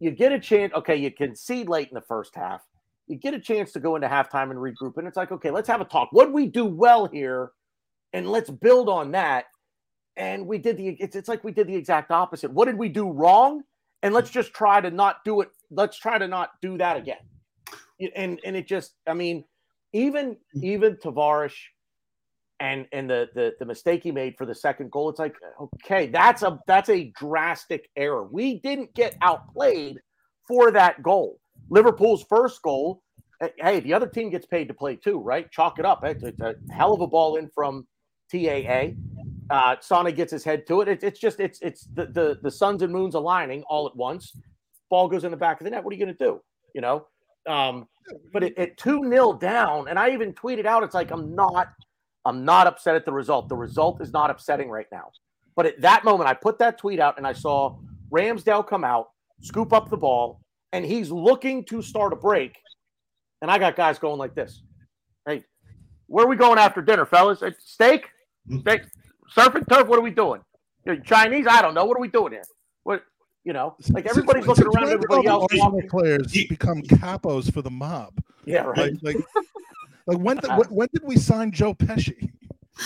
you 0.00 0.10
get 0.10 0.32
a 0.32 0.40
chance. 0.40 0.72
Okay, 0.74 0.96
you 0.96 1.10
concede 1.10 1.68
late 1.68 1.88
in 1.88 1.94
the 1.94 2.02
first 2.02 2.34
half. 2.34 2.62
You 3.08 3.16
get 3.16 3.34
a 3.34 3.40
chance 3.40 3.72
to 3.72 3.80
go 3.80 3.94
into 3.94 4.08
halftime 4.08 4.50
and 4.50 4.58
regroup, 4.58 4.96
and 4.96 5.06
it's 5.06 5.16
like, 5.16 5.30
okay, 5.30 5.50
let's 5.50 5.68
have 5.68 5.80
a 5.80 5.84
talk. 5.84 6.08
What 6.10 6.32
we 6.32 6.46
do 6.46 6.64
well 6.64 7.06
here, 7.06 7.52
and 8.12 8.28
let's 8.28 8.50
build 8.50 8.88
on 8.88 9.12
that. 9.12 9.44
And 10.16 10.46
we 10.46 10.58
did 10.58 10.76
the 10.76 10.88
it's, 10.98 11.14
it's 11.14 11.28
like 11.28 11.44
we 11.44 11.52
did 11.52 11.66
the 11.66 11.76
exact 11.76 12.10
opposite. 12.10 12.50
What 12.50 12.64
did 12.64 12.78
we 12.78 12.88
do 12.88 13.10
wrong? 13.10 13.62
And 14.02 14.12
let's 14.14 14.30
just 14.30 14.52
try 14.54 14.80
to 14.80 14.90
not 14.90 15.24
do 15.24 15.40
it. 15.40 15.50
Let's 15.70 15.98
try 15.98 16.18
to 16.18 16.26
not 16.26 16.50
do 16.62 16.78
that 16.78 16.96
again. 16.96 17.18
And 18.16 18.40
and 18.44 18.56
it 18.56 18.66
just, 18.66 18.94
I 19.06 19.14
mean, 19.14 19.44
even 19.92 20.36
even 20.62 20.96
Tavares 20.96 21.54
and 22.60 22.86
and 22.92 23.08
the, 23.08 23.28
the 23.34 23.52
the 23.58 23.66
mistake 23.66 24.02
he 24.02 24.10
made 24.10 24.36
for 24.36 24.46
the 24.46 24.54
second 24.54 24.90
goal, 24.90 25.10
it's 25.10 25.18
like, 25.18 25.34
okay, 25.60 26.06
that's 26.06 26.42
a 26.42 26.58
that's 26.66 26.88
a 26.88 27.12
drastic 27.18 27.90
error. 27.96 28.24
We 28.24 28.60
didn't 28.60 28.94
get 28.94 29.16
outplayed 29.22 30.00
for 30.48 30.70
that 30.72 31.02
goal. 31.02 31.38
Liverpool's 31.70 32.24
first 32.28 32.62
goal, 32.62 33.02
eh, 33.40 33.48
hey, 33.58 33.80
the 33.80 33.92
other 33.94 34.06
team 34.06 34.30
gets 34.30 34.46
paid 34.46 34.68
to 34.68 34.74
play 34.74 34.96
too, 34.96 35.18
right? 35.18 35.50
Chalk 35.50 35.78
it 35.78 35.84
up. 35.84 36.04
It's, 36.04 36.22
it's 36.22 36.40
a 36.40 36.54
hell 36.70 36.92
of 36.92 37.00
a 37.00 37.06
ball 37.06 37.36
in 37.36 37.48
from 37.54 37.86
TAA. 38.32 38.90
Uh, 39.48 39.76
Sana 39.80 40.10
gets 40.12 40.32
his 40.32 40.42
head 40.44 40.66
to 40.66 40.80
it. 40.80 40.88
It's 40.88 41.04
it's 41.04 41.20
just 41.20 41.38
it's 41.38 41.60
it's 41.62 41.86
the, 41.94 42.06
the 42.06 42.38
the 42.42 42.50
suns 42.50 42.82
and 42.82 42.92
moons 42.92 43.14
aligning 43.14 43.62
all 43.68 43.86
at 43.86 43.94
once. 43.94 44.36
Ball 44.90 45.08
goes 45.08 45.24
in 45.24 45.30
the 45.30 45.36
back 45.36 45.60
of 45.60 45.64
the 45.64 45.70
net. 45.70 45.84
What 45.84 45.92
are 45.92 45.96
you 45.96 46.04
going 46.04 46.16
to 46.16 46.24
do? 46.24 46.40
You 46.74 46.80
know, 46.80 47.06
Um, 47.48 47.86
but 48.32 48.42
at, 48.42 48.58
at 48.58 48.76
two 48.76 49.04
nil 49.04 49.32
down, 49.32 49.88
and 49.88 49.98
I 49.98 50.10
even 50.10 50.32
tweeted 50.32 50.66
out, 50.66 50.82
it's 50.82 50.94
like 50.94 51.10
I'm 51.10 51.34
not, 51.34 51.68
I'm 52.24 52.44
not 52.44 52.66
upset 52.66 52.96
at 52.96 53.04
the 53.04 53.12
result. 53.12 53.48
The 53.48 53.56
result 53.56 54.00
is 54.00 54.12
not 54.12 54.30
upsetting 54.30 54.68
right 54.68 54.86
now. 54.92 55.10
But 55.54 55.66
at 55.66 55.80
that 55.80 56.04
moment, 56.04 56.28
I 56.28 56.34
put 56.34 56.58
that 56.58 56.76
tweet 56.78 57.00
out, 57.00 57.16
and 57.18 57.26
I 57.26 57.32
saw 57.32 57.78
Ramsdale 58.10 58.66
come 58.66 58.84
out, 58.84 59.10
scoop 59.42 59.72
up 59.72 59.88
the 59.90 59.96
ball, 59.96 60.40
and 60.72 60.84
he's 60.84 61.10
looking 61.10 61.64
to 61.66 61.82
start 61.82 62.12
a 62.12 62.16
break. 62.16 62.56
And 63.42 63.50
I 63.50 63.58
got 63.58 63.76
guys 63.76 63.98
going 63.98 64.18
like 64.18 64.34
this. 64.34 64.62
Hey, 65.26 65.44
where 66.06 66.24
are 66.24 66.28
we 66.28 66.36
going 66.36 66.58
after 66.58 66.80
dinner, 66.82 67.04
fellas? 67.06 67.42
Uh, 67.42 67.50
Steak? 67.58 68.08
Steak? 68.60 68.82
Surf 69.28 69.54
and 69.54 69.68
turf? 69.68 69.86
What 69.88 69.98
are 69.98 70.02
we 70.02 70.10
doing? 70.10 70.40
You 70.84 70.94
know, 70.94 71.00
Chinese? 71.02 71.46
I 71.48 71.60
don't 71.62 71.74
know. 71.74 71.84
What 71.84 71.96
are 71.98 72.00
we 72.00 72.08
doing 72.08 72.32
here? 72.32 72.44
What 72.84 73.02
you 73.44 73.52
know? 73.52 73.76
Like 73.90 74.06
everybody's 74.06 74.44
Since- 74.44 74.58
looking 74.58 74.72
since 74.72 74.76
around 74.76 74.84
when 74.84 74.94
at 74.94 75.00
did 75.00 75.04
everybody 75.12 75.28
all 75.28 75.40
else. 75.42 75.82
the 75.82 75.88
players 75.88 76.32
become 76.48 76.82
capos 76.82 77.52
for 77.52 77.62
the 77.62 77.70
mob. 77.70 78.14
Yeah, 78.44 78.62
right. 78.62 78.92
Like, 79.02 79.16
like, 79.16 79.16
like 80.06 80.18
when, 80.18 80.36
did, 80.36 80.50
when, 80.50 80.68
when 80.68 80.88
did 80.92 81.02
we 81.04 81.16
sign 81.16 81.50
Joe 81.50 81.74
Pesci? 81.74 82.30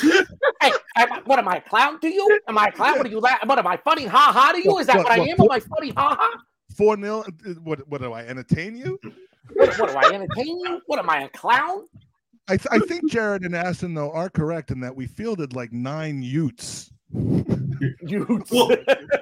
Hey, 0.62 0.70
am 0.96 1.12
I- 1.12 1.20
what 1.24 1.38
am 1.38 1.48
I 1.48 1.56
a 1.56 1.60
clown 1.60 1.98
to 2.00 2.08
you? 2.08 2.38
Am 2.48 2.56
I 2.58 2.66
a 2.66 2.72
clown? 2.72 2.98
What 2.98 3.06
are 3.06 3.10
you? 3.10 3.20
La- 3.20 3.38
what 3.44 3.58
am 3.58 3.66
I 3.66 3.76
funny? 3.78 4.04
Ha 4.06 4.32
ha 4.34 4.52
to 4.52 4.58
you? 4.62 4.78
Is 4.78 4.86
that 4.88 4.96
What- 4.96 5.04
what, 5.06 5.12
I 5.12 5.18
what- 5.18 5.28
am? 5.30 5.40
Am 5.40 5.50
I 5.50 5.60
funny? 5.60 5.90
Ha 5.96 6.16
ha? 6.18 6.38
Four 6.74 6.96
nil. 6.96 7.24
Uh, 7.26 7.50
what? 7.62 7.86
What 7.88 8.00
do 8.00 8.12
I 8.12 8.22
entertain 8.22 8.76
you? 8.76 8.98
What, 9.54 9.76
what 9.80 9.90
do 9.90 9.96
I 9.96 10.14
entertain 10.14 10.60
you? 10.60 10.80
What 10.86 11.00
am 11.00 11.10
I 11.10 11.22
a 11.22 11.28
clown? 11.30 11.86
I, 12.46 12.56
th- 12.56 12.68
I 12.70 12.78
think 12.80 13.10
Jared 13.10 13.42
and 13.42 13.56
Aston 13.56 13.94
though 13.94 14.12
are 14.12 14.28
correct 14.28 14.70
in 14.70 14.78
that 14.80 14.94
we 14.94 15.06
fielded 15.06 15.54
like 15.54 15.72
nine 15.72 16.22
Utes. 16.22 16.92
You. 18.02 18.44
Well, 18.50 18.68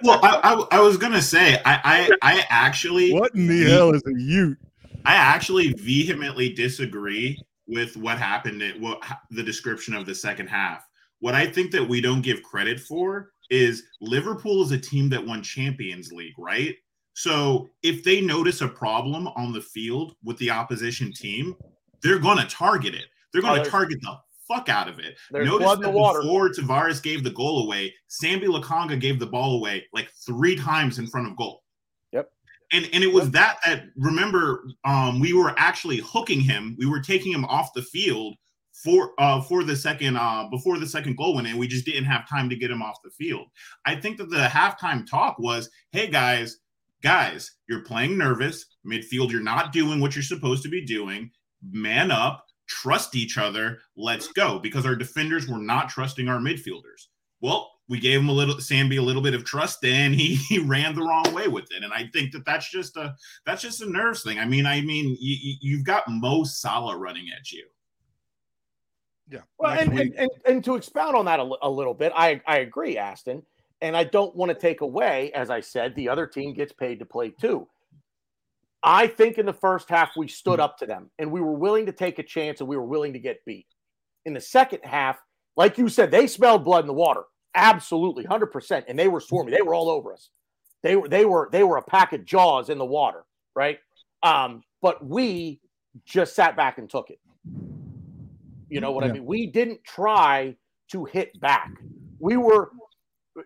well, 0.03 0.21
I, 0.23 0.41
I, 0.43 0.79
I 0.79 0.81
was 0.81 0.97
gonna 0.97 1.23
say, 1.23 1.63
I, 1.65 1.81
I, 1.85 2.11
I 2.23 2.45
actually, 2.49 3.13
What 3.13 3.33
in 3.35 3.47
the 3.47 3.71
hell 3.71 3.95
is 3.95 4.03
a 4.05 4.21
Ute? 4.21 4.59
I 5.05 5.15
actually 5.15 5.75
vehemently 5.75 6.53
disagree 6.53 7.41
with 7.69 7.97
what 7.97 8.19
happened 8.19 8.63
at 8.63 8.79
what 8.81 9.01
the 9.31 9.45
description 9.45 9.95
of 9.95 10.07
the 10.07 10.15
second 10.15 10.49
half. 10.49 10.85
What 11.21 11.37
I 11.37 11.47
think 11.47 11.71
that 11.71 11.89
we 11.89 12.01
don't 12.01 12.21
give 12.21 12.43
credit 12.43 12.81
for 12.81 13.31
is 13.49 13.85
Liverpool 14.01 14.63
is 14.63 14.73
a 14.73 14.79
team 14.79 15.09
that 15.11 15.25
won 15.25 15.41
Champions 15.43 16.13
League, 16.13 16.35
right? 16.37 16.75
So 17.19 17.69
if 17.83 18.05
they 18.05 18.21
notice 18.21 18.61
a 18.61 18.69
problem 18.69 19.27
on 19.29 19.53
the 19.53 19.61
field 19.61 20.15
with 20.23 20.37
the 20.39 20.51
opposition 20.53 21.13
team, 21.13 21.57
they're 22.01 22.21
going 22.21 22.39
to 22.39 22.47
target 22.47 22.95
it. 22.95 23.07
They're 23.33 23.43
Oh, 23.45 23.49
going 23.55 23.65
to 23.65 23.69
target 23.69 23.99
the 24.03 24.17
fuck 24.47 24.69
out 24.69 24.87
of 24.87 25.01
it. 25.01 25.17
Notice 25.33 25.67
that 25.81 25.93
before 26.23 26.49
Tavares 26.51 27.03
gave 27.03 27.25
the 27.25 27.31
goal 27.31 27.65
away, 27.65 27.93
Sambi 28.09 28.45
Lokonga 28.45 29.01
gave 29.01 29.19
the 29.19 29.27
ball 29.27 29.57
away 29.57 29.85
like 29.93 30.09
three 30.25 30.55
times 30.55 31.01
in 31.01 31.09
front 31.09 31.27
of 31.27 31.37
goal. 31.37 31.65
Yep. 32.13 32.31
And 32.71 32.89
and 32.93 33.03
it 33.03 33.13
was 33.13 33.25
Yep. 33.25 33.33
that 33.33 33.59
that 33.67 33.85
remember 33.97 34.69
um 34.85 35.19
we 35.19 35.33
were 35.33 35.55
actually 35.59 35.97
hooking 35.99 36.41
him. 36.41 36.77
We 36.79 36.87
were 36.87 37.01
taking 37.01 37.33
him 37.33 37.45
off 37.47 37.73
the 37.75 37.83
field 37.83 38.37
for 38.85 39.13
uh 39.19 39.41
for 39.41 39.65
the 39.65 39.75
second 39.75 40.17
uh 40.17 40.47
before 40.53 40.79
the 40.79 40.87
second 40.87 41.17
goal 41.17 41.35
went 41.35 41.49
in. 41.49 41.59
We 41.59 41.67
just 41.67 41.85
didn't 41.85 42.05
have 42.05 42.29
time 42.29 42.49
to 42.49 42.55
get 42.57 42.71
him 42.71 42.81
off 42.81 43.03
the 43.03 43.11
field. 43.11 43.49
I 43.87 43.97
think 43.97 44.19
that 44.19 44.31
the 44.31 44.47
halftime 44.47 45.05
talk 45.05 45.37
was, 45.41 45.69
"Hey 45.91 46.07
guys, 46.07 46.59
guys, 47.03 47.53
you're 47.69 47.83
playing 47.85 48.19
nervous. 48.19 48.65
Midfield, 48.87 49.31
you're 49.31 49.41
not 49.41 49.73
doing 49.73 50.01
what 50.01 50.15
you're 50.15 50.23
supposed 50.23 50.63
to 50.63 50.69
be 50.69 50.85
doing. 50.85 51.31
Man 51.63 52.11
up, 52.11 52.45
trust 52.69 53.15
each 53.15 53.39
other. 53.39 53.79
Let's 53.97 54.29
go. 54.29 54.59
Because 54.59 54.87
our 54.87 54.97
defenders 54.97 55.49
were 55.49 55.59
not 55.59 55.89
trusting 55.89 56.29
our 56.29 56.39
midfielders. 56.39 57.07
Well, 57.41 57.71
we 57.89 57.99
gave 58.01 58.21
him 58.21 58.29
a 58.29 58.33
little 58.33 58.57
Sambi 58.57 58.99
a 58.99 59.03
little 59.03 59.23
bit 59.23 59.35
of 59.35 59.45
trust, 59.45 59.85
and 59.85 60.15
he, 60.15 60.35
he 60.49 60.59
ran 60.59 60.95
the 60.95 61.03
wrong 61.03 61.33
way 61.33 61.49
with 61.49 61.67
it. 61.71 61.83
And 61.83 61.93
I 61.93 62.09
think 62.13 62.33
that 62.33 62.45
that's 62.45 62.71
just 62.71 62.97
a 62.97 63.15
that's 63.47 63.63
just 63.63 63.81
a 63.83 63.91
nerves 63.91 64.23
thing. 64.23 64.39
I 64.39 64.45
mean, 64.45 64.67
I 64.67 64.81
mean, 64.81 65.17
you, 65.21 65.37
you- 65.41 65.57
you've 65.61 65.85
got 65.85 66.05
Mo 66.09 66.45
Salah 66.45 66.97
running 66.97 67.27
at 67.37 67.51
you. 67.53 67.67
Yeah. 69.31 69.41
Well, 69.59 69.79
and, 69.79 69.93
week. 69.93 70.01
and, 70.01 70.15
and, 70.21 70.31
and 70.47 70.65
to 70.65 70.75
expound 70.75 71.15
on 71.15 71.27
that 71.27 71.39
a, 71.39 71.51
a 71.63 71.69
little 71.69 71.93
bit, 71.93 72.13
I, 72.17 72.41
I 72.47 72.59
agree, 72.59 72.97
Aston. 72.97 73.43
And 73.81 73.97
I 73.97 74.05
don't 74.05 74.35
want 74.35 74.51
to 74.51 74.59
take 74.59 74.81
away, 74.81 75.33
as 75.33 75.51
I 75.51 75.61
said, 75.61 75.95
the 75.95 76.09
other 76.09 76.27
team 76.27 76.53
gets 76.53 76.73
paid 76.73 76.99
to 76.99 77.05
play 77.05 77.31
too. 77.31 77.69
I 78.83 79.07
think 79.07 79.39
in 79.39 79.47
the 79.47 79.53
first 79.53 79.89
half, 79.89 80.17
we 80.17 80.29
stood 80.29 80.61
up 80.61 80.79
to 80.79 80.87
them 80.87 81.11
and 81.19 81.33
we 81.33 81.41
were 81.41 81.55
willing 81.55 81.87
to 81.87 81.93
take 81.93 82.19
a 82.19 82.23
chance 82.23 82.61
and 82.61 82.69
we 82.69 82.77
were 82.77 82.85
willing 82.85 83.13
to 83.13 83.19
get 83.19 83.45
beat. 83.45 83.67
In 84.25 84.35
the 84.35 84.41
second 84.41 84.81
half, 84.85 85.19
like 85.57 85.79
you 85.79 85.89
said, 85.89 86.11
they 86.11 86.27
smelled 86.27 86.65
blood 86.65 86.85
in 86.85 86.87
the 86.87 86.93
water. 86.93 87.23
Absolutely, 87.55 88.25
100%. 88.25 88.85
And 88.89 88.99
they 88.99 89.09
were 89.09 89.21
swarming. 89.21 89.53
They 89.53 89.63
were 89.63 89.75
all 89.75 89.91
over 89.91 90.13
us. 90.13 90.31
They 90.83 90.95
were, 90.95 91.09
they 91.09 91.25
were, 91.25 91.49
they 91.51 91.65
were 91.65 91.77
a 91.77 91.83
pack 91.83 92.13
of 92.13 92.25
jaws 92.25 92.71
in 92.71 92.79
the 92.79 92.85
water, 92.85 93.25
right? 93.57 93.79
Um, 94.23 94.63
but 94.81 95.05
we 95.05 95.61
just 96.05 96.37
sat 96.37 96.57
back 96.57 96.79
and 96.79 96.89
took 96.89 97.11
it. 97.11 97.19
You 98.69 98.81
know 98.81 98.93
what 98.93 99.05
I 99.05 99.11
mean? 99.11 99.25
We 99.25 99.47
didn't 99.47 99.83
try 99.83 100.57
to 100.93 101.05
hit 101.07 101.39
back. 101.41 101.71
We 102.21 102.37
were 102.37 102.71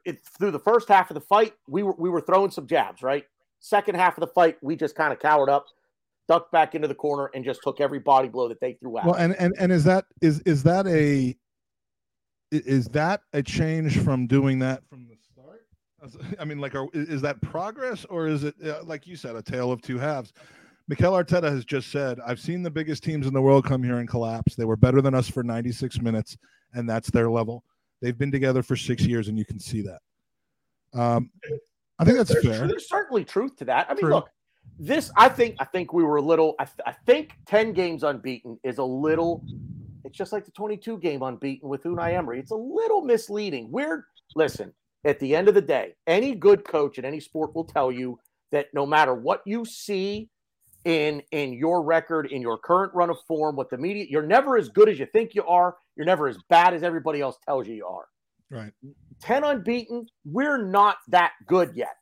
it, 0.05 0.25
through 0.39 0.51
the 0.51 0.59
first 0.59 0.89
half 0.89 1.11
of 1.11 1.15
the 1.15 1.21
fight. 1.21 1.55
We 1.69 1.83
were 1.83 1.95
we 1.99 2.11
were 2.11 2.21
throwing 2.21 2.51
some 2.51 2.67
jabs, 2.67 3.03
right? 3.03 3.25
Second 3.61 3.97
half 3.97 4.17
of 4.17 4.23
the 4.23 4.29
fight, 4.29 4.57
we 4.63 4.77
just 4.77 4.95
kind 4.95 5.13
of 5.13 5.19
cowered 5.19 5.49
up, 5.49 5.67
ducked 6.29 6.53
back 6.53 6.75
into 6.75 6.89
the 6.89 6.95
corner, 6.95 7.31
and 7.35 7.45
just 7.45 7.61
took 7.63 7.81
every 7.81 8.01
body 8.01 8.29
blow 8.29 8.49
that 8.49 8.61
they 8.61 8.75
threw 8.75 8.99
at. 8.99 9.05
Well, 9.05 9.15
and 9.15 9.37
and 9.39 9.55
and 9.59 9.73
is 9.73 9.85
that 9.85 10.05
is 10.21 10.41
is 10.41 10.63
that 10.65 10.87
a 10.87 11.37
is 12.51 12.87
that 12.89 13.23
a 13.33 13.43
change 13.43 13.99
from 13.99 14.27
doing 14.27 14.59
that 14.61 14.83
from 14.89 15.09
the 15.09 15.17
start? 15.17 15.63
I 16.39 16.45
mean, 16.45 16.59
like, 16.59 16.75
are, 16.75 16.89
is 16.93 17.23
that 17.23 17.41
progress 17.41 18.05
or 18.07 18.27
is 18.27 18.45
it 18.45 18.55
uh, 18.65 18.83
like 18.85 19.07
you 19.07 19.17
said, 19.17 19.37
a 19.37 19.43
tale 19.43 19.73
of 19.73 19.81
two 19.83 19.99
halves? 19.99 20.33
Mikel 20.89 21.13
Arteta 21.13 21.45
has 21.45 21.65
just 21.65 21.91
said, 21.91 22.19
"I've 22.27 22.41
seen 22.41 22.63
the 22.63 22.71
biggest 22.71 23.05
teams 23.05 23.27
in 23.27 23.33
the 23.33 23.41
world 23.41 23.65
come 23.65 23.83
here 23.83 23.99
and 23.99 24.09
collapse. 24.09 24.57
They 24.57 24.65
were 24.65 24.77
better 24.77 25.01
than 25.01 25.15
us 25.15 25.29
for 25.29 25.43
96 25.43 26.01
minutes, 26.01 26.37
and 26.75 26.89
that's 26.89 27.11
their 27.11 27.31
level. 27.31 27.65
They've 28.03 28.19
been 28.19 28.33
together 28.33 28.63
for 28.63 28.77
six 28.77 29.05
years, 29.05 29.29
and 29.29 29.39
you 29.39 29.45
can 29.45 29.59
see 29.59 29.83
that." 29.83 30.01
Um, 30.93 31.31
I 31.99 32.05
think 32.05 32.19
that's 32.19 32.33
there's, 32.33 32.45
fair. 32.45 32.67
there's 32.67 32.89
certainly 32.89 33.25
truth 33.25 33.57
to 33.57 33.65
that. 33.67 33.87
I 33.89 33.95
mean, 33.95 34.01
True. 34.01 34.15
look, 34.15 34.29
this 34.79 35.11
I 35.17 35.29
think 35.29 35.57
I 35.59 35.65
think 35.65 35.93
we 35.93 36.03
were 36.03 36.17
a 36.17 36.23
little. 36.23 36.55
I, 36.59 36.65
th- 36.65 36.81
I 36.85 36.93
think 37.07 37.33
ten 37.47 37.73
games 37.73 38.03
unbeaten 38.03 38.59
is 38.65 38.79
a 38.79 38.85
little. 38.85 39.45
It's 40.05 40.19
just 40.19 40.33
like 40.33 40.45
the 40.45 40.51
22 40.51 40.99
game 40.99 41.23
unbeaten 41.23 41.69
with 41.69 41.85
Unai 41.85 42.15
Emery. 42.15 42.41
It's 42.41 42.51
a 42.51 42.57
little 42.57 43.03
misleading. 43.03 43.71
We're 43.71 44.07
listen. 44.35 44.73
At 45.05 45.19
the 45.19 45.35
end 45.35 45.49
of 45.49 45.55
the 45.55 45.63
day, 45.63 45.95
any 46.07 46.35
good 46.35 46.65
coach 46.65 46.99
in 46.99 47.05
any 47.05 47.19
sport 47.19 47.57
will 47.57 47.65
tell 47.65 47.91
you 47.91 48.21
that 48.53 48.67
no 48.73 48.87
matter 48.87 49.15
what 49.15 49.43
you 49.45 49.65
see 49.65 50.29
in 50.85 51.23
in 51.33 51.53
your 51.53 51.83
record, 51.83 52.27
in 52.27 52.43
your 52.43 52.59
current 52.59 52.93
run 52.95 53.11
of 53.11 53.19
form, 53.27 53.57
what 53.57 53.71
the 53.71 53.79
media, 53.79 54.07
you're 54.09 54.27
never 54.27 54.57
as 54.57 54.69
good 54.69 54.89
as 54.89 54.99
you 54.99 55.07
think 55.07 55.35
you 55.35 55.45
are. 55.45 55.77
You're 55.97 56.07
never 56.07 56.29
as 56.29 56.39
bad 56.49 56.75
as 56.75 56.83
everybody 56.83 57.21
else 57.21 57.37
tells 57.45 57.67
you 57.67 57.75
you 57.75 57.87
are. 57.87 58.07
Right. 58.51 58.73
10 59.21 59.45
unbeaten, 59.45 60.07
we're 60.25 60.63
not 60.65 60.97
that 61.09 61.33
good 61.47 61.73
yet. 61.75 61.97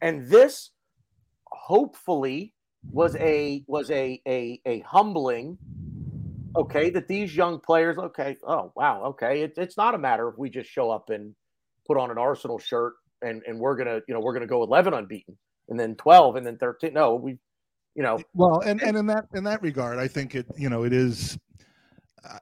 And 0.00 0.28
this 0.28 0.70
hopefully 1.46 2.54
was 2.92 3.14
a 3.16 3.62
was 3.66 3.90
a 3.90 4.20
a, 4.26 4.58
a 4.64 4.80
humbling 4.80 5.58
okay 6.56 6.88
that 6.88 7.06
these 7.08 7.36
young 7.36 7.60
players 7.60 7.98
okay 7.98 8.36
oh 8.46 8.72
wow 8.74 9.02
okay 9.04 9.42
it, 9.42 9.52
it's 9.58 9.76
not 9.76 9.94
a 9.94 9.98
matter 9.98 10.28
of 10.28 10.38
we 10.38 10.48
just 10.48 10.70
show 10.70 10.90
up 10.90 11.10
and 11.10 11.34
put 11.86 11.98
on 11.98 12.10
an 12.10 12.16
arsenal 12.16 12.58
shirt 12.58 12.94
and 13.20 13.42
and 13.46 13.58
we're 13.58 13.76
gonna 13.76 14.00
you 14.08 14.14
know 14.14 14.20
we're 14.20 14.32
gonna 14.32 14.46
go 14.46 14.62
11 14.62 14.94
unbeaten 14.94 15.36
and 15.68 15.78
then 15.78 15.94
12 15.96 16.36
and 16.36 16.46
then 16.46 16.56
13 16.56 16.94
no 16.94 17.16
we 17.16 17.36
you 17.94 18.02
know 18.02 18.18
Well, 18.34 18.60
and 18.60 18.82
and 18.82 18.96
in 18.96 19.06
that 19.06 19.26
in 19.34 19.44
that 19.44 19.62
regard, 19.62 19.98
I 19.98 20.08
think 20.08 20.34
it 20.34 20.46
you 20.56 20.68
know 20.68 20.84
it 20.84 20.92
is. 20.92 21.38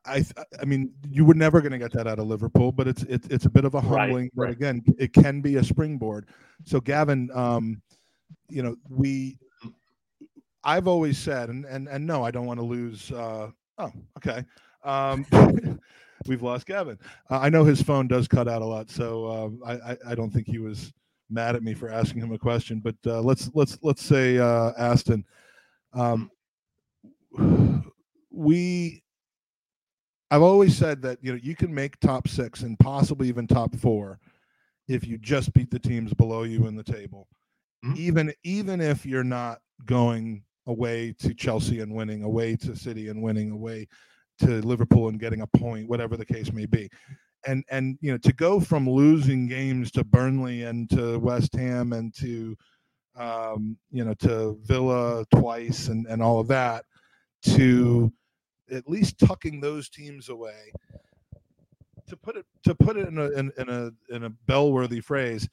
I 0.05 0.25
I- 0.61 0.65
mean, 0.65 0.93
you 1.09 1.25
were 1.25 1.35
never 1.35 1.61
going 1.61 1.73
to 1.73 1.79
get 1.79 1.93
that 1.93 2.07
out 2.07 2.19
of 2.19 2.27
Liverpool, 2.27 2.73
but 2.73 2.89
it's 2.89 3.03
it's 3.05 3.29
it's 3.29 3.47
a 3.47 3.51
bit 3.51 3.65
of 3.65 3.75
a 3.75 3.79
Right, 3.79 4.01
humbling. 4.07 4.31
But 4.35 4.43
right. 4.43 4.53
again, 4.53 4.83
it 4.99 5.13
can 5.13 5.41
be 5.41 5.57
a 5.57 5.65
springboard. 5.65 6.29
So, 6.65 6.81
Gavin, 6.81 7.31
um, 7.35 7.81
you 8.49 8.63
know, 8.63 8.77
we, 8.89 9.39
I've 10.65 10.89
always 10.89 11.19
said, 11.19 11.49
and 11.51 11.65
and 11.65 11.89
and 11.89 12.07
no, 12.07 12.25
I 12.25 12.31
don't 12.31 12.47
want 12.47 12.59
to 12.61 12.67
lose. 12.67 13.11
Uh, 13.13 13.51
oh, 13.79 13.93
okay. 14.17 14.45
Um, 14.85 15.25
we've 16.27 16.43
lost 16.43 16.67
Gavin. 16.67 16.99
Uh, 17.31 17.39
I 17.39 17.49
know 17.49 17.65
his 17.65 17.81
phone 17.83 18.09
does 18.09 18.27
cut 18.29 18.49
out 18.49 18.63
a 18.63 18.67
lot, 18.67 18.91
so 18.91 19.27
um, 19.31 19.61
I, 19.65 19.93
I 19.93 19.97
I 20.09 20.15
don't 20.15 20.31
think 20.33 20.47
he 20.47 20.59
was 20.59 20.93
mad 21.31 21.55
at 21.57 21.63
me 21.63 21.75
for 21.75 21.89
asking 21.91 22.23
him 22.23 22.33
a 22.33 22.39
question. 22.39 22.81
But 22.81 22.97
uh, 23.07 23.21
let's 23.21 23.51
let's 23.55 23.79
let's 23.83 24.03
say 24.05 24.39
uh, 24.39 24.73
Aston. 24.77 25.25
Um, 25.95 26.31
we 28.31 29.03
I've 30.31 30.43
always 30.43 30.77
said 30.77 31.01
that 31.03 31.19
you 31.23 31.33
know 31.33 31.39
you 31.43 31.55
can 31.55 31.75
make 31.75 31.99
top 32.01 32.29
six 32.29 32.63
and 32.63 32.79
possibly 32.79 33.29
even 33.29 33.47
top 33.47 33.75
four 33.77 34.19
if 34.87 35.07
you 35.07 35.19
just 35.19 35.53
beat 35.53 35.71
the 35.71 35.79
teams 35.79 36.13
below 36.15 36.43
you 36.43 36.67
in 36.67 36.77
the 36.77 36.83
table. 36.83 37.29
Mhm. 37.85 37.97
Even 37.97 38.33
even 38.45 38.81
if 38.81 39.07
you're 39.07 39.25
not 39.25 39.61
going 39.85 40.45
away 40.67 41.15
to 41.21 41.33
Chelsea 41.35 41.81
and 41.81 41.95
winning, 41.95 42.23
away 42.23 42.57
to 42.57 42.77
City 42.77 43.09
and 43.09 43.23
winning, 43.23 43.51
away 43.51 43.89
to 44.41 44.61
Liverpool 44.63 45.09
and 45.09 45.19
getting 45.19 45.41
a 45.41 45.47
point, 45.47 45.89
whatever 45.89 46.17
the 46.17 46.27
case 46.27 46.53
may 46.53 46.67
be. 46.67 46.89
And 47.47 47.65
and 47.71 47.99
you 48.01 48.11
know 48.13 48.19
to 48.19 48.33
go 48.33 48.61
from 48.61 48.89
losing 48.89 49.47
games 49.47 49.91
to 49.93 50.05
Burnley 50.05 50.65
and 50.65 50.91
to 50.91 51.19
West 51.19 51.55
Ham 51.55 51.93
and 51.93 52.13
to 52.17 52.57
um, 53.19 53.77
you 53.91 54.05
know, 54.05 54.15
to 54.15 54.59
Villa 54.63 55.25
twice 55.35 55.89
and, 55.89 56.07
and 56.07 56.23
all 56.23 56.41
of 56.41 56.49
that, 56.49 56.85
to 57.43 58.13
at 58.71 58.89
least 58.89 59.19
tucking 59.19 59.61
those 59.61 59.89
teams 59.89 60.29
away. 60.29 60.73
To 62.09 62.17
put 62.17 62.37
it 62.37 62.47
to 62.65 62.75
put 62.75 62.97
it 62.97 63.09
in 63.09 63.19
a 63.19 63.31
in, 63.31 63.53
in 63.59 63.69
a 63.69 63.91
in 64.15 64.25
a 64.25 64.31
bellworthy 64.31 65.01
phrase, 65.01 65.49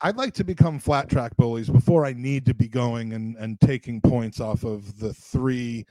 I'd 0.00 0.16
like 0.16 0.34
to 0.34 0.44
become 0.44 0.78
flat 0.78 1.08
track 1.08 1.36
bullies 1.36 1.68
before 1.68 2.06
I 2.06 2.12
need 2.12 2.46
to 2.46 2.54
be 2.54 2.68
going 2.68 3.12
and, 3.12 3.36
and 3.36 3.60
taking 3.60 4.00
points 4.00 4.40
off 4.40 4.62
of 4.62 4.98
the 5.00 5.12
three 5.12 5.84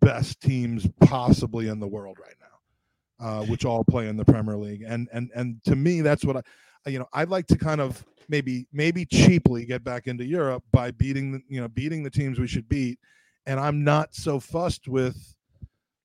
best 0.00 0.40
teams 0.40 0.86
possibly 1.00 1.68
in 1.68 1.80
the 1.80 1.86
world 1.86 2.18
right 2.20 2.36
now, 2.40 3.26
uh, 3.26 3.44
which 3.46 3.64
all 3.64 3.82
play 3.82 4.08
in 4.08 4.16
the 4.16 4.24
Premier 4.24 4.56
League. 4.56 4.84
And 4.86 5.08
and 5.12 5.30
and 5.34 5.62
to 5.64 5.74
me, 5.74 6.00
that's 6.00 6.24
what 6.24 6.36
I, 6.36 6.90
you 6.90 6.98
know, 7.00 7.08
I'd 7.12 7.28
like 7.28 7.48
to 7.48 7.58
kind 7.58 7.80
of 7.80 8.04
maybe 8.28 8.66
maybe 8.72 9.04
cheaply 9.04 9.64
get 9.64 9.82
back 9.82 10.06
into 10.06 10.24
Europe 10.24 10.62
by 10.72 10.92
beating 10.92 11.32
the 11.32 11.40
you 11.48 11.60
know 11.60 11.68
beating 11.68 12.02
the 12.02 12.10
teams 12.10 12.38
we 12.38 12.46
should 12.46 12.68
beat, 12.68 13.00
and 13.46 13.58
I'm 13.58 13.82
not 13.82 14.14
so 14.14 14.38
fussed 14.38 14.86
with 14.86 15.35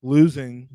losing 0.03 0.67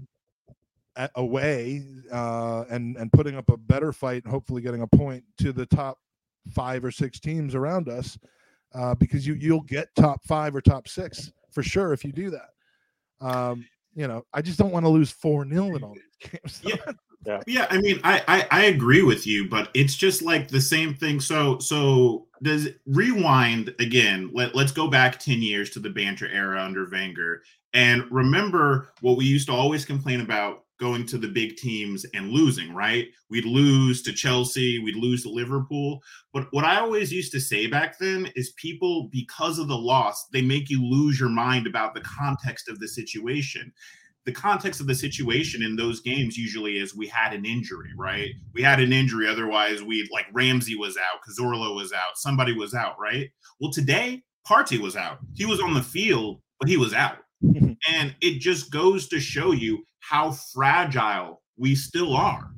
at, 0.97 1.11
away 1.15 1.85
uh, 2.13 2.65
and 2.71 2.97
and 2.97 3.13
putting 3.13 3.37
up 3.37 3.49
a 3.49 3.57
better 3.57 3.93
fight 3.93 4.25
and 4.25 4.33
hopefully 4.33 4.63
getting 4.63 4.83
a 4.83 4.87
point 4.87 5.25
to 5.39 5.53
the 5.53 5.67
top 5.67 5.99
five 6.51 6.85
or 6.85 6.91
six 6.91 7.21
teams 7.21 7.55
around 7.55 7.89
us 7.89 8.19
uh, 8.75 8.95
because 8.95 9.27
you 9.27 9.35
you'll 9.35 9.63
get 9.63 9.95
top 9.95 10.25
five 10.25 10.55
or 10.55 10.61
top 10.61 10.89
six 10.89 11.33
for 11.51 11.63
sure 11.63 11.93
if 11.93 12.05
you 12.05 12.13
do 12.13 12.31
that. 12.31 12.51
Um, 13.21 13.67
you 13.95 14.07
know, 14.07 14.25
I 14.33 14.43
just 14.43 14.59
don't 14.59 14.73
want 14.73 14.85
to 14.85 14.91
lose 14.91 15.11
four 15.11 15.49
0 15.49 15.75
in 15.75 15.83
all 15.83 15.95
these 15.95 16.31
games. 16.31 16.61
Yeah. 16.65 16.93
Yeah. 17.25 17.41
yeah, 17.49 17.67
I 17.71 17.79
mean, 17.79 17.99
I, 18.05 18.23
I 18.29 18.47
I 18.53 18.65
agree 18.67 19.03
with 19.03 19.27
you, 19.27 19.49
but 19.49 19.71
it's 19.75 19.97
just 19.97 20.23
like 20.23 20.47
the 20.47 20.61
same 20.61 20.95
thing. 20.95 21.19
So 21.19 21.59
so 21.59 22.29
does 22.41 22.69
rewind 22.87 23.75
again? 23.81 24.31
Let 24.33 24.55
let's 24.55 24.71
go 24.71 24.87
back 24.87 25.19
ten 25.19 25.43
years 25.43 25.71
to 25.71 25.81
the 25.81 25.91
banter 25.91 26.29
era 26.29 26.63
under 26.63 26.89
Wenger, 26.89 27.43
and 27.77 28.11
remember 28.11 28.89
what 29.03 29.19
we 29.19 29.27
used 29.27 29.49
to 29.49 29.53
always 29.53 29.85
complain 29.85 30.23
about 30.23 30.65
going 30.81 31.05
to 31.07 31.19
the 31.19 31.29
big 31.29 31.57
teams 31.57 32.07
and 32.15 32.31
losing, 32.31 32.75
right? 32.75 33.09
We'd 33.29 33.45
lose 33.45 34.03
to 34.03 34.15
Chelsea, 34.15 34.79
we'd 34.79 34.97
lose 34.97 35.23
to 35.23 35.29
Liverpool. 35.29 36.01
But 36.33 36.47
what 36.53 36.65
I 36.65 36.81
always 36.81 37.13
used 37.13 37.33
to 37.33 37.41
say 37.41 37.67
back 37.67 37.99
then 37.99 38.31
is 38.35 38.55
people, 38.57 39.11
because 39.13 39.59
of 39.59 39.69
the 39.69 39.77
loss, 39.77 40.27
they 40.33 40.41
make 40.41 40.71
you 40.71 40.83
lose 40.83 41.21
your 41.21 41.29
mind 41.29 41.67
about 41.67 41.95
the 41.95 42.01
context 42.01 42.71
of 42.71 42.79
the 42.79 42.89
situation. 42.89 43.71
The 44.25 44.33
context 44.33 44.81
of 44.81 44.87
the 44.87 44.95
situation 44.95 45.63
in 45.63 45.77
those 45.77 46.01
games 46.01 46.39
usually 46.39 46.79
is 46.79 46.97
we 46.97 47.07
had 47.07 47.35
an 47.35 47.45
injury, 47.45 47.91
right? 47.95 48.31
We 48.55 48.63
had 48.63 48.81
an 48.81 48.93
injury. 48.93 49.29
Otherwise, 49.29 49.83
we 49.83 50.09
like 50.11 50.27
Ramsey 50.33 50.77
was 50.77 50.97
out, 50.97 51.21
Cazorla 51.29 51.77
was 51.77 51.93
out, 51.93 52.17
somebody 52.17 52.55
was 52.55 52.73
out, 52.73 52.99
right? 52.99 53.29
Well, 53.61 53.71
today, 53.71 54.23
Partey 54.49 54.79
was 54.79 54.97
out. 54.97 55.19
He 55.35 55.45
was 55.45 55.61
on 55.61 55.75
the 55.75 55.83
field, 55.83 56.41
but 56.59 56.71
he 56.71 56.79
was 56.79 56.95
out. 56.95 57.19
and 57.89 58.15
it 58.21 58.41
just 58.41 58.71
goes 58.71 59.09
to 59.09 59.21
show 59.21 59.53
you 59.53 59.85
how 60.01 60.31
fragile 60.31 61.43
we 61.57 61.75
still 61.75 62.15
are. 62.15 62.51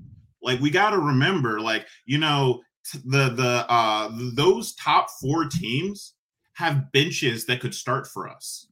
Like 0.43 0.61
we 0.61 0.71
got 0.71 0.91
to 0.91 0.99
remember, 0.99 1.61
like 1.61 1.87
you 2.07 2.19
know, 2.19 2.61
the 3.05 3.31
the 3.31 3.67
uh 3.69 4.11
those 4.35 4.75
top 4.75 5.09
four 5.21 5.47
teams 5.47 6.15
have 6.55 6.91
benches 6.93 7.47
that 7.47 7.61
could 7.61 7.75
start 7.75 8.07
for 8.07 8.29
us. 8.29 8.69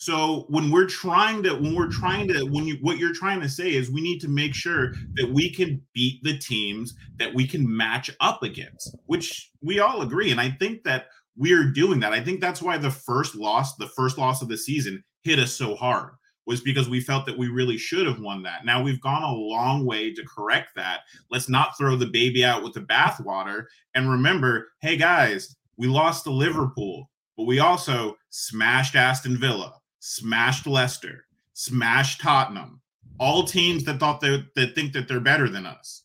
So 0.00 0.46
when 0.48 0.70
we're 0.70 0.86
trying 0.86 1.42
to 1.42 1.54
when 1.54 1.74
we're 1.74 1.90
trying 1.90 2.26
to 2.28 2.44
when 2.44 2.64
you 2.64 2.78
what 2.80 2.96
you're 2.96 3.14
trying 3.14 3.40
to 3.40 3.48
say 3.48 3.74
is 3.74 3.90
we 3.90 4.00
need 4.00 4.18
to 4.20 4.28
make 4.28 4.54
sure 4.54 4.94
that 5.14 5.30
we 5.30 5.50
can 5.50 5.82
beat 5.92 6.22
the 6.22 6.38
teams 6.38 6.94
that 7.18 7.34
we 7.34 7.46
can 7.46 7.64
match 7.76 8.10
up 8.20 8.42
against, 8.42 8.96
which 9.06 9.50
we 9.60 9.78
all 9.78 10.00
agree. 10.00 10.30
And 10.30 10.40
I 10.40 10.50
think 10.52 10.84
that 10.84 11.08
we're 11.36 11.70
doing 11.70 12.00
that. 12.00 12.14
I 12.14 12.20
think 12.22 12.40
that's 12.40 12.62
why 12.62 12.78
the 12.78 12.90
first 12.90 13.34
loss, 13.34 13.76
the 13.76 13.88
first 13.88 14.16
loss 14.16 14.40
of 14.40 14.48
the 14.48 14.56
season 14.56 15.04
hit 15.22 15.38
us 15.38 15.52
so 15.52 15.74
hard 15.74 16.12
was 16.46 16.60
because 16.60 16.88
we 16.88 17.00
felt 17.00 17.26
that 17.26 17.38
we 17.38 17.48
really 17.48 17.76
should 17.76 18.06
have 18.06 18.20
won 18.20 18.42
that. 18.42 18.64
Now 18.64 18.82
we've 18.82 19.00
gone 19.00 19.22
a 19.22 19.32
long 19.32 19.86
way 19.86 20.12
to 20.12 20.24
correct 20.24 20.70
that. 20.74 21.00
Let's 21.30 21.48
not 21.48 21.76
throw 21.78 21.96
the 21.96 22.06
baby 22.06 22.44
out 22.44 22.62
with 22.62 22.72
the 22.72 22.80
bathwater. 22.80 23.66
And 23.94 24.10
remember, 24.10 24.68
hey 24.80 24.96
guys, 24.96 25.54
we 25.76 25.86
lost 25.86 26.24
to 26.24 26.30
Liverpool, 26.30 27.08
but 27.36 27.44
we 27.44 27.60
also 27.60 28.16
smashed 28.30 28.96
Aston 28.96 29.38
Villa, 29.38 29.74
smashed 30.00 30.66
Leicester, 30.66 31.24
smashed 31.52 32.20
Tottenham. 32.20 32.80
All 33.18 33.44
teams 33.44 33.84
that 33.84 34.00
thought 34.00 34.20
they 34.20 34.44
that 34.56 34.74
think 34.74 34.92
that 34.94 35.06
they're 35.06 35.20
better 35.20 35.48
than 35.48 35.66
us. 35.66 36.02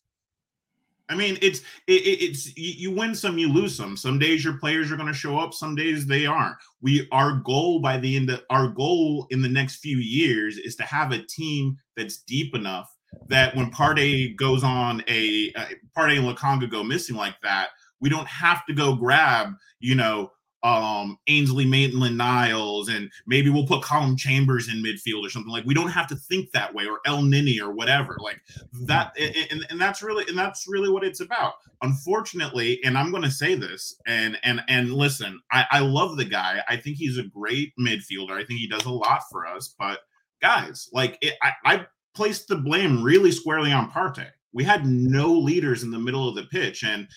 I 1.10 1.16
mean, 1.16 1.38
it's 1.42 1.60
it, 1.88 2.02
it's 2.02 2.58
you 2.58 2.92
win 2.92 3.14
some, 3.14 3.38
you 3.38 3.52
lose 3.52 3.76
some. 3.76 3.96
Some 3.96 4.18
days 4.18 4.44
your 4.44 4.58
players 4.58 4.92
are 4.92 4.96
going 4.96 5.12
to 5.12 5.14
show 5.14 5.38
up, 5.38 5.54
some 5.54 5.76
days 5.76 6.06
they 6.06 6.26
aren't. 6.26 6.56
We 6.82 7.08
our 7.12 7.42
goal 7.46 7.80
by 7.80 7.98
the 7.98 8.16
end 8.16 8.30
of 8.30 8.42
our 8.50 8.70
goal 8.70 9.28
in 9.30 9.42
the 9.42 9.50
next 9.50 9.78
few 9.78 9.98
years 9.98 10.58
is 10.58 10.76
to 10.78 10.84
have 10.84 11.12
a 11.12 11.24
team 11.24 11.78
that's 11.96 12.24
deep 12.24 12.56
enough 12.56 12.90
that 13.28 13.56
when 13.56 13.72
Partey 13.72 14.36
goes 14.36 14.64
on 14.64 15.04
a 15.08 15.54
uh, 15.56 15.66
Partey 15.96 16.18
and 16.18 16.28
Lokonga 16.28 16.70
go 16.70 16.84
missing 16.84 17.16
like 17.16 17.36
that, 17.44 17.70
we 18.02 18.10
don't 18.10 18.28
have 18.28 18.66
to 18.66 18.74
go 18.74 18.96
grab 18.96 19.54
you 19.80 19.94
know 19.94 20.32
um, 20.66 21.20
Ainsley 21.28 21.64
Maitland 21.64 22.18
Niles, 22.18 22.90
and 22.90 23.12
maybe 23.28 23.52
we'll 23.52 23.68
put 23.68 23.84
Calum 23.84 24.18
Chambers 24.18 24.68
in 24.68 24.84
midfield 24.84 25.24
or 25.24 25.30
something. 25.30 25.52
Like 25.52 25.64
we 25.66 25.76
don't 25.76 25.92
have 25.92 26.08
to 26.08 26.16
think 26.16 26.50
that 26.52 26.74
way, 26.74 26.88
or 26.88 27.02
Elneny 27.06 27.62
or 27.62 27.72
whatever. 27.72 28.18
Like 28.20 28.42
that, 28.86 29.16
and, 29.20 29.64
and 29.70 29.80
that's 29.80 30.02
really 30.02 30.26
and 30.28 30.36
that's 30.36 30.68
really 30.68 30.90
what 30.90 31.04
it's 31.04 31.20
about. 31.20 31.54
Unfortunately, 31.84 32.84
and 32.84 32.98
I'm 32.98 33.12
going 33.12 33.22
to 33.22 33.30
say 33.30 33.54
this, 33.54 33.96
and 34.08 34.40
and 34.42 34.64
and 34.68 34.92
listen, 34.92 35.40
I, 35.52 35.66
I 35.70 35.80
love 35.80 36.18
the 36.18 36.26
guy. 36.26 36.64
I 36.68 36.78
think 36.78 36.98
he's 36.98 37.20
a 37.20 37.24
great 37.24 37.72
midfielder. 37.80 38.32
I 38.32 38.44
think 38.44 38.60
he 38.60 38.68
does 38.68 38.86
a 38.86 38.92
lot 38.92 39.22
for 39.32 39.46
us. 39.46 39.76
But 39.78 40.00
guys, 40.42 40.90
like 40.92 41.20
it, 41.22 41.36
I, 41.44 41.52
I 41.64 41.88
placed 42.16 42.48
the 42.48 42.56
blame 42.56 43.04
really 43.04 43.32
squarely 43.32 43.72
on 43.72 43.92
Partey. 43.92 44.30
We 44.52 44.64
had 44.64 44.88
no 44.88 45.32
leaders 45.32 45.84
in 45.84 45.92
the 45.92 46.00
middle 46.00 46.28
of 46.28 46.34
the 46.34 46.46
pitch, 46.46 46.84
and 46.84 47.08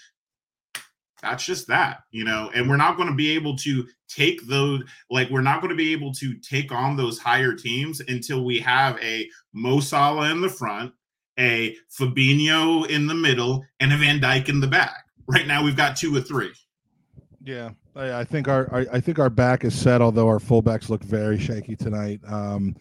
that's 1.20 1.44
just 1.44 1.66
that 1.66 2.00
you 2.10 2.24
know 2.24 2.50
and 2.54 2.68
we're 2.68 2.76
not 2.76 2.96
going 2.96 3.08
to 3.08 3.14
be 3.14 3.30
able 3.30 3.56
to 3.56 3.86
take 4.08 4.46
those 4.46 4.82
like 5.10 5.28
we're 5.30 5.40
not 5.40 5.60
going 5.60 5.70
to 5.70 5.76
be 5.76 5.92
able 5.92 6.12
to 6.12 6.34
take 6.38 6.72
on 6.72 6.96
those 6.96 7.18
higher 7.18 7.52
teams 7.52 8.00
until 8.08 8.44
we 8.44 8.58
have 8.58 8.98
a 9.02 9.28
Mo 9.52 9.80
Salah 9.80 10.30
in 10.30 10.40
the 10.40 10.48
front 10.48 10.92
a 11.38 11.76
Fabinho 11.96 12.88
in 12.88 13.06
the 13.06 13.14
middle 13.14 13.64
and 13.80 13.92
a 13.92 13.96
Van 13.96 14.18
Dijk 14.18 14.48
in 14.48 14.58
the 14.58 14.66
back. 14.66 15.04
Right 15.28 15.46
now 15.46 15.62
we've 15.62 15.76
got 15.76 15.96
two 15.96 16.16
or 16.16 16.20
three. 16.20 16.52
Yeah 17.44 17.70
I, 17.94 18.20
I 18.20 18.24
think 18.24 18.48
our, 18.48 18.68
our, 18.72 18.86
I 18.92 19.00
think 19.00 19.18
our 19.18 19.30
back 19.30 19.64
is 19.64 19.78
set 19.78 20.00
although 20.00 20.28
our 20.28 20.38
fullbacks 20.38 20.88
look 20.88 21.02
very 21.02 21.38
shaky 21.38 21.76
tonight. 21.76 22.20
Um 22.26 22.76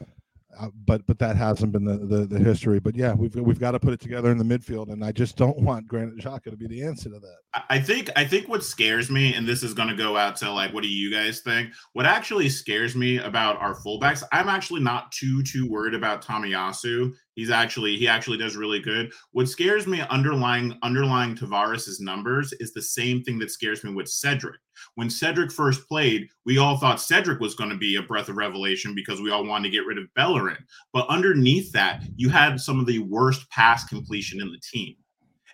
Uh, 0.59 0.69
but 0.85 1.05
but 1.05 1.19
that 1.19 1.35
hasn't 1.35 1.71
been 1.71 1.85
the, 1.85 1.97
the, 1.97 2.25
the 2.25 2.39
history. 2.39 2.79
But 2.79 2.95
yeah, 2.95 3.13
we've 3.13 3.35
we've 3.35 3.59
got 3.59 3.71
to 3.71 3.79
put 3.79 3.93
it 3.93 3.99
together 3.99 4.31
in 4.31 4.37
the 4.37 4.43
midfield, 4.43 4.91
and 4.91 5.03
I 5.03 5.11
just 5.11 5.37
don't 5.37 5.59
want 5.59 5.87
Granit 5.87 6.17
Xhaka 6.17 6.45
to 6.45 6.57
be 6.57 6.67
the 6.67 6.83
answer 6.83 7.09
to 7.09 7.19
that. 7.19 7.63
I 7.69 7.79
think 7.79 8.09
I 8.15 8.25
think 8.25 8.47
what 8.47 8.63
scares 8.63 9.09
me, 9.09 9.33
and 9.33 9.47
this 9.47 9.63
is 9.63 9.73
going 9.73 9.89
to 9.89 9.95
go 9.95 10.17
out 10.17 10.35
to 10.37 10.51
like, 10.51 10.73
what 10.73 10.83
do 10.83 10.89
you 10.89 11.11
guys 11.11 11.41
think? 11.41 11.71
What 11.93 12.05
actually 12.05 12.49
scares 12.49 12.95
me 12.95 13.17
about 13.17 13.57
our 13.57 13.75
fullbacks, 13.75 14.23
I'm 14.31 14.49
actually 14.49 14.81
not 14.81 15.11
too 15.11 15.43
too 15.43 15.69
worried 15.69 15.93
about 15.93 16.23
Tomiyasu. 16.23 17.13
He's 17.37 17.51
actually 17.51 17.97
he 17.97 18.07
actually 18.07 18.37
does 18.37 18.57
really 18.57 18.79
good. 18.79 19.13
What 19.31 19.47
scares 19.47 19.85
me 19.85 20.01
underlying 20.09 20.75
underlying 20.81 21.35
Tavares's 21.35 22.01
numbers 22.01 22.51
is 22.53 22.73
the 22.73 22.81
same 22.81 23.21
thing 23.21 23.37
that 23.37 23.51
scares 23.51 23.83
me 23.83 23.93
with 23.93 24.09
Cedric. 24.09 24.59
When 24.95 25.07
Cedric 25.07 25.51
first 25.51 25.87
played, 25.87 26.29
we 26.47 26.57
all 26.57 26.77
thought 26.77 26.99
Cedric 26.99 27.39
was 27.39 27.53
going 27.53 27.69
to 27.69 27.77
be 27.77 27.95
a 27.95 28.01
breath 28.01 28.27
of 28.29 28.37
revelation 28.37 28.95
because 28.95 29.21
we 29.21 29.29
all 29.29 29.45
wanted 29.45 29.65
to 29.65 29.77
get 29.77 29.85
rid 29.85 29.99
of 29.99 30.11
Bellerin. 30.15 30.57
But 30.93 31.07
underneath 31.09 31.71
that, 31.73 32.01
you 32.15 32.29
had 32.29 32.59
some 32.59 32.79
of 32.79 32.87
the 32.87 32.99
worst 32.99 33.47
pass 33.51 33.85
completion 33.85 34.41
in 34.41 34.51
the 34.51 34.59
team. 34.71 34.95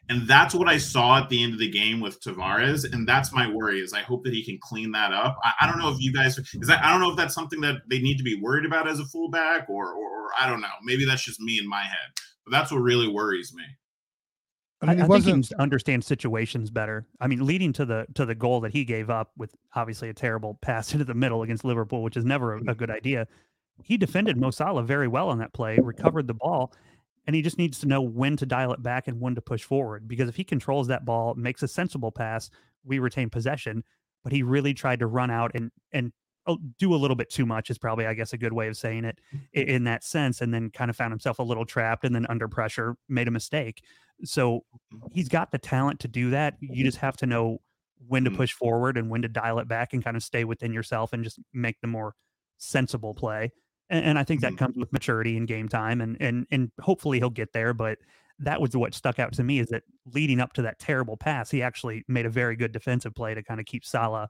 And 0.09 0.27
that's 0.27 0.53
what 0.53 0.67
I 0.67 0.77
saw 0.77 1.17
at 1.17 1.29
the 1.29 1.41
end 1.41 1.53
of 1.53 1.59
the 1.59 1.69
game 1.69 2.01
with 2.01 2.21
Tavares. 2.21 2.91
And 2.91 3.07
that's 3.07 3.31
my 3.31 3.49
worry 3.49 3.79
is 3.79 3.93
I 3.93 4.01
hope 4.01 4.23
that 4.25 4.33
he 4.33 4.43
can 4.43 4.59
clean 4.61 4.91
that 4.91 5.13
up. 5.13 5.37
I, 5.43 5.53
I, 5.61 5.67
don't 5.67 5.79
know 5.79 5.89
if 5.89 6.01
you 6.01 6.11
guys 6.11 6.37
is 6.37 6.67
that 6.67 6.83
I 6.83 6.91
don't 6.91 6.99
know 6.99 7.11
if 7.11 7.17
that's 7.17 7.33
something 7.33 7.61
that 7.61 7.83
they 7.89 7.99
need 7.99 8.17
to 8.17 8.23
be 8.23 8.39
worried 8.39 8.65
about 8.65 8.87
as 8.87 8.99
a 8.99 9.05
fullback 9.05 9.69
or, 9.69 9.93
or, 9.93 10.25
or 10.25 10.29
I 10.37 10.49
don't 10.49 10.59
know. 10.59 10.67
Maybe 10.83 11.05
that's 11.05 11.23
just 11.23 11.39
me 11.39 11.57
in 11.57 11.67
my 11.67 11.83
head. 11.83 12.09
But 12.45 12.51
that's 12.51 12.71
what 12.71 12.79
really 12.79 13.07
worries 13.07 13.53
me. 13.53 13.63
I, 14.81 14.85
mean, 14.85 15.01
I, 15.01 15.05
I 15.05 15.07
think 15.07 15.25
he 15.25 15.31
can 15.31 15.59
understand 15.59 16.03
situations 16.03 16.69
better. 16.69 17.05
I 17.21 17.27
mean, 17.27 17.45
leading 17.45 17.71
to 17.73 17.85
the 17.85 18.05
to 18.15 18.25
the 18.25 18.35
goal 18.35 18.59
that 18.61 18.73
he 18.73 18.83
gave 18.83 19.09
up 19.09 19.31
with 19.37 19.55
obviously 19.75 20.09
a 20.09 20.13
terrible 20.13 20.55
pass 20.61 20.91
into 20.91 21.05
the 21.05 21.13
middle 21.13 21.43
against 21.43 21.63
Liverpool, 21.63 22.03
which 22.03 22.17
is 22.17 22.25
never 22.25 22.55
a, 22.55 22.61
a 22.67 22.75
good 22.75 22.91
idea. 22.91 23.27
He 23.83 23.97
defended 23.97 24.37
Mo 24.37 24.51
Salah 24.51 24.83
very 24.83 25.07
well 25.07 25.29
on 25.29 25.39
that 25.39 25.53
play, 25.53 25.79
recovered 25.81 26.27
the 26.27 26.35
ball, 26.35 26.73
and 27.25 27.35
he 27.35 27.41
just 27.41 27.57
needs 27.57 27.79
to 27.79 27.87
know 27.87 28.01
when 28.01 28.35
to 28.37 28.45
dial 28.45 28.73
it 28.73 28.81
back 28.83 29.07
and 29.07 29.19
when 29.19 29.35
to 29.35 29.41
push 29.41 29.63
forward. 29.63 30.07
Because 30.07 30.29
if 30.29 30.35
he 30.35 30.43
controls 30.43 30.87
that 30.87 31.05
ball, 31.05 31.35
makes 31.35 31.63
a 31.63 31.67
sensible 31.67 32.11
pass, 32.11 32.49
we 32.83 32.99
retain 32.99 33.29
possession. 33.29 33.83
But 34.23 34.33
he 34.33 34.43
really 34.43 34.73
tried 34.73 34.99
to 34.99 35.07
run 35.07 35.29
out 35.31 35.51
and 35.53 35.71
and 35.91 36.11
oh, 36.45 36.57
do 36.77 36.93
a 36.93 36.97
little 36.97 37.15
bit 37.15 37.29
too 37.29 37.45
much 37.45 37.69
is 37.69 37.77
probably, 37.77 38.05
I 38.05 38.13
guess, 38.13 38.33
a 38.33 38.37
good 38.37 38.51
way 38.53 38.67
of 38.67 38.75
saying 38.75 39.05
it 39.05 39.19
in 39.53 39.85
that 39.85 40.03
sense, 40.03 40.41
and 40.41 40.53
then 40.53 40.69
kind 40.71 40.89
of 40.89 40.95
found 40.97 41.11
himself 41.11 41.39
a 41.39 41.43
little 41.43 41.65
trapped, 41.65 42.03
and 42.03 42.13
then 42.13 42.25
under 42.27 42.47
pressure 42.49 42.97
made 43.07 43.27
a 43.27 43.31
mistake. 43.31 43.81
So 44.23 44.65
he's 45.13 45.29
got 45.29 45.51
the 45.51 45.57
talent 45.57 45.99
to 46.01 46.07
do 46.09 46.29
that. 46.31 46.55
You 46.59 46.83
just 46.83 46.97
have 46.97 47.15
to 47.17 47.25
know 47.25 47.59
when 48.07 48.25
to 48.25 48.29
Mm. 48.29 48.35
push 48.35 48.51
forward 48.51 48.97
and 48.97 49.09
when 49.09 49.21
to 49.21 49.29
dial 49.29 49.59
it 49.59 49.67
back 49.69 49.93
and 49.93 50.03
kind 50.03 50.17
of 50.17 50.23
stay 50.23 50.43
within 50.43 50.73
yourself 50.73 51.13
and 51.13 51.23
just 51.23 51.39
make 51.53 51.79
the 51.81 51.87
more 51.87 52.13
sensible 52.57 53.13
play. 53.13 53.51
And, 53.93 54.05
and 54.05 54.19
I 54.19 54.23
think 54.23 54.41
that 54.41 54.57
comes 54.57 54.75
with 54.75 54.91
maturity 54.91 55.37
and 55.37 55.47
game 55.47 55.69
time, 55.69 56.01
and 56.01 56.17
and 56.19 56.47
and 56.51 56.71
hopefully 56.81 57.19
he'll 57.19 57.29
get 57.29 57.53
there. 57.53 57.73
But 57.73 57.99
that 58.39 58.59
was 58.59 58.75
what 58.75 58.95
stuck 58.95 59.19
out 59.19 59.33
to 59.33 59.43
me 59.43 59.59
is 59.59 59.67
that 59.67 59.83
leading 60.13 60.39
up 60.39 60.53
to 60.53 60.63
that 60.63 60.79
terrible 60.79 61.15
pass, 61.15 61.51
he 61.51 61.61
actually 61.61 62.03
made 62.07 62.25
a 62.25 62.29
very 62.29 62.55
good 62.55 62.71
defensive 62.71 63.13
play 63.13 63.35
to 63.35 63.43
kind 63.43 63.59
of 63.59 63.67
keep 63.67 63.85
Salah 63.85 64.29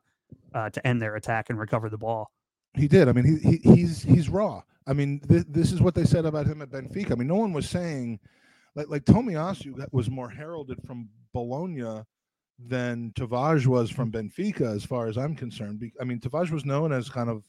uh, 0.54 0.70
to 0.70 0.86
end 0.86 1.02
their 1.02 1.16
attack 1.16 1.50
and 1.50 1.58
recover 1.58 1.90
the 1.90 1.98
ball. 1.98 2.30
He 2.76 2.90
did. 2.90 3.08
I 3.08 3.14
mean, 3.14 3.40
he, 3.42 3.58
he 3.58 3.76
he's 3.76 4.04
he's 4.04 4.30
raw. 4.30 4.62
I 4.86 4.92
mean, 4.92 5.22
th- 5.22 5.46
this 5.48 5.72
is 5.72 5.82
what 5.82 5.96
they 5.96 6.04
said 6.04 6.26
about 6.26 6.46
him 6.46 6.62
at 6.62 6.70
Benfica. 6.70 7.14
I 7.14 7.16
mean, 7.16 7.30
no 7.30 7.36
one 7.36 7.54
was 7.54 7.70
saying 7.70 8.20
like 8.76 8.90
like 8.90 9.06
Tomiyasu 9.06 9.88
was 9.94 10.10
more 10.10 10.30
heralded 10.30 10.80
from 10.86 11.08
Bologna 11.34 12.04
than 12.60 13.12
Tavares 13.16 13.66
was 13.66 13.90
from 13.90 14.12
Benfica, 14.12 14.76
as 14.76 14.84
far 14.84 15.08
as 15.08 15.18
I'm 15.18 15.36
concerned. 15.36 15.80
Be- 15.80 15.94
I 16.02 16.04
mean, 16.04 16.20
Tavares 16.20 16.52
was 16.52 16.66
known 16.66 16.92
as 16.92 17.10
kind 17.10 17.30
of 17.30 17.46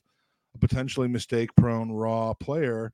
a 0.55 0.59
potentially 0.59 1.09
mistake-prone, 1.09 1.93
raw 1.93 2.35
player 2.35 2.93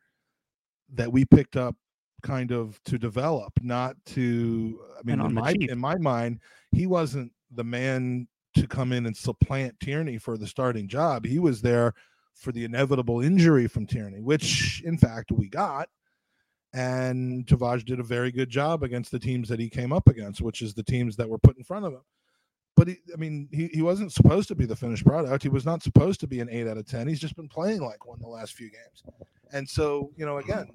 that 0.95 1.13
we 1.13 1.25
picked 1.25 1.57
up 1.57 1.77
kind 2.23 2.53
of 2.53 2.81
to 2.85 2.99
develop, 2.99 3.53
not 3.63 3.97
to. 4.07 4.81
I 4.99 5.03
mean, 5.05 5.21
in 5.21 5.35
my 5.35 5.55
in 5.59 5.79
my 5.79 5.97
mind, 5.97 6.41
he 6.73 6.87
wasn't 6.87 7.33
the 7.51 7.65
man 7.65 8.29
to 8.55 8.67
come 8.67 8.93
in 8.93 9.07
and 9.07 9.17
supplant 9.17 9.79
Tierney 9.81 10.19
for 10.19 10.37
the 10.37 10.47
starting 10.47 10.89
job. 10.89 11.25
He 11.25 11.39
was 11.39 11.63
there 11.63 11.95
for 12.35 12.53
the 12.53 12.65
inevitable 12.65 13.21
injury 13.21 13.69
from 13.69 13.87
Tierney, 13.87 14.21
which 14.21 14.83
in 14.85 14.99
fact 14.99 15.31
we 15.31 15.49
got. 15.49 15.89
And 16.73 17.47
Tavares 17.47 17.85
did 17.85 17.99
a 17.99 18.05
very 18.05 18.31
good 18.31 18.49
job 18.49 18.85
against 18.85 19.11
the 19.11 19.19
teams 19.19 19.49
that 19.49 19.59
he 19.59 19.69
came 19.69 19.93
up 19.93 20.09
against, 20.09 20.41
which 20.41 20.63
is 20.63 20.73
the 20.73 20.85
teams 20.85 21.17
that 21.17 21.29
were 21.29 21.39
put 21.39 21.59
in 21.59 21.65
front 21.65 21.85
of 21.85 21.93
him. 21.93 22.03
But 22.81 22.89
he, 22.89 22.97
I 23.12 23.18
mean, 23.18 23.47
he, 23.53 23.66
he 23.66 23.83
wasn't 23.83 24.11
supposed 24.11 24.49
to 24.49 24.55
be 24.55 24.64
the 24.64 24.74
finished 24.74 25.05
product. 25.05 25.43
He 25.43 25.51
was 25.51 25.66
not 25.66 25.83
supposed 25.83 26.18
to 26.20 26.26
be 26.26 26.41
an 26.41 26.49
eight 26.49 26.66
out 26.66 26.78
of 26.78 26.87
10. 26.87 27.09
He's 27.09 27.20
just 27.20 27.37
been 27.37 27.47
playing 27.47 27.83
like 27.83 28.07
one 28.07 28.18
the 28.22 28.26
last 28.26 28.55
few 28.55 28.70
games. 28.70 29.03
And 29.53 29.68
so, 29.68 30.12
you 30.16 30.24
know, 30.24 30.39
again, 30.39 30.70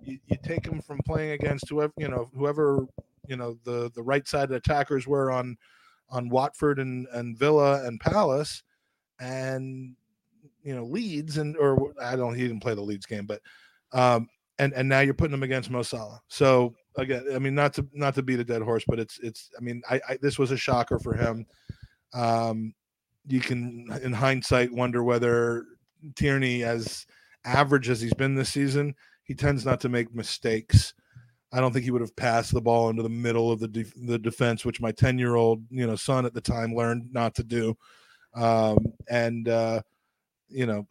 you, 0.00 0.20
you 0.28 0.36
take 0.44 0.64
him 0.64 0.80
from 0.80 1.00
playing 1.04 1.32
against 1.32 1.68
whoever, 1.68 1.92
you 1.96 2.06
know, 2.06 2.30
whoever, 2.36 2.86
you 3.26 3.36
know, 3.36 3.58
the, 3.64 3.90
the 3.96 4.02
right 4.04 4.28
side 4.28 4.52
attackers 4.52 5.08
were 5.08 5.32
on, 5.32 5.56
on 6.08 6.28
Watford 6.28 6.78
and, 6.78 7.08
and 7.12 7.36
Villa 7.36 7.84
and 7.84 7.98
Palace 7.98 8.62
and, 9.18 9.96
you 10.62 10.76
know, 10.76 10.84
Leeds 10.84 11.38
and, 11.38 11.56
or 11.56 11.92
I 12.00 12.14
don't, 12.14 12.36
he 12.36 12.46
didn't 12.46 12.62
play 12.62 12.76
the 12.76 12.80
Leeds 12.80 13.06
game, 13.06 13.26
but, 13.26 13.40
um, 13.92 14.28
and, 14.60 14.72
and 14.74 14.88
now 14.88 15.00
you're 15.00 15.14
putting 15.14 15.34
him 15.34 15.42
against 15.42 15.68
Mo. 15.68 15.82
So 16.28 16.76
again, 16.96 17.24
I 17.34 17.38
mean, 17.38 17.54
not 17.54 17.74
to, 17.74 17.86
not 17.92 18.14
to 18.16 18.22
beat 18.22 18.40
a 18.40 18.44
dead 18.44 18.62
horse, 18.62 18.84
but 18.86 18.98
it's, 18.98 19.18
it's, 19.20 19.50
I 19.58 19.62
mean, 19.62 19.82
I, 19.88 20.00
I 20.08 20.18
this 20.20 20.38
was 20.38 20.50
a 20.50 20.56
shocker 20.56 20.98
for 20.98 21.14
him. 21.14 21.46
Um, 22.12 22.74
you 23.26 23.40
can, 23.40 23.86
in 24.02 24.12
hindsight, 24.12 24.72
wonder 24.72 25.04
whether 25.04 25.64
Tierney, 26.16 26.64
as 26.64 27.06
average 27.44 27.88
as 27.88 28.00
he's 28.00 28.14
been 28.14 28.34
this 28.34 28.50
season, 28.50 28.94
he 29.22 29.34
tends 29.34 29.64
not 29.64 29.80
to 29.80 29.88
make 29.88 30.14
mistakes. 30.14 30.94
I 31.52 31.60
don't 31.60 31.72
think 31.72 31.84
he 31.84 31.90
would 31.90 32.00
have 32.00 32.16
passed 32.16 32.52
the 32.52 32.60
ball 32.60 32.90
into 32.90 33.02
the 33.02 33.08
middle 33.08 33.50
of 33.50 33.60
the 33.60 33.68
def- 33.68 33.94
the 34.06 34.18
defense, 34.18 34.64
which 34.64 34.80
my 34.80 34.92
ten 34.92 35.18
year 35.18 35.34
old 35.34 35.64
you 35.70 35.86
know 35.86 35.96
son 35.96 36.24
at 36.24 36.34
the 36.34 36.40
time 36.40 36.74
learned 36.74 37.12
not 37.12 37.34
to 37.36 37.44
do. 37.44 37.76
Um, 38.34 38.78
and 39.08 39.48
uh, 39.48 39.82
you 40.48 40.66
know, 40.66 40.86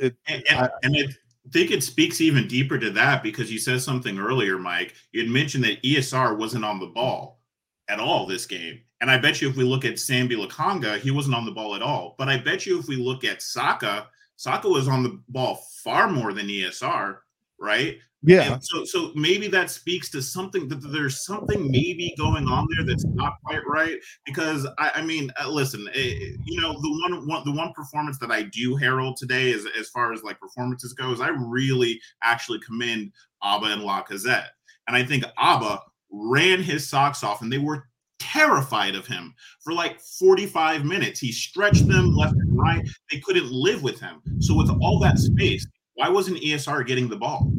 it 0.00 0.16
And, 0.28 0.42
and, 0.48 0.70
and 0.82 0.96
I 0.96 1.08
think 1.50 1.70
it 1.70 1.82
speaks 1.82 2.20
even 2.20 2.46
deeper 2.46 2.78
to 2.78 2.90
that 2.90 3.22
because 3.22 3.52
you 3.52 3.58
said 3.58 3.80
something 3.80 4.18
earlier, 4.18 4.58
Mike. 4.58 4.94
You 5.12 5.22
had 5.22 5.30
mentioned 5.30 5.64
that 5.64 5.82
ESR 5.82 6.36
wasn't 6.36 6.64
on 6.64 6.78
the 6.78 6.86
ball 6.86 7.40
at 7.88 7.98
all 8.00 8.26
this 8.26 8.46
game. 8.46 8.80
And 9.00 9.10
I 9.10 9.18
bet 9.18 9.42
you 9.42 9.48
if 9.48 9.56
we 9.56 9.64
look 9.64 9.84
at 9.84 9.94
Sambi 9.94 10.32
Lokonga, 10.32 11.00
he 11.00 11.10
wasn't 11.10 11.34
on 11.34 11.44
the 11.44 11.50
ball 11.50 11.74
at 11.74 11.82
all. 11.82 12.14
But 12.16 12.28
I 12.28 12.36
bet 12.38 12.64
you 12.66 12.78
if 12.78 12.86
we 12.86 12.96
look 12.96 13.24
at 13.24 13.42
Saka, 13.42 14.06
Saka 14.36 14.68
was 14.68 14.86
on 14.86 15.02
the 15.02 15.20
ball 15.28 15.56
far 15.82 16.08
more 16.08 16.32
than 16.32 16.46
ESR, 16.46 17.18
right? 17.62 17.98
yeah, 18.24 18.54
And 18.54 18.64
so, 18.64 18.84
so 18.84 19.10
maybe 19.16 19.48
that 19.48 19.68
speaks 19.68 20.08
to 20.10 20.22
something 20.22 20.68
that 20.68 20.76
there's 20.92 21.24
something 21.24 21.70
maybe 21.70 22.14
going 22.16 22.46
on 22.46 22.68
there 22.76 22.86
that's 22.86 23.04
not 23.04 23.34
quite 23.44 23.66
right. 23.66 23.98
Because 24.24 24.66
I, 24.78 24.92
I 24.96 25.02
mean, 25.02 25.32
uh, 25.42 25.48
listen, 25.48 25.88
eh, 25.92 26.14
you 26.44 26.60
know, 26.60 26.72
the 26.80 27.00
one, 27.02 27.26
one, 27.26 27.42
the 27.44 27.52
one 27.52 27.72
performance 27.72 28.18
that 28.18 28.30
I 28.30 28.42
do 28.42 28.76
herald 28.76 29.16
today, 29.16 29.50
is 29.50 29.66
as 29.78 29.88
far 29.88 30.12
as 30.12 30.22
like 30.22 30.38
performances 30.38 30.92
goes, 30.92 31.20
I 31.20 31.28
really 31.28 32.00
actually 32.22 32.60
commend 32.60 33.12
Auba 33.42 33.72
and 33.72 33.82
Lacazette, 33.82 34.50
and 34.86 34.96
I 34.96 35.02
think 35.02 35.24
Auba 35.36 35.80
ran 36.12 36.62
his 36.62 36.88
socks 36.88 37.24
off, 37.24 37.42
and 37.42 37.52
they 37.52 37.58
were 37.58 37.88
terrified 38.20 38.94
of 38.94 39.04
him 39.04 39.34
for 39.64 39.72
like 39.72 40.00
45 40.00 40.84
minutes. 40.84 41.18
He 41.18 41.32
stretched 41.32 41.88
them 41.88 42.14
left 42.14 42.34
and 42.34 42.56
right. 42.56 42.86
They 43.10 43.18
couldn't 43.18 43.50
live 43.50 43.82
with 43.82 43.98
him. 43.98 44.22
So 44.38 44.54
with 44.54 44.70
all 44.80 45.00
that 45.00 45.18
space, 45.18 45.66
why 45.94 46.08
wasn't 46.08 46.38
ESR 46.38 46.86
getting 46.86 47.08
the 47.08 47.16
ball? 47.16 47.52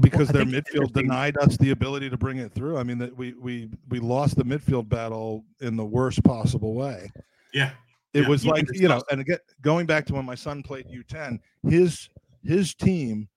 because 0.00 0.30
I 0.30 0.32
their 0.32 0.44
midfield 0.46 0.92
denied 0.94 1.36
us 1.38 1.58
the 1.58 1.70
ability 1.70 2.08
to 2.08 2.16
bring 2.16 2.38
it 2.38 2.52
through. 2.52 2.78
I 2.78 2.82
mean, 2.82 2.96
that 2.98 3.14
we 3.14 3.34
we 3.34 3.68
we 3.90 4.00
lost 4.00 4.36
the 4.36 4.44
midfield 4.44 4.88
battle 4.88 5.44
in 5.60 5.76
the 5.76 5.84
worst 5.84 6.24
possible 6.24 6.74
way. 6.74 7.10
Yeah. 7.52 7.72
It 8.14 8.22
Yeah. 8.22 8.28
was 8.28 8.44
Yeah, 8.44 8.52
like 8.52 8.66
you 8.72 8.88
know, 8.88 9.02
and 9.10 9.20
again, 9.20 9.38
going 9.60 9.84
back 9.84 10.06
to 10.06 10.14
when 10.14 10.24
my 10.24 10.34
son 10.34 10.62
played 10.62 10.86
U10, 10.88 11.38
his 11.68 12.08
his 12.42 12.74
team 12.74 13.28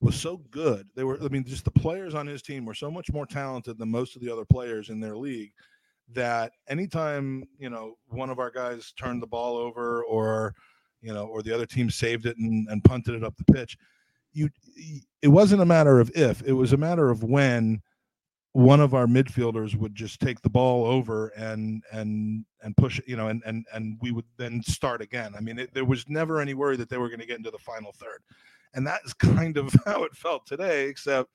was 0.00 0.14
so 0.14 0.36
good. 0.50 0.86
They 0.94 1.04
were, 1.04 1.18
I 1.22 1.28
mean, 1.28 1.44
just 1.44 1.64
the 1.64 1.70
players 1.70 2.14
on 2.14 2.26
his 2.26 2.42
team 2.42 2.66
were 2.66 2.74
so 2.74 2.90
much 2.90 3.10
more 3.10 3.24
talented 3.24 3.78
than 3.78 3.90
most 3.90 4.14
of 4.14 4.20
the 4.20 4.30
other 4.30 4.44
players 4.44 4.90
in 4.90 5.00
their 5.00 5.16
league. 5.16 5.52
That 6.12 6.52
anytime 6.68 7.44
you 7.58 7.70
know 7.70 7.96
one 8.08 8.28
of 8.28 8.38
our 8.38 8.50
guys 8.50 8.92
turned 8.92 9.22
the 9.22 9.26
ball 9.26 9.56
over, 9.56 10.04
or 10.04 10.54
you 11.02 11.12
know, 11.12 11.26
or 11.26 11.42
the 11.42 11.54
other 11.54 11.66
team 11.66 11.90
saved 11.90 12.26
it 12.26 12.36
and, 12.38 12.68
and 12.68 12.82
punted 12.84 13.14
it 13.14 13.24
up 13.24 13.36
the 13.36 13.52
pitch, 13.52 13.76
you 14.32 14.48
it 15.20 15.28
wasn't 15.28 15.60
a 15.60 15.66
matter 15.66 16.00
of 16.00 16.10
if, 16.14 16.42
it 16.42 16.52
was 16.52 16.72
a 16.72 16.76
matter 16.76 17.10
of 17.10 17.22
when 17.22 17.82
one 18.52 18.80
of 18.80 18.92
our 18.94 19.06
midfielders 19.06 19.74
would 19.74 19.94
just 19.94 20.20
take 20.20 20.40
the 20.42 20.50
ball 20.50 20.84
over 20.84 21.28
and 21.28 21.82
and 21.92 22.44
and 22.62 22.76
push 22.76 22.98
it, 22.98 23.08
you 23.08 23.16
know, 23.16 23.28
and 23.28 23.42
and 23.46 23.66
and 23.72 23.98
we 24.00 24.12
would 24.12 24.26
then 24.36 24.62
start 24.62 25.00
again. 25.00 25.34
I 25.36 25.40
mean, 25.40 25.58
it, 25.58 25.72
there 25.72 25.84
was 25.84 26.08
never 26.08 26.40
any 26.40 26.54
worry 26.54 26.76
that 26.76 26.88
they 26.88 26.98
were 26.98 27.08
going 27.08 27.20
to 27.20 27.26
get 27.26 27.38
into 27.38 27.50
the 27.50 27.58
final 27.58 27.92
third, 27.92 28.22
and 28.74 28.86
that's 28.86 29.12
kind 29.14 29.56
of 29.56 29.74
how 29.84 30.04
it 30.04 30.14
felt 30.14 30.46
today. 30.46 30.88
Except 30.88 31.30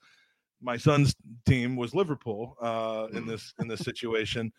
my 0.62 0.78
son's 0.78 1.16
team 1.46 1.76
was 1.76 1.96
Liverpool 1.96 2.56
uh, 2.62 3.08
in 3.14 3.26
this 3.26 3.54
in 3.60 3.68
this 3.68 3.82
situation, 3.82 4.52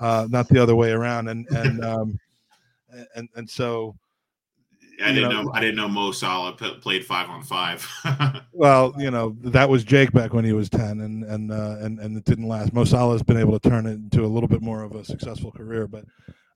uh, 0.00 0.26
not 0.30 0.48
the 0.48 0.60
other 0.60 0.74
way 0.74 0.90
around, 0.90 1.28
and 1.28 1.46
and 1.50 1.84
um, 1.84 2.18
and 3.14 3.28
and 3.36 3.48
so 3.48 3.94
I 5.02 5.12
didn't 5.12 5.30
know, 5.30 5.42
know, 5.42 5.52
I 5.52 5.60
didn't 5.60 5.76
know 5.76 5.88
Mo 5.88 6.12
Salah 6.12 6.52
p- 6.52 6.74
played 6.80 7.04
five 7.04 7.28
on 7.28 7.42
five. 7.42 7.86
Well, 8.52 8.92
you 8.98 9.10
know 9.10 9.36
that 9.40 9.70
was 9.70 9.84
Jake 9.84 10.12
back 10.12 10.34
when 10.34 10.44
he 10.44 10.52
was 10.52 10.68
ten, 10.68 11.00
and 11.00 11.24
and 11.24 11.50
uh, 11.50 11.76
and 11.80 11.98
and 11.98 12.14
it 12.14 12.24
didn't 12.24 12.46
last. 12.46 12.74
Mo 12.74 12.84
Salah's 12.84 13.22
been 13.22 13.38
able 13.38 13.58
to 13.58 13.68
turn 13.70 13.86
it 13.86 13.92
into 13.92 14.22
a 14.22 14.28
little 14.28 14.48
bit 14.48 14.60
more 14.60 14.82
of 14.82 14.94
a 14.94 15.02
successful 15.02 15.50
career, 15.50 15.86
but 15.86 16.04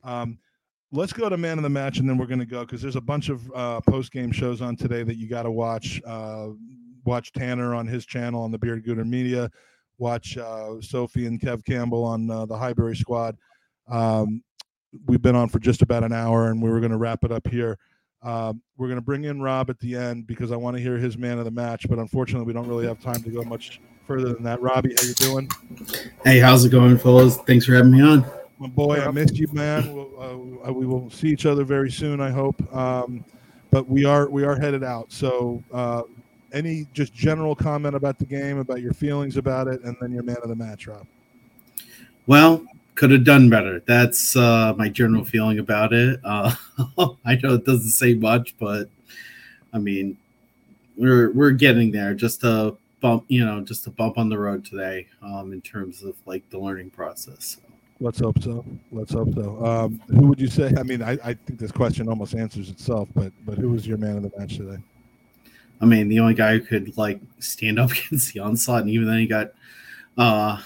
um, 0.02 0.38
let's 0.92 1.14
go 1.14 1.30
to 1.30 1.38
man 1.38 1.58
of 1.58 1.62
the 1.62 1.70
match, 1.70 1.98
and 1.98 2.08
then 2.08 2.18
we're 2.18 2.26
going 2.26 2.40
to 2.40 2.44
go 2.44 2.60
because 2.60 2.82
there's 2.82 2.96
a 2.96 3.00
bunch 3.00 3.30
of 3.30 3.50
uh, 3.54 3.80
post 3.80 4.12
game 4.12 4.32
shows 4.32 4.60
on 4.60 4.76
today 4.76 5.02
that 5.02 5.16
you 5.16 5.28
got 5.28 5.44
to 5.44 5.50
watch. 5.50 6.02
Uh, 6.06 6.48
watch 7.04 7.32
Tanner 7.32 7.74
on 7.74 7.86
his 7.86 8.04
channel 8.04 8.42
on 8.42 8.50
the 8.50 8.58
Beard 8.58 8.84
Gooder 8.84 9.04
Media. 9.04 9.50
Watch 9.98 10.36
uh, 10.36 10.80
Sophie 10.80 11.26
and 11.26 11.40
Kev 11.40 11.64
Campbell 11.64 12.04
on 12.04 12.30
uh, 12.30 12.46
the 12.46 12.56
Highbury 12.56 12.96
Squad. 12.96 13.36
Um, 13.88 14.42
we've 15.06 15.22
been 15.22 15.36
on 15.36 15.48
for 15.48 15.58
just 15.58 15.82
about 15.82 16.04
an 16.04 16.12
hour, 16.12 16.50
and 16.50 16.62
we 16.62 16.70
were 16.70 16.80
going 16.80 16.92
to 16.92 16.98
wrap 16.98 17.24
it 17.24 17.32
up 17.32 17.46
here. 17.46 17.78
Um, 18.24 18.62
we're 18.78 18.86
going 18.86 18.98
to 18.98 19.04
bring 19.04 19.24
in 19.24 19.40
Rob 19.40 19.68
at 19.68 19.78
the 19.78 19.94
end 19.94 20.26
because 20.26 20.50
I 20.50 20.56
want 20.56 20.76
to 20.76 20.82
hear 20.82 20.96
his 20.96 21.18
man 21.18 21.38
of 21.38 21.44
the 21.44 21.50
match, 21.50 21.86
but 21.88 21.98
unfortunately, 21.98 22.46
we 22.46 22.54
don't 22.54 22.66
really 22.66 22.86
have 22.86 22.98
time 22.98 23.22
to 23.22 23.30
go 23.30 23.42
much 23.42 23.80
further 24.06 24.32
than 24.32 24.42
that. 24.44 24.60
Robbie, 24.62 24.94
how 24.98 25.06
you 25.06 25.14
doing? 25.14 25.50
Hey, 26.24 26.38
how's 26.38 26.64
it 26.64 26.70
going, 26.70 26.96
fellas? 26.96 27.36
Thanks 27.46 27.66
for 27.66 27.74
having 27.74 27.92
me 27.92 28.00
on. 28.00 28.24
My 28.58 28.68
boy, 28.68 28.98
I 28.98 29.10
missed 29.10 29.36
you, 29.36 29.46
man. 29.52 29.94
We'll, 29.94 30.66
uh, 30.66 30.72
we 30.72 30.86
will 30.86 31.10
see 31.10 31.28
each 31.28 31.44
other 31.44 31.64
very 31.64 31.90
soon, 31.90 32.20
I 32.20 32.30
hope. 32.30 32.74
Um, 32.74 33.24
but 33.70 33.88
we 33.88 34.04
are 34.04 34.28
we 34.28 34.44
are 34.44 34.58
headed 34.58 34.84
out. 34.84 35.12
So, 35.12 35.62
uh, 35.72 36.02
any 36.52 36.86
just 36.92 37.12
general 37.12 37.54
comment 37.56 37.96
about 37.96 38.18
the 38.18 38.24
game, 38.24 38.58
about 38.58 38.80
your 38.80 38.92
feelings 38.94 39.36
about 39.36 39.66
it, 39.66 39.82
and 39.82 39.96
then 40.00 40.12
your 40.12 40.22
man 40.22 40.36
of 40.42 40.48
the 40.48 40.54
match, 40.54 40.86
Rob. 40.86 41.06
Well, 42.26 42.64
could 42.94 43.10
have 43.10 43.24
done 43.24 43.50
better. 43.50 43.80
That's 43.80 44.36
uh, 44.36 44.74
my 44.76 44.88
general 44.88 45.24
feeling 45.24 45.58
about 45.58 45.92
it. 45.92 46.20
Uh, 46.24 46.54
I 47.24 47.36
know 47.36 47.54
it 47.54 47.64
doesn't 47.64 47.90
say 47.90 48.14
much, 48.14 48.54
but 48.58 48.88
I 49.72 49.78
mean, 49.78 50.16
we're 50.96 51.32
we're 51.32 51.50
getting 51.50 51.90
there. 51.90 52.14
Just 52.14 52.44
a 52.44 52.76
bump, 53.00 53.24
you 53.28 53.44
know, 53.44 53.60
just 53.60 53.86
a 53.86 53.90
bump 53.90 54.16
on 54.16 54.28
the 54.28 54.38
road 54.38 54.64
today 54.64 55.06
um, 55.22 55.52
in 55.52 55.60
terms 55.60 56.02
of 56.02 56.14
like 56.26 56.48
the 56.50 56.58
learning 56.58 56.90
process. 56.90 57.58
Let's 58.00 58.18
hope 58.18 58.42
so. 58.42 58.64
Let's 58.92 59.12
hope 59.12 59.34
so. 59.34 59.64
Um, 59.64 60.00
who 60.08 60.26
would 60.28 60.40
you 60.40 60.48
say? 60.48 60.72
I 60.78 60.82
mean, 60.82 61.02
I, 61.02 61.12
I 61.24 61.34
think 61.34 61.58
this 61.58 61.72
question 61.72 62.08
almost 62.08 62.34
answers 62.34 62.70
itself, 62.70 63.08
but 63.14 63.32
but 63.44 63.58
who 63.58 63.70
was 63.70 63.86
your 63.86 63.98
man 63.98 64.16
of 64.16 64.22
the 64.22 64.32
match 64.38 64.56
today? 64.56 64.78
I 65.80 65.86
mean, 65.86 66.08
the 66.08 66.20
only 66.20 66.34
guy 66.34 66.58
who 66.58 66.60
could 66.60 66.96
like 66.96 67.20
stand 67.40 67.78
up 67.78 67.90
against 68.06 68.32
the 68.32 68.40
onslaught, 68.40 68.82
and 68.82 68.90
even 68.90 69.06
then 69.06 69.18
he 69.18 69.26
got 69.26 69.52
uh, 70.16 70.60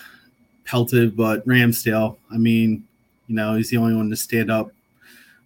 pelted. 0.68 1.16
But 1.16 1.44
Ramsdale, 1.46 2.16
I 2.30 2.36
mean, 2.38 2.84
You 3.26 3.34
know, 3.34 3.54
he's 3.56 3.70
the 3.70 3.78
only 3.78 3.96
one 3.96 4.08
to 4.10 4.16
stand 4.16 4.50
up. 4.50 4.70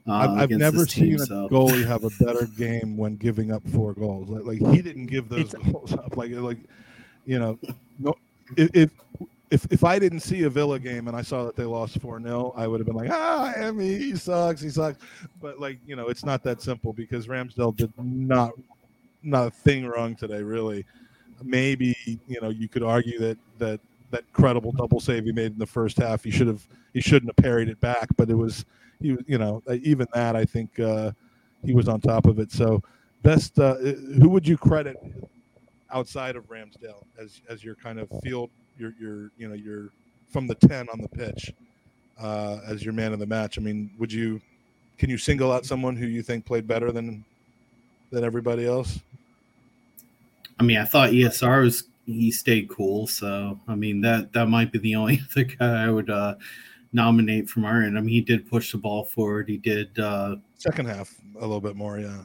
Uh, 0.06 0.12
I've, 0.12 0.30
I've 0.30 0.50
never 0.50 0.78
this 0.78 0.94
team, 0.94 1.18
seen 1.18 1.20
a 1.22 1.26
so. 1.26 1.48
goalie 1.48 1.86
have 1.86 2.02
a 2.04 2.10
better 2.24 2.46
game 2.46 2.96
when 2.96 3.16
giving 3.16 3.52
up 3.52 3.62
four 3.68 3.92
goals. 3.92 4.28
Like, 4.28 4.60
like 4.60 4.74
he 4.74 4.82
didn't 4.82 5.06
give 5.06 5.28
those 5.28 5.54
It's- 5.54 5.62
goals 5.72 5.92
up. 5.92 6.16
Like 6.16 6.32
like 6.32 6.58
you 7.24 7.38
know, 7.38 7.56
no, 8.00 8.14
if, 8.56 8.68
if 8.74 8.90
if 9.52 9.66
if 9.70 9.84
I 9.84 9.98
didn't 10.00 10.20
see 10.20 10.42
a 10.42 10.50
Villa 10.50 10.80
game 10.80 11.06
and 11.06 11.16
I 11.16 11.22
saw 11.22 11.44
that 11.44 11.54
they 11.54 11.62
lost 11.64 12.00
four 12.00 12.20
0 12.20 12.52
I 12.56 12.66
would 12.66 12.80
have 12.80 12.86
been 12.86 12.96
like, 12.96 13.10
ah, 13.12 13.52
Emmy, 13.56 13.96
he 13.96 14.16
sucks, 14.16 14.60
he 14.60 14.70
sucks. 14.70 14.98
But 15.40 15.60
like 15.60 15.78
you 15.86 15.94
know, 15.94 16.08
it's 16.08 16.24
not 16.24 16.42
that 16.44 16.60
simple 16.62 16.92
because 16.92 17.28
Ramsdale 17.28 17.76
did 17.76 17.92
not 17.98 18.52
not 19.22 19.46
a 19.46 19.50
thing 19.50 19.86
wrong 19.86 20.16
today. 20.16 20.42
Really, 20.42 20.84
maybe 21.44 21.96
you 22.26 22.40
know 22.40 22.48
you 22.48 22.66
could 22.66 22.82
argue 22.82 23.20
that 23.20 23.38
that 23.58 23.78
that 24.12 24.30
credible 24.32 24.72
double 24.72 25.00
save 25.00 25.24
he 25.24 25.32
made 25.32 25.52
in 25.52 25.58
the 25.58 25.66
first 25.66 25.96
half, 25.96 26.22
he 26.22 26.30
should 26.30 26.46
have 26.46 26.66
he 26.94 27.00
shouldn't 27.00 27.30
have 27.30 27.42
parried 27.42 27.68
it 27.68 27.80
back, 27.80 28.08
but 28.16 28.30
it 28.30 28.34
was 28.34 28.64
he 29.00 29.16
you 29.26 29.38
know 29.38 29.62
uh, 29.68 29.74
even 29.82 30.06
that 30.14 30.36
I 30.36 30.44
think 30.44 30.78
uh, 30.78 31.10
he 31.64 31.74
was 31.74 31.88
on 31.88 32.00
top 32.00 32.26
of 32.26 32.38
it. 32.38 32.52
So 32.52 32.82
best 33.22 33.58
uh, 33.58 33.74
who 33.74 34.28
would 34.28 34.46
you 34.46 34.56
credit 34.56 34.96
outside 35.90 36.36
of 36.36 36.48
Ramsdale 36.48 37.04
as 37.18 37.40
as 37.48 37.64
your 37.64 37.74
kind 37.74 37.98
of 37.98 38.08
field 38.22 38.50
your 38.78 38.94
your 39.00 39.30
you 39.36 39.48
know 39.48 39.54
your 39.54 39.88
from 40.28 40.46
the 40.46 40.54
ten 40.54 40.88
on 40.90 41.00
the 41.00 41.08
pitch 41.08 41.52
uh, 42.20 42.60
as 42.66 42.84
your 42.84 42.94
man 42.94 43.12
of 43.12 43.18
the 43.18 43.26
match? 43.26 43.58
I 43.58 43.62
mean, 43.62 43.90
would 43.98 44.12
you 44.12 44.40
can 44.98 45.10
you 45.10 45.18
single 45.18 45.50
out 45.50 45.64
someone 45.64 45.96
who 45.96 46.06
you 46.06 46.22
think 46.22 46.44
played 46.44 46.66
better 46.66 46.92
than 46.92 47.24
than 48.10 48.24
everybody 48.24 48.66
else? 48.66 49.00
I 50.60 50.64
mean, 50.64 50.76
I 50.76 50.84
thought 50.84 51.10
ESR 51.10 51.62
was 51.62 51.84
he 52.06 52.30
stayed 52.30 52.68
cool, 52.68 53.06
so 53.06 53.58
I 53.68 53.74
mean 53.74 54.00
that 54.02 54.32
that 54.32 54.46
might 54.46 54.72
be 54.72 54.78
the 54.78 54.94
only 54.96 55.20
other 55.30 55.44
guy 55.44 55.84
I 55.84 55.90
would 55.90 56.10
uh, 56.10 56.34
nominate 56.92 57.48
from 57.48 57.64
our 57.64 57.82
end. 57.82 57.96
I 57.96 58.00
mean, 58.00 58.10
he 58.10 58.20
did 58.20 58.48
push 58.48 58.72
the 58.72 58.78
ball 58.78 59.04
forward. 59.04 59.48
He 59.48 59.56
did, 59.58 59.98
uh, 59.98 60.36
Second 60.58 60.86
half 60.86 61.14
a 61.36 61.40
little 61.40 61.60
bit 61.60 61.74
more, 61.74 61.98
yeah. 61.98 62.24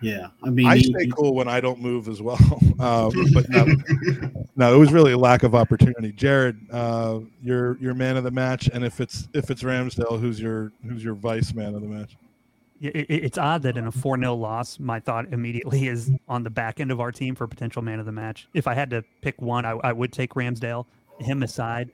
yeah. 0.00 0.28
I 0.42 0.50
mean, 0.50 0.66
I 0.66 0.78
he- 0.78 0.84
stay 0.84 1.04
he- 1.04 1.10
cool 1.10 1.34
when 1.34 1.46
I 1.46 1.60
don't 1.60 1.80
move 1.80 2.08
as 2.08 2.22
well. 2.22 2.38
Um, 2.80 3.12
but 3.34 3.48
no, 3.50 3.66
no, 4.56 4.74
it 4.74 4.78
was 4.78 4.92
really 4.92 5.12
a 5.12 5.18
lack 5.18 5.42
of 5.42 5.54
opportunity. 5.54 6.12
Jared, 6.12 6.58
uh, 6.72 7.20
you're 7.42 7.76
your 7.78 7.94
man 7.94 8.16
of 8.16 8.24
the 8.24 8.30
match, 8.30 8.68
and 8.72 8.84
if 8.84 9.00
it's 9.00 9.28
if 9.34 9.50
it's 9.50 9.62
Ramsdale, 9.62 10.18
who's 10.18 10.40
your 10.40 10.72
who's 10.88 11.04
your 11.04 11.14
vice 11.14 11.52
man 11.54 11.74
of 11.74 11.82
the 11.82 11.88
match? 11.88 12.16
It, 12.80 12.94
it- 12.96 13.24
it's 13.24 13.38
odd 13.38 13.62
that 13.62 13.76
in 13.76 13.86
a 13.86 13.92
4 13.92 14.18
0 14.18 14.34
loss, 14.34 14.78
my 14.78 15.00
thought 15.00 15.32
immediately 15.32 15.88
is 15.88 16.10
on 16.28 16.42
the 16.44 16.50
back 16.50 16.80
end 16.80 16.90
of 16.90 17.00
our 17.00 17.12
team 17.12 17.34
for 17.34 17.46
potential 17.46 17.82
man 17.82 17.98
of 18.00 18.06
the 18.06 18.12
match. 18.12 18.48
If 18.54 18.66
I 18.66 18.74
had 18.74 18.90
to 18.90 19.02
pick 19.20 19.40
one, 19.40 19.64
I, 19.64 19.72
I 19.82 19.92
would 19.92 20.12
take 20.12 20.34
Ramsdale, 20.34 20.86
him 21.18 21.42
aside. 21.42 21.90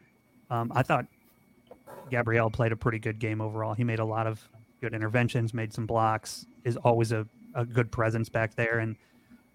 Um, 0.51 0.71
I 0.75 0.83
thought 0.83 1.07
Gabriel 2.11 2.51
played 2.51 2.73
a 2.73 2.77
pretty 2.77 2.99
good 2.99 3.19
game 3.19 3.41
overall. 3.41 3.75
He 3.75 3.85
made 3.85 3.99
a 3.99 4.05
lot 4.05 4.27
of 4.27 4.47
good 4.81 4.93
interventions, 4.95 5.55
made 5.55 5.73
some 5.73 5.87
blocks, 5.87 6.45
is 6.65 6.77
always 6.79 7.13
a, 7.13 7.27
a 7.55 7.65
good 7.65 7.91
presence 7.91 8.29
back 8.29 8.55
there. 8.55 8.81
And, 8.81 8.97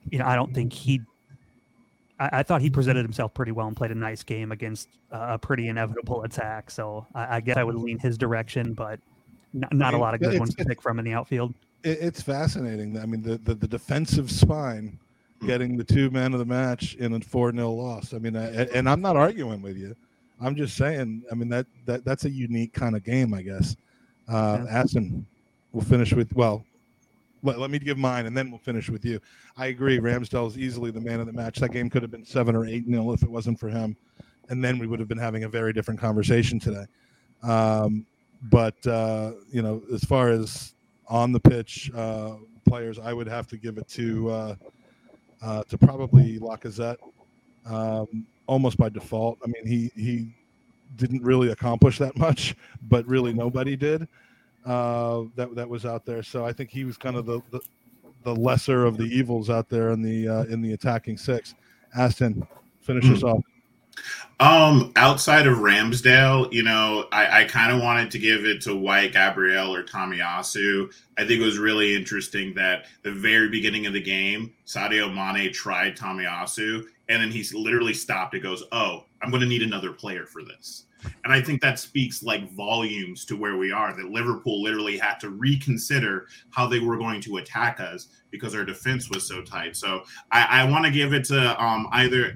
you 0.09 0.17
know, 0.19 0.25
I 0.25 0.35
don't 0.35 0.53
think 0.53 0.73
he. 0.73 1.01
I, 2.21 2.43
thought 2.43 2.59
he 2.61 2.69
presented 2.69 3.03
himself 3.03 3.33
pretty 3.33 3.53
well 3.53 3.67
and 3.67 3.77
played 3.77 3.91
a 3.91 3.95
nice 3.95 4.23
game 4.23 4.51
against 4.51 4.89
a 5.09 5.39
pretty 5.39 5.69
inevitable 5.69 6.23
attack. 6.23 6.69
So 6.69 7.07
I 7.15 7.39
guess 7.39 7.55
I 7.55 7.63
would 7.63 7.75
lean 7.75 7.97
his 7.97 8.17
direction, 8.17 8.73
but 8.73 8.99
not, 9.53 9.73
not 9.73 9.93
a 9.93 9.97
mean, 9.97 10.01
lot 10.01 10.13
of 10.13 10.19
good 10.19 10.39
ones 10.39 10.55
to 10.55 10.65
pick 10.65 10.81
from 10.81 10.99
in 10.99 11.05
the 11.05 11.13
outfield. 11.13 11.53
It, 11.83 11.97
it's 12.01 12.21
fascinating. 12.21 12.99
I 12.99 13.05
mean, 13.05 13.21
the, 13.21 13.37
the 13.37 13.55
the 13.55 13.67
defensive 13.67 14.31
spine 14.31 14.99
getting 15.45 15.77
the 15.77 15.83
two 15.83 16.09
men 16.09 16.33
of 16.33 16.39
the 16.39 16.45
match 16.45 16.95
in 16.95 17.13
a 17.13 17.19
four 17.21 17.51
0 17.51 17.71
loss. 17.71 18.13
I 18.13 18.19
mean, 18.19 18.35
I, 18.35 18.65
and 18.73 18.89
I'm 18.89 19.01
not 19.01 19.15
arguing 19.15 19.61
with 19.61 19.77
you. 19.77 19.95
I'm 20.41 20.55
just 20.55 20.77
saying. 20.77 21.23
I 21.31 21.35
mean 21.35 21.49
that 21.49 21.65
that 21.85 22.05
that's 22.05 22.25
a 22.25 22.29
unique 22.29 22.73
kind 22.73 22.95
of 22.95 23.03
game, 23.03 23.33
I 23.33 23.41
guess. 23.41 23.75
Uh, 24.27 24.65
Aston, 24.69 25.25
we'll 25.71 25.83
finish 25.83 26.13
with 26.13 26.33
well. 26.33 26.63
Let, 27.41 27.57
let 27.57 27.71
me 27.71 27.79
give 27.79 27.97
mine, 27.97 28.25
and 28.25 28.35
then 28.35 28.51
we'll 28.51 28.59
finish 28.59 28.89
with 28.89 29.05
you. 29.05 29.19
I 29.55 29.67
agree. 29.67 29.97
Ramsdale 29.99 30.47
is 30.47 30.57
easily 30.57 30.91
the 30.91 30.99
man 30.99 31.21
of 31.21 31.25
the 31.25 31.33
match. 31.33 31.59
That 31.59 31.71
game 31.71 31.89
could 31.89 32.01
have 32.01 32.11
been 32.11 32.25
seven 32.25 32.53
or 32.55 32.65
eight 32.65 32.85
nil 32.87 33.13
if 33.13 33.23
it 33.23 33.31
wasn't 33.31 33.59
for 33.59 33.69
him, 33.69 33.95
and 34.49 34.63
then 34.63 34.77
we 34.77 34.87
would 34.87 34.99
have 34.99 35.07
been 35.07 35.17
having 35.17 35.45
a 35.45 35.49
very 35.49 35.71
different 35.71 35.99
conversation 35.99 36.59
today. 36.59 36.85
Um, 37.43 38.05
but 38.43 38.85
uh, 38.87 39.33
you 39.51 39.61
know, 39.61 39.81
as 39.93 40.03
far 40.03 40.29
as 40.29 40.73
on 41.07 41.31
the 41.31 41.39
pitch 41.39 41.91
uh, 41.95 42.35
players, 42.67 42.99
I 42.99 43.13
would 43.13 43.27
have 43.27 43.47
to 43.47 43.57
give 43.57 43.77
it 43.77 43.87
to 43.89 44.29
uh, 44.29 44.55
uh, 45.41 45.63
to 45.63 45.77
probably 45.77 46.39
Lacazette, 46.39 46.97
um, 47.65 48.25
almost 48.47 48.77
by 48.77 48.89
default. 48.89 49.39
I 49.43 49.47
mean, 49.47 49.65
he 49.65 49.91
he 50.01 50.33
didn't 50.95 51.23
really 51.23 51.51
accomplish 51.51 51.97
that 51.99 52.17
much, 52.17 52.55
but 52.83 53.05
really 53.07 53.33
nobody 53.33 53.75
did. 53.75 54.07
Uh, 54.65 55.23
that 55.35 55.55
that 55.55 55.67
was 55.67 55.85
out 55.85 56.05
there. 56.05 56.23
So 56.23 56.45
I 56.45 56.53
think 56.53 56.69
he 56.69 56.85
was 56.85 56.97
kind 56.97 57.15
of 57.15 57.25
the 57.25 57.41
the, 57.51 57.59
the 58.23 58.35
lesser 58.35 58.85
of 58.85 58.97
the 58.97 59.05
evils 59.05 59.49
out 59.49 59.69
there 59.69 59.91
in 59.91 60.01
the 60.01 60.27
uh, 60.27 60.43
in 60.43 60.61
the 60.61 60.73
attacking 60.73 61.17
six. 61.17 61.55
Aston, 61.95 62.47
finish 62.81 63.09
us 63.09 63.23
off. 63.23 63.43
Um, 64.39 64.93
outside 64.95 65.47
of 65.47 65.57
Ramsdale, 65.57 66.51
you 66.53 66.63
know, 66.63 67.07
I, 67.11 67.41
I 67.41 67.43
kind 67.43 67.73
of 67.73 67.81
wanted 67.81 68.09
to 68.11 68.19
give 68.19 68.45
it 68.45 68.61
to 68.61 68.75
White 68.75 69.11
Gabriel 69.11 69.75
or 69.75 69.83
Tomiyasu. 69.83 70.93
I 71.17 71.25
think 71.25 71.41
it 71.41 71.45
was 71.45 71.57
really 71.57 71.93
interesting 71.93 72.53
that 72.53 72.85
the 73.03 73.11
very 73.11 73.49
beginning 73.49 73.85
of 73.85 73.91
the 73.91 74.01
game, 74.01 74.53
Sadio 74.65 75.13
Mane 75.13 75.51
tried 75.51 75.97
Tomiyasu, 75.97 76.85
and 77.09 77.21
then 77.21 77.31
he's 77.31 77.53
literally 77.53 77.93
stopped. 77.93 78.33
It 78.33 78.39
goes, 78.39 78.63
"Oh, 78.71 79.03
I'm 79.21 79.29
going 79.29 79.41
to 79.41 79.47
need 79.47 79.63
another 79.63 79.91
player 79.91 80.25
for 80.25 80.43
this." 80.43 80.85
And 81.23 81.33
I 81.33 81.41
think 81.41 81.61
that 81.61 81.79
speaks 81.79 82.23
like 82.23 82.51
volumes 82.51 83.25
to 83.25 83.35
where 83.35 83.57
we 83.57 83.71
are. 83.71 83.95
That 83.95 84.11
Liverpool 84.11 84.61
literally 84.61 84.97
had 84.97 85.19
to 85.19 85.29
reconsider 85.29 86.27
how 86.51 86.67
they 86.67 86.79
were 86.79 86.97
going 86.97 87.21
to 87.21 87.37
attack 87.37 87.79
us 87.79 88.07
because 88.31 88.53
our 88.55 88.65
defense 88.65 89.09
was 89.09 89.27
so 89.27 89.41
tight. 89.41 89.75
So 89.75 90.03
I, 90.31 90.61
I 90.61 90.69
want 90.69 90.85
to 90.85 90.91
give 90.91 91.13
it 91.13 91.23
to 91.25 91.63
um, 91.63 91.87
either 91.91 92.33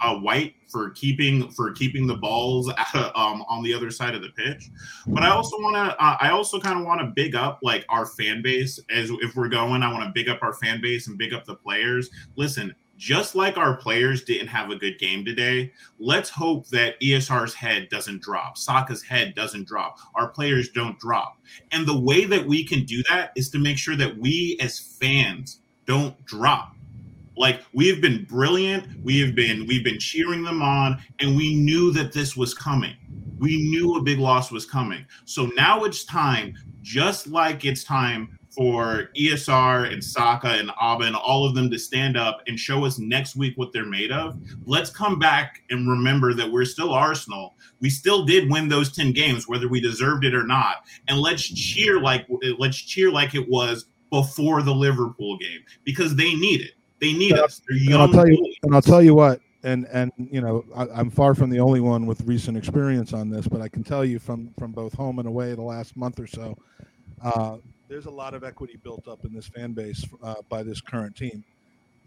uh, 0.00 0.16
White 0.16 0.54
for 0.68 0.90
keeping 0.90 1.50
for 1.50 1.72
keeping 1.72 2.06
the 2.06 2.16
balls 2.16 2.68
um, 2.94 3.44
on 3.48 3.62
the 3.62 3.72
other 3.74 3.90
side 3.90 4.14
of 4.14 4.22
the 4.22 4.30
pitch, 4.30 4.70
but 5.06 5.22
I 5.22 5.30
also 5.30 5.56
want 5.58 5.76
to 5.76 6.02
uh, 6.02 6.16
I 6.20 6.30
also 6.30 6.58
kind 6.58 6.78
of 6.78 6.86
want 6.86 7.00
to 7.00 7.12
big 7.14 7.34
up 7.34 7.60
like 7.62 7.84
our 7.88 8.06
fan 8.06 8.42
base 8.42 8.80
as 8.90 9.10
if 9.10 9.36
we're 9.36 9.48
going. 9.48 9.82
I 9.82 9.92
want 9.92 10.04
to 10.04 10.10
big 10.12 10.28
up 10.28 10.42
our 10.42 10.52
fan 10.54 10.80
base 10.80 11.06
and 11.08 11.18
big 11.18 11.32
up 11.32 11.44
the 11.44 11.54
players. 11.54 12.10
Listen, 12.36 12.74
just 12.96 13.34
like 13.34 13.56
our 13.56 13.76
players 13.76 14.24
didn't 14.24 14.48
have 14.48 14.70
a 14.70 14.76
good 14.76 14.98
game 14.98 15.24
today, 15.24 15.72
let's 15.98 16.30
hope 16.30 16.68
that 16.68 17.00
ESR's 17.00 17.54
head 17.54 17.88
doesn't 17.88 18.22
drop, 18.22 18.56
Saka's 18.56 19.02
head 19.02 19.34
doesn't 19.34 19.66
drop, 19.66 19.98
our 20.14 20.28
players 20.28 20.70
don't 20.70 20.98
drop. 20.98 21.38
And 21.72 21.86
the 21.86 21.98
way 21.98 22.24
that 22.24 22.46
we 22.46 22.64
can 22.64 22.84
do 22.84 23.02
that 23.10 23.32
is 23.36 23.50
to 23.50 23.58
make 23.58 23.78
sure 23.78 23.96
that 23.96 24.16
we 24.18 24.56
as 24.60 24.78
fans 24.78 25.60
don't 25.86 26.22
drop. 26.24 26.74
Like 27.36 27.62
we 27.72 27.88
have 27.88 28.00
been 28.00 28.24
brilliant, 28.24 29.02
we 29.02 29.20
have 29.20 29.34
been 29.34 29.66
we've 29.66 29.84
been 29.84 29.98
cheering 29.98 30.44
them 30.44 30.62
on, 30.62 31.02
and 31.18 31.36
we 31.36 31.54
knew 31.54 31.92
that 31.92 32.12
this 32.12 32.36
was 32.36 32.54
coming. 32.54 32.94
We 33.38 33.56
knew 33.68 33.96
a 33.96 34.02
big 34.02 34.20
loss 34.20 34.52
was 34.52 34.64
coming. 34.64 35.04
So 35.24 35.46
now 35.56 35.82
it's 35.82 36.04
time, 36.04 36.54
just 36.82 37.26
like 37.26 37.64
it's 37.64 37.82
time 37.82 38.38
for 38.54 39.10
ESR 39.16 39.92
and 39.92 40.02
Saka 40.02 40.48
and 40.48 40.68
Auba 40.70 41.06
and 41.06 41.16
all 41.16 41.46
of 41.46 41.54
them 41.54 41.70
to 41.70 41.78
stand 41.78 42.16
up 42.16 42.42
and 42.46 42.58
show 42.58 42.84
us 42.84 42.98
next 42.98 43.36
week 43.36 43.56
what 43.56 43.72
they're 43.72 43.84
made 43.84 44.12
of. 44.12 44.38
Let's 44.64 44.90
come 44.90 45.18
back 45.18 45.62
and 45.70 45.88
remember 45.88 46.34
that 46.34 46.50
we're 46.50 46.64
still 46.64 46.92
Arsenal. 46.92 47.54
We 47.80 47.90
still 47.90 48.24
did 48.24 48.50
win 48.50 48.68
those 48.68 48.92
10 48.92 49.12
games, 49.12 49.48
whether 49.48 49.68
we 49.68 49.80
deserved 49.80 50.24
it 50.24 50.34
or 50.34 50.44
not. 50.44 50.84
And 51.08 51.18
let's 51.18 51.42
cheer 51.42 52.00
like 52.00 52.26
let's 52.58 52.76
cheer 52.76 53.10
like 53.10 53.34
it 53.34 53.48
was 53.48 53.86
before 54.10 54.62
the 54.62 54.74
Liverpool 54.74 55.36
game 55.38 55.60
because 55.84 56.14
they 56.14 56.34
need 56.34 56.60
it. 56.60 56.72
They 57.00 57.12
need 57.12 57.34
us. 57.34 57.60
And 57.68 57.94
I'll 57.94 58.08
tell 58.08 58.28
you, 58.28 58.54
and 58.62 58.74
I'll 58.74 58.82
tell 58.82 59.02
you 59.02 59.14
what, 59.14 59.40
and 59.64 59.86
and 59.92 60.12
you 60.16 60.40
know, 60.40 60.64
I, 60.74 60.86
I'm 60.88 61.10
far 61.10 61.34
from 61.34 61.50
the 61.50 61.58
only 61.58 61.80
one 61.80 62.06
with 62.06 62.20
recent 62.22 62.56
experience 62.56 63.12
on 63.12 63.28
this, 63.28 63.48
but 63.48 63.60
I 63.60 63.68
can 63.68 63.82
tell 63.82 64.04
you 64.04 64.18
from 64.18 64.54
from 64.58 64.72
both 64.72 64.94
home 64.94 65.18
and 65.18 65.26
away 65.26 65.54
the 65.54 65.62
last 65.62 65.96
month 65.96 66.20
or 66.20 66.26
so, 66.26 66.56
uh, 67.22 67.56
there's 67.94 68.06
a 68.06 68.10
lot 68.10 68.34
of 68.34 68.42
equity 68.42 68.76
built 68.82 69.06
up 69.06 69.24
in 69.24 69.32
this 69.32 69.46
fan 69.46 69.70
base 69.72 70.04
uh, 70.24 70.34
by 70.48 70.64
this 70.64 70.80
current 70.80 71.14
team. 71.14 71.44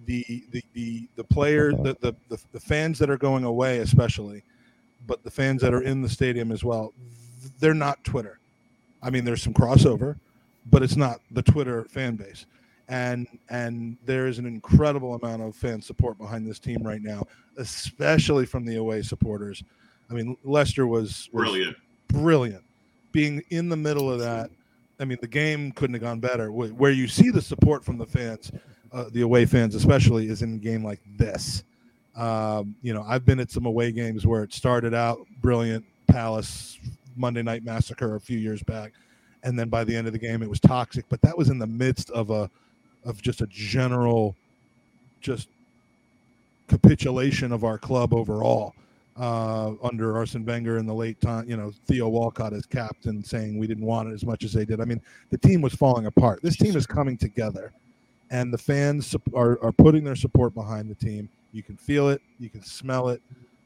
The 0.06 0.44
the 0.52 0.62
the 0.74 1.08
the 1.16 1.24
player, 1.24 1.72
the, 1.72 1.96
the 2.02 2.14
the 2.28 2.38
the 2.52 2.60
fans 2.60 3.00
that 3.00 3.10
are 3.10 3.18
going 3.18 3.46
away, 3.46 3.78
especially, 3.80 4.44
but 5.08 5.24
the 5.24 5.32
fans 5.32 5.62
that 5.62 5.74
are 5.74 5.84
in 5.84 6.02
the 6.02 6.10
stadium 6.10 6.52
as 6.52 6.62
well, 6.62 6.92
they're 7.62 7.74
not 7.74 8.04
Twitter. 8.04 8.38
I 9.02 9.10
mean, 9.10 9.24
there's 9.24 9.42
some 9.42 9.54
crossover, 9.54 10.18
but 10.70 10.84
it's 10.84 10.98
not 10.98 11.22
the 11.32 11.42
Twitter 11.42 11.86
fan 11.86 12.18
base 12.18 12.46
and 12.90 13.26
and 13.50 13.98
there 14.06 14.28
is 14.28 14.40
an 14.40 14.46
incredible 14.46 15.16
amount 15.16 15.42
of 15.42 15.56
fan 15.56 15.82
support 15.82 16.18
behind 16.18 16.46
this 16.46 16.60
team 16.60 16.84
right 16.84 17.02
now, 17.02 17.26
especially 17.58 18.46
from 18.46 18.66
the 18.66 18.76
away 18.76 19.02
supporters. 19.02 19.64
I 20.10 20.14
mean, 20.14 20.36
Leicester 20.44 20.86
was, 20.86 21.30
was 21.32 21.44
Brilliant. 21.44 21.78
brilliant. 22.10 22.64
Being 23.12 23.42
in 23.50 23.68
the 23.68 23.76
middle 23.76 24.12
of 24.12 24.20
that, 24.20 24.50
I 25.00 25.06
mean, 25.06 25.18
the 25.22 25.28
game 25.28 25.72
couldn't 25.72 25.94
have 25.94 26.02
gone 26.02 26.20
better. 26.20 26.52
Where 26.52 26.92
you 26.92 27.08
see 27.08 27.30
the 27.30 27.42
support 27.42 27.86
from 27.86 27.98
the 27.98 28.06
fans, 28.06 28.52
uh, 28.92 29.06
the 29.12 29.22
away 29.22 29.46
fans 29.46 29.76
especially, 29.76 30.28
is 30.28 30.42
in 30.42 30.56
a 30.56 30.58
game 30.58 30.84
like 30.84 31.02
this. 31.18 31.64
Um, 32.16 32.76
you 32.82 32.94
know, 32.94 33.06
I've 33.08 33.26
been 33.26 33.40
at 33.40 33.52
some 33.52 33.66
away 33.66 33.92
games 33.92 34.26
where 34.26 34.44
it 34.44 34.54
started 34.54 34.94
out 34.94 35.20
brilliant, 35.42 35.86
Palace 36.08 36.80
Monday 37.16 37.44
Night 37.44 37.64
Massacre 37.64 38.16
a 38.16 38.20
few 38.20 38.40
years 38.40 38.64
back, 38.64 38.94
and 39.44 39.58
then 39.58 39.70
by 39.70 39.84
the 39.84 39.96
end 39.96 40.08
of 40.08 40.14
the 40.14 40.20
game 40.20 40.42
it 40.42 40.50
was 40.50 40.60
toxic. 40.60 41.06
But 41.10 41.22
that 41.22 41.38
was 41.38 41.50
in 41.50 41.60
the 41.60 41.68
midst 41.68 42.10
of 42.12 42.32
a 42.32 42.50
of 43.06 43.22
just 43.22 43.42
a 43.42 43.48
general, 43.48 44.36
just 45.22 45.48
capitulation 46.68 47.52
of 47.52 47.64
our 47.64 47.78
club 47.78 48.14
overall 48.14 48.74
uh, 49.18 49.74
under 49.82 50.16
Arsene 50.16 50.46
Wenger 50.46 50.78
in 50.78 50.86
the 50.86 50.94
late 50.94 51.20
time. 51.20 51.50
You 51.50 51.58
know, 51.58 51.72
Theo 51.86 52.08
Walcott 52.08 52.54
as 52.54 52.66
captain 52.66 53.24
saying 53.24 53.58
we 53.58 53.68
didn't 53.68 53.86
want 53.86 54.10
it 54.10 54.14
as 54.14 54.26
much 54.26 54.44
as 54.44 54.54
they 54.54 54.66
did. 54.66 54.80
I 54.80 54.86
mean, 54.86 55.02
the 55.30 55.38
team 55.38 55.62
was 55.62 55.74
falling 55.74 56.06
apart. 56.06 56.42
This 56.42 56.56
team 56.56 56.76
is 56.76 56.86
coming 56.86 57.18
together, 57.18 57.74
and 58.30 58.54
the 58.54 58.58
fans 58.58 59.16
are, 59.34 59.62
are 59.64 59.72
putting 59.72 60.04
their 60.04 60.16
support 60.16 60.54
behind 60.54 60.90
the 60.90 60.96
team. 60.96 61.30
You 61.52 61.64
can 61.64 61.78
feel 61.78 62.10
it, 62.10 62.22
you 62.40 62.50
can 62.50 62.64
smell 62.64 63.10
it. 63.10 63.22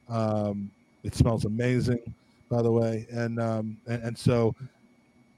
Um, 0.07 0.71
it 1.03 1.15
smells 1.15 1.45
amazing, 1.45 2.13
by 2.49 2.61
the 2.61 2.71
way, 2.71 3.07
and 3.11 3.39
um, 3.39 3.77
and, 3.87 4.03
and 4.03 4.17
so 4.17 4.55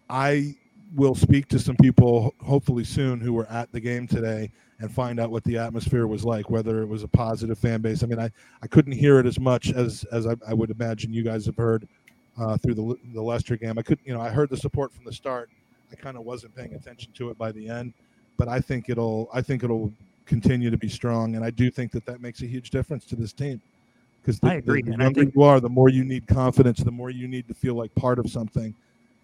I 0.09 0.55
will 0.95 1.15
speak 1.15 1.47
to 1.49 1.59
some 1.59 1.75
people 1.77 2.33
hopefully 2.41 2.83
soon 2.83 3.19
who 3.19 3.33
were 3.33 3.47
at 3.47 3.71
the 3.71 3.79
game 3.79 4.07
today 4.07 4.51
and 4.79 4.91
find 4.91 5.19
out 5.19 5.31
what 5.31 5.43
the 5.43 5.57
atmosphere 5.57 6.07
was 6.07 6.25
like, 6.25 6.49
whether 6.49 6.81
it 6.81 6.87
was 6.87 7.03
a 7.03 7.07
positive 7.07 7.57
fan 7.57 7.81
base. 7.81 8.03
I 8.03 8.07
mean, 8.07 8.19
I, 8.19 8.29
I 8.61 8.67
couldn't 8.67 8.91
hear 8.93 9.19
it 9.19 9.25
as 9.25 9.39
much 9.39 9.71
as 9.71 10.03
as 10.11 10.27
I, 10.27 10.35
I 10.47 10.53
would 10.53 10.71
imagine 10.71 11.13
you 11.13 11.23
guys 11.23 11.45
have 11.45 11.55
heard 11.55 11.87
uh, 12.37 12.57
through 12.57 12.75
the 12.75 12.95
the 13.13 13.21
Leicester 13.21 13.55
game. 13.57 13.77
I 13.77 13.81
could, 13.81 13.99
you 14.05 14.13
know, 14.13 14.21
I 14.21 14.29
heard 14.29 14.49
the 14.49 14.57
support 14.57 14.93
from 14.93 15.05
the 15.05 15.13
start. 15.13 15.49
I 15.91 15.95
kind 15.95 16.17
of 16.17 16.23
wasn't 16.23 16.55
paying 16.55 16.73
attention 16.73 17.11
to 17.13 17.29
it 17.29 17.37
by 17.37 17.51
the 17.51 17.69
end, 17.69 17.93
but 18.37 18.47
I 18.47 18.59
think 18.59 18.89
it'll 18.89 19.29
I 19.33 19.41
think 19.41 19.63
it'll 19.63 19.91
continue 20.25 20.69
to 20.69 20.77
be 20.77 20.89
strong, 20.89 21.35
and 21.35 21.45
I 21.45 21.49
do 21.49 21.69
think 21.69 21.91
that 21.91 22.05
that 22.05 22.21
makes 22.21 22.41
a 22.41 22.47
huge 22.47 22.69
difference 22.69 23.05
to 23.05 23.15
this 23.15 23.33
team. 23.33 23.61
Because 24.21 24.39
I 24.41 24.55
agree, 24.55 24.81
the, 24.81 24.91
the 24.91 24.97
I 24.97 25.03
younger 25.03 25.21
think- 25.21 25.35
you 25.35 25.43
are, 25.43 25.59
the 25.59 25.69
more 25.69 25.89
you 25.89 26.03
need 26.05 26.27
confidence, 26.27 26.79
the 26.79 26.91
more 26.91 27.09
you 27.09 27.27
need 27.27 27.47
to 27.49 27.53
feel 27.53 27.75
like 27.75 27.93
part 27.95 28.19
of 28.19 28.29
something. 28.29 28.73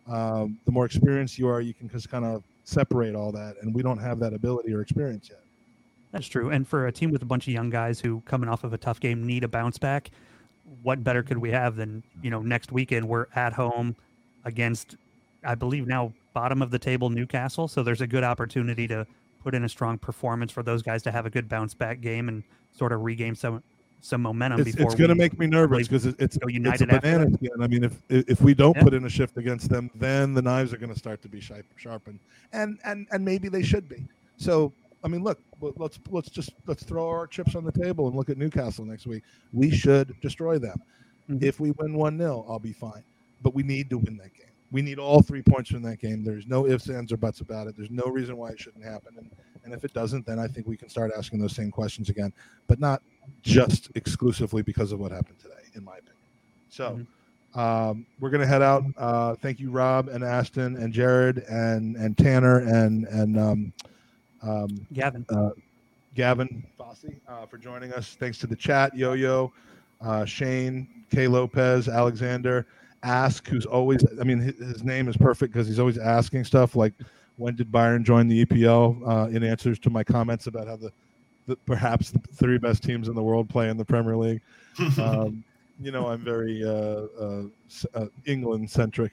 Um, 0.07 0.59
the 0.65 0.71
more 0.71 0.85
experienced 0.85 1.37
you 1.37 1.47
are, 1.47 1.61
you 1.61 1.73
can 1.73 1.89
just 1.89 2.09
kind 2.09 2.25
of 2.25 2.43
separate 2.63 3.15
all 3.15 3.31
that, 3.31 3.55
and 3.61 3.73
we 3.73 3.81
don't 3.83 3.99
have 3.99 4.19
that 4.19 4.33
ability 4.33 4.73
or 4.73 4.81
experience 4.81 5.29
yet. 5.29 5.41
That's 6.11 6.27
true. 6.27 6.49
And 6.49 6.67
for 6.67 6.87
a 6.87 6.91
team 6.91 7.11
with 7.11 7.21
a 7.21 7.25
bunch 7.25 7.47
of 7.47 7.53
young 7.53 7.69
guys 7.69 7.99
who 7.99 8.21
coming 8.21 8.49
off 8.49 8.63
of 8.63 8.73
a 8.73 8.77
tough 8.77 8.99
game 8.99 9.25
need 9.25 9.43
a 9.43 9.47
bounce 9.47 9.77
back, 9.77 10.09
what 10.81 11.03
better 11.03 11.21
could 11.21 11.37
we 11.37 11.51
have 11.51 11.75
than, 11.75 12.03
you 12.21 12.29
know, 12.29 12.41
next 12.41 12.71
weekend 12.71 13.07
we're 13.07 13.27
at 13.35 13.53
home 13.53 13.95
against 14.45 14.95
I 15.43 15.55
believe 15.55 15.87
now 15.87 16.13
bottom 16.33 16.61
of 16.61 16.71
the 16.71 16.79
table 16.79 17.09
Newcastle, 17.09 17.67
so 17.67 17.83
there's 17.83 18.01
a 18.01 18.07
good 18.07 18.23
opportunity 18.23 18.87
to 18.87 19.05
put 19.41 19.55
in 19.55 19.63
a 19.63 19.69
strong 19.69 19.97
performance 19.97 20.51
for 20.51 20.63
those 20.63 20.81
guys 20.81 21.01
to 21.03 21.11
have 21.11 21.25
a 21.25 21.29
good 21.29 21.47
bounce 21.47 21.73
back 21.73 22.01
game 22.01 22.27
and 22.27 22.43
sort 22.71 22.91
of 22.91 23.01
regain 23.01 23.35
some 23.35 23.63
some 24.01 24.21
momentum 24.21 24.61
It's, 24.61 24.71
before 24.71 24.91
it's 24.91 24.95
going 24.95 25.09
to 25.09 25.15
make 25.15 25.37
me 25.37 25.47
nervous 25.47 25.87
because 25.87 26.05
it's 26.05 26.17
it's, 26.19 26.37
it's 26.41 26.81
a 26.81 26.85
banana 26.85 27.31
skin. 27.33 27.49
I 27.61 27.67
mean, 27.67 27.83
if 27.83 27.97
if 28.09 28.41
we 28.41 28.53
don't 28.53 28.75
Yeah. 28.77 28.83
put 28.83 28.93
in 28.93 29.05
a 29.05 29.09
shift 29.09 29.37
against 29.37 29.69
them, 29.69 29.91
then 29.95 30.33
the 30.33 30.41
knives 30.41 30.73
are 30.73 30.77
going 30.77 30.93
to 30.93 30.99
start 30.99 31.21
to 31.23 31.29
be 31.29 31.41
sharpened, 31.75 32.19
and 32.53 32.79
and 32.85 33.07
and 33.11 33.23
maybe 33.23 33.49
they 33.49 33.63
should 33.63 33.89
be. 33.89 34.05
So 34.37 34.71
I 35.03 35.07
mean, 35.07 35.23
look, 35.23 35.39
let's 35.61 35.99
let's 36.09 36.29
just 36.29 36.51
let's 36.65 36.83
throw 36.83 37.07
our 37.07 37.27
chips 37.27 37.55
on 37.55 37.63
the 37.63 37.71
table 37.71 38.07
and 38.07 38.15
look 38.15 38.29
at 38.29 38.37
Newcastle 38.37 38.85
next 38.85 39.07
week. 39.07 39.23
We 39.53 39.69
should 39.71 40.15
destroy 40.21 40.59
them. 40.59 40.81
Mhm. 41.29 41.43
If 41.43 41.59
we 41.59 41.71
win 41.71 41.93
one 41.93 42.17
0 42.17 42.45
I'll 42.47 42.59
be 42.59 42.73
fine. 42.73 43.03
But 43.41 43.53
we 43.53 43.63
need 43.63 43.89
to 43.91 43.97
win 43.97 44.17
that 44.17 44.33
game. 44.33 44.47
We 44.71 44.81
need 44.81 44.99
all 44.99 45.21
three 45.21 45.41
points 45.41 45.69
from 45.69 45.81
that 45.83 45.99
game. 45.99 46.23
There's 46.23 46.45
no 46.45 46.67
ifs, 46.67 46.89
ands, 46.89 47.11
or 47.11 47.17
buts 47.17 47.39
about 47.39 47.67
it. 47.67 47.77
There's 47.77 47.89
no 47.89 48.03
reason 48.03 48.37
why 48.37 48.49
it 48.49 48.59
shouldn't 48.59 48.83
happen. 48.83 49.15
And, 49.17 49.31
and 49.63 49.73
if 49.73 49.83
it 49.85 49.93
doesn't, 49.93 50.25
then 50.25 50.39
I 50.39 50.47
think 50.47 50.67
we 50.67 50.77
can 50.77 50.89
start 50.89 51.11
asking 51.17 51.39
those 51.39 51.55
same 51.55 51.71
questions 51.71 52.09
again, 52.09 52.33
but 52.67 52.79
not 52.79 53.01
just 53.41 53.89
exclusively 53.95 54.61
because 54.61 54.91
of 54.91 54.99
what 54.99 55.11
happened 55.11 55.39
today, 55.39 55.55
in 55.75 55.83
my 55.83 55.93
opinion. 55.93 56.15
So 56.69 57.59
um, 57.59 58.05
we're 58.19 58.29
gonna 58.29 58.45
head 58.45 58.61
out. 58.61 58.83
Uh, 58.97 59.35
thank 59.35 59.59
you, 59.59 59.71
Rob 59.71 60.09
and 60.09 60.23
Aston 60.23 60.77
and 60.77 60.93
Jared 60.93 61.39
and 61.49 61.95
and 61.95 62.17
Tanner 62.17 62.59
and 62.59 63.05
and 63.05 63.39
um, 63.39 63.73
um, 64.41 64.87
Gavin. 64.93 65.25
Gavin 66.15 66.65
Fossey 66.77 67.15
uh, 67.27 67.45
for 67.45 67.57
joining 67.57 67.93
us. 67.93 68.17
Thanks 68.19 68.37
to 68.39 68.47
the 68.47 68.55
chat, 68.55 68.95
Yo 68.95 69.13
Yo, 69.13 69.53
uh, 70.01 70.25
Shane, 70.25 71.05
K 71.11 71.27
Lopez, 71.27 71.87
Alexander, 71.87 72.65
Ask, 73.03 73.47
who's 73.47 73.65
always, 73.65 74.03
I 74.19 74.23
mean, 74.23 74.39
his, 74.39 74.57
his 74.57 74.83
name 74.83 75.07
is 75.07 75.15
perfect 75.15 75.53
because 75.53 75.67
he's 75.67 75.79
always 75.79 75.97
asking 75.97 76.43
stuff 76.43 76.75
like, 76.75 76.93
when 77.37 77.55
did 77.55 77.71
Bayern 77.71 78.03
join 78.03 78.27
the 78.27 78.45
EPL? 78.45 79.07
Uh, 79.07 79.29
in 79.29 79.43
answers 79.43 79.79
to 79.79 79.89
my 79.89 80.03
comments 80.03 80.47
about 80.47 80.67
how 80.67 80.75
the, 80.75 80.91
the 81.49 81.55
perhaps 81.65 82.11
the 82.11 82.19
three 82.33 82.57
best 82.57 82.83
teams 82.83 83.07
in 83.07 83.15
the 83.15 83.23
world 83.23 83.49
play 83.49 83.69
in 83.69 83.77
the 83.77 83.85
Premier 83.85 84.15
League. 84.17 84.41
Um, 84.97 85.43
you 85.81 85.91
know, 85.91 86.07
I'm 86.07 86.23
very 86.23 86.63
uh, 86.63 87.07
uh, 87.21 87.43
uh, 87.93 88.05
England 88.25 88.69
centric. 88.69 89.11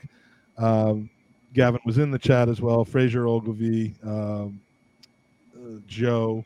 Um, 0.59 1.11
Gavin 1.55 1.81
was 1.85 1.99
in 1.99 2.11
the 2.11 2.19
chat 2.19 2.49
as 2.49 2.61
well. 2.61 2.85
Fraser 2.85 3.27
Ogilvie, 3.27 3.95
um, 4.05 4.61
uh, 5.57 5.81
Joe, 5.87 6.45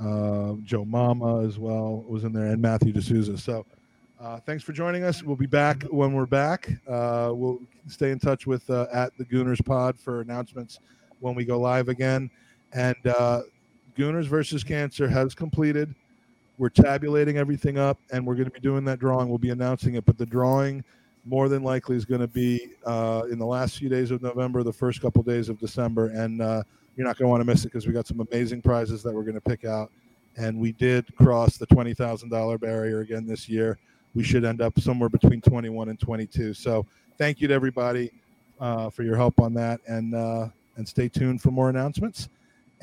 uh, 0.00 0.54
Joe 0.64 0.84
Mama 0.84 1.44
as 1.46 1.58
well 1.58 2.04
was 2.08 2.24
in 2.24 2.32
there, 2.32 2.46
and 2.46 2.62
Matthew 2.62 2.92
D'Souza. 2.92 3.36
So, 3.36 3.66
uh, 4.20 4.40
thanks 4.40 4.62
for 4.64 4.72
joining 4.72 5.04
us. 5.04 5.22
We'll 5.22 5.36
be 5.36 5.46
back 5.46 5.82
when 5.84 6.14
we're 6.14 6.24
back. 6.24 6.70
Uh, 6.88 7.32
we'll 7.34 7.60
stay 7.86 8.10
in 8.10 8.18
touch 8.18 8.46
with 8.46 8.68
uh, 8.70 8.86
at 8.92 9.16
the 9.18 9.24
Gooners 9.24 9.64
Pod 9.64 9.98
for 9.98 10.20
announcements 10.20 10.78
when 11.20 11.34
we 11.34 11.44
go 11.44 11.58
live 11.58 11.88
again. 11.88 12.30
And 12.72 12.96
uh, 13.06 13.42
Gooners 13.96 14.26
versus 14.26 14.64
Cancer 14.64 15.08
has 15.08 15.34
completed. 15.34 15.94
We're 16.58 16.68
tabulating 16.68 17.36
everything 17.36 17.78
up, 17.78 17.98
and 18.12 18.24
we're 18.26 18.34
going 18.34 18.46
to 18.46 18.50
be 18.50 18.60
doing 18.60 18.84
that 18.84 18.98
drawing. 18.98 19.28
We'll 19.28 19.38
be 19.38 19.50
announcing 19.50 19.94
it, 19.94 20.04
but 20.04 20.18
the 20.18 20.26
drawing 20.26 20.84
more 21.24 21.48
than 21.48 21.62
likely 21.62 21.96
is 21.96 22.04
going 22.04 22.20
to 22.20 22.28
be 22.28 22.68
uh, 22.84 23.22
in 23.30 23.38
the 23.38 23.46
last 23.46 23.78
few 23.78 23.88
days 23.88 24.10
of 24.10 24.22
November, 24.22 24.62
the 24.62 24.72
first 24.72 25.00
couple 25.00 25.22
days 25.22 25.48
of 25.48 25.58
December, 25.58 26.08
and 26.10 26.42
uh, 26.42 26.62
you're 26.96 27.06
not 27.06 27.16
going 27.16 27.26
to 27.26 27.30
want 27.30 27.40
to 27.40 27.44
miss 27.44 27.64
it 27.64 27.68
because 27.68 27.86
we 27.86 27.92
got 27.92 28.06
some 28.06 28.20
amazing 28.30 28.62
prizes 28.62 29.02
that 29.02 29.12
we're 29.12 29.22
going 29.22 29.34
to 29.34 29.40
pick 29.40 29.64
out. 29.64 29.90
And 30.36 30.58
we 30.58 30.72
did 30.72 31.14
cross 31.16 31.56
the 31.56 31.66
twenty 31.66 31.94
thousand 31.94 32.28
dollar 32.28 32.58
barrier 32.58 33.00
again 33.00 33.26
this 33.26 33.48
year. 33.48 33.78
We 34.14 34.22
should 34.22 34.44
end 34.44 34.60
up 34.60 34.78
somewhere 34.80 35.08
between 35.08 35.40
twenty 35.40 35.68
one 35.68 35.88
and 35.88 35.98
twenty 35.98 36.26
two. 36.26 36.54
So 36.54 36.86
thank 37.18 37.40
you 37.40 37.48
to 37.48 37.54
everybody 37.54 38.10
uh, 38.60 38.90
for 38.90 39.02
your 39.04 39.16
help 39.16 39.40
on 39.40 39.54
that, 39.54 39.80
and 39.86 40.14
uh, 40.14 40.48
and 40.76 40.86
stay 40.86 41.08
tuned 41.08 41.40
for 41.40 41.52
more 41.52 41.70
announcements. 41.70 42.28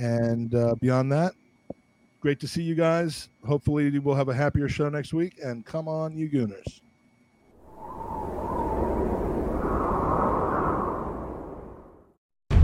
And 0.01 0.55
uh, 0.55 0.73
beyond 0.81 1.11
that, 1.11 1.33
great 2.21 2.39
to 2.39 2.47
see 2.47 2.63
you 2.63 2.73
guys. 2.73 3.29
Hopefully, 3.45 3.99
we'll 3.99 4.15
have 4.15 4.29
a 4.29 4.33
happier 4.33 4.67
show 4.67 4.89
next 4.89 5.13
week. 5.13 5.35
And 5.43 5.63
come 5.63 5.87
on, 5.87 6.17
you 6.17 6.27
Gooners. 6.27 6.81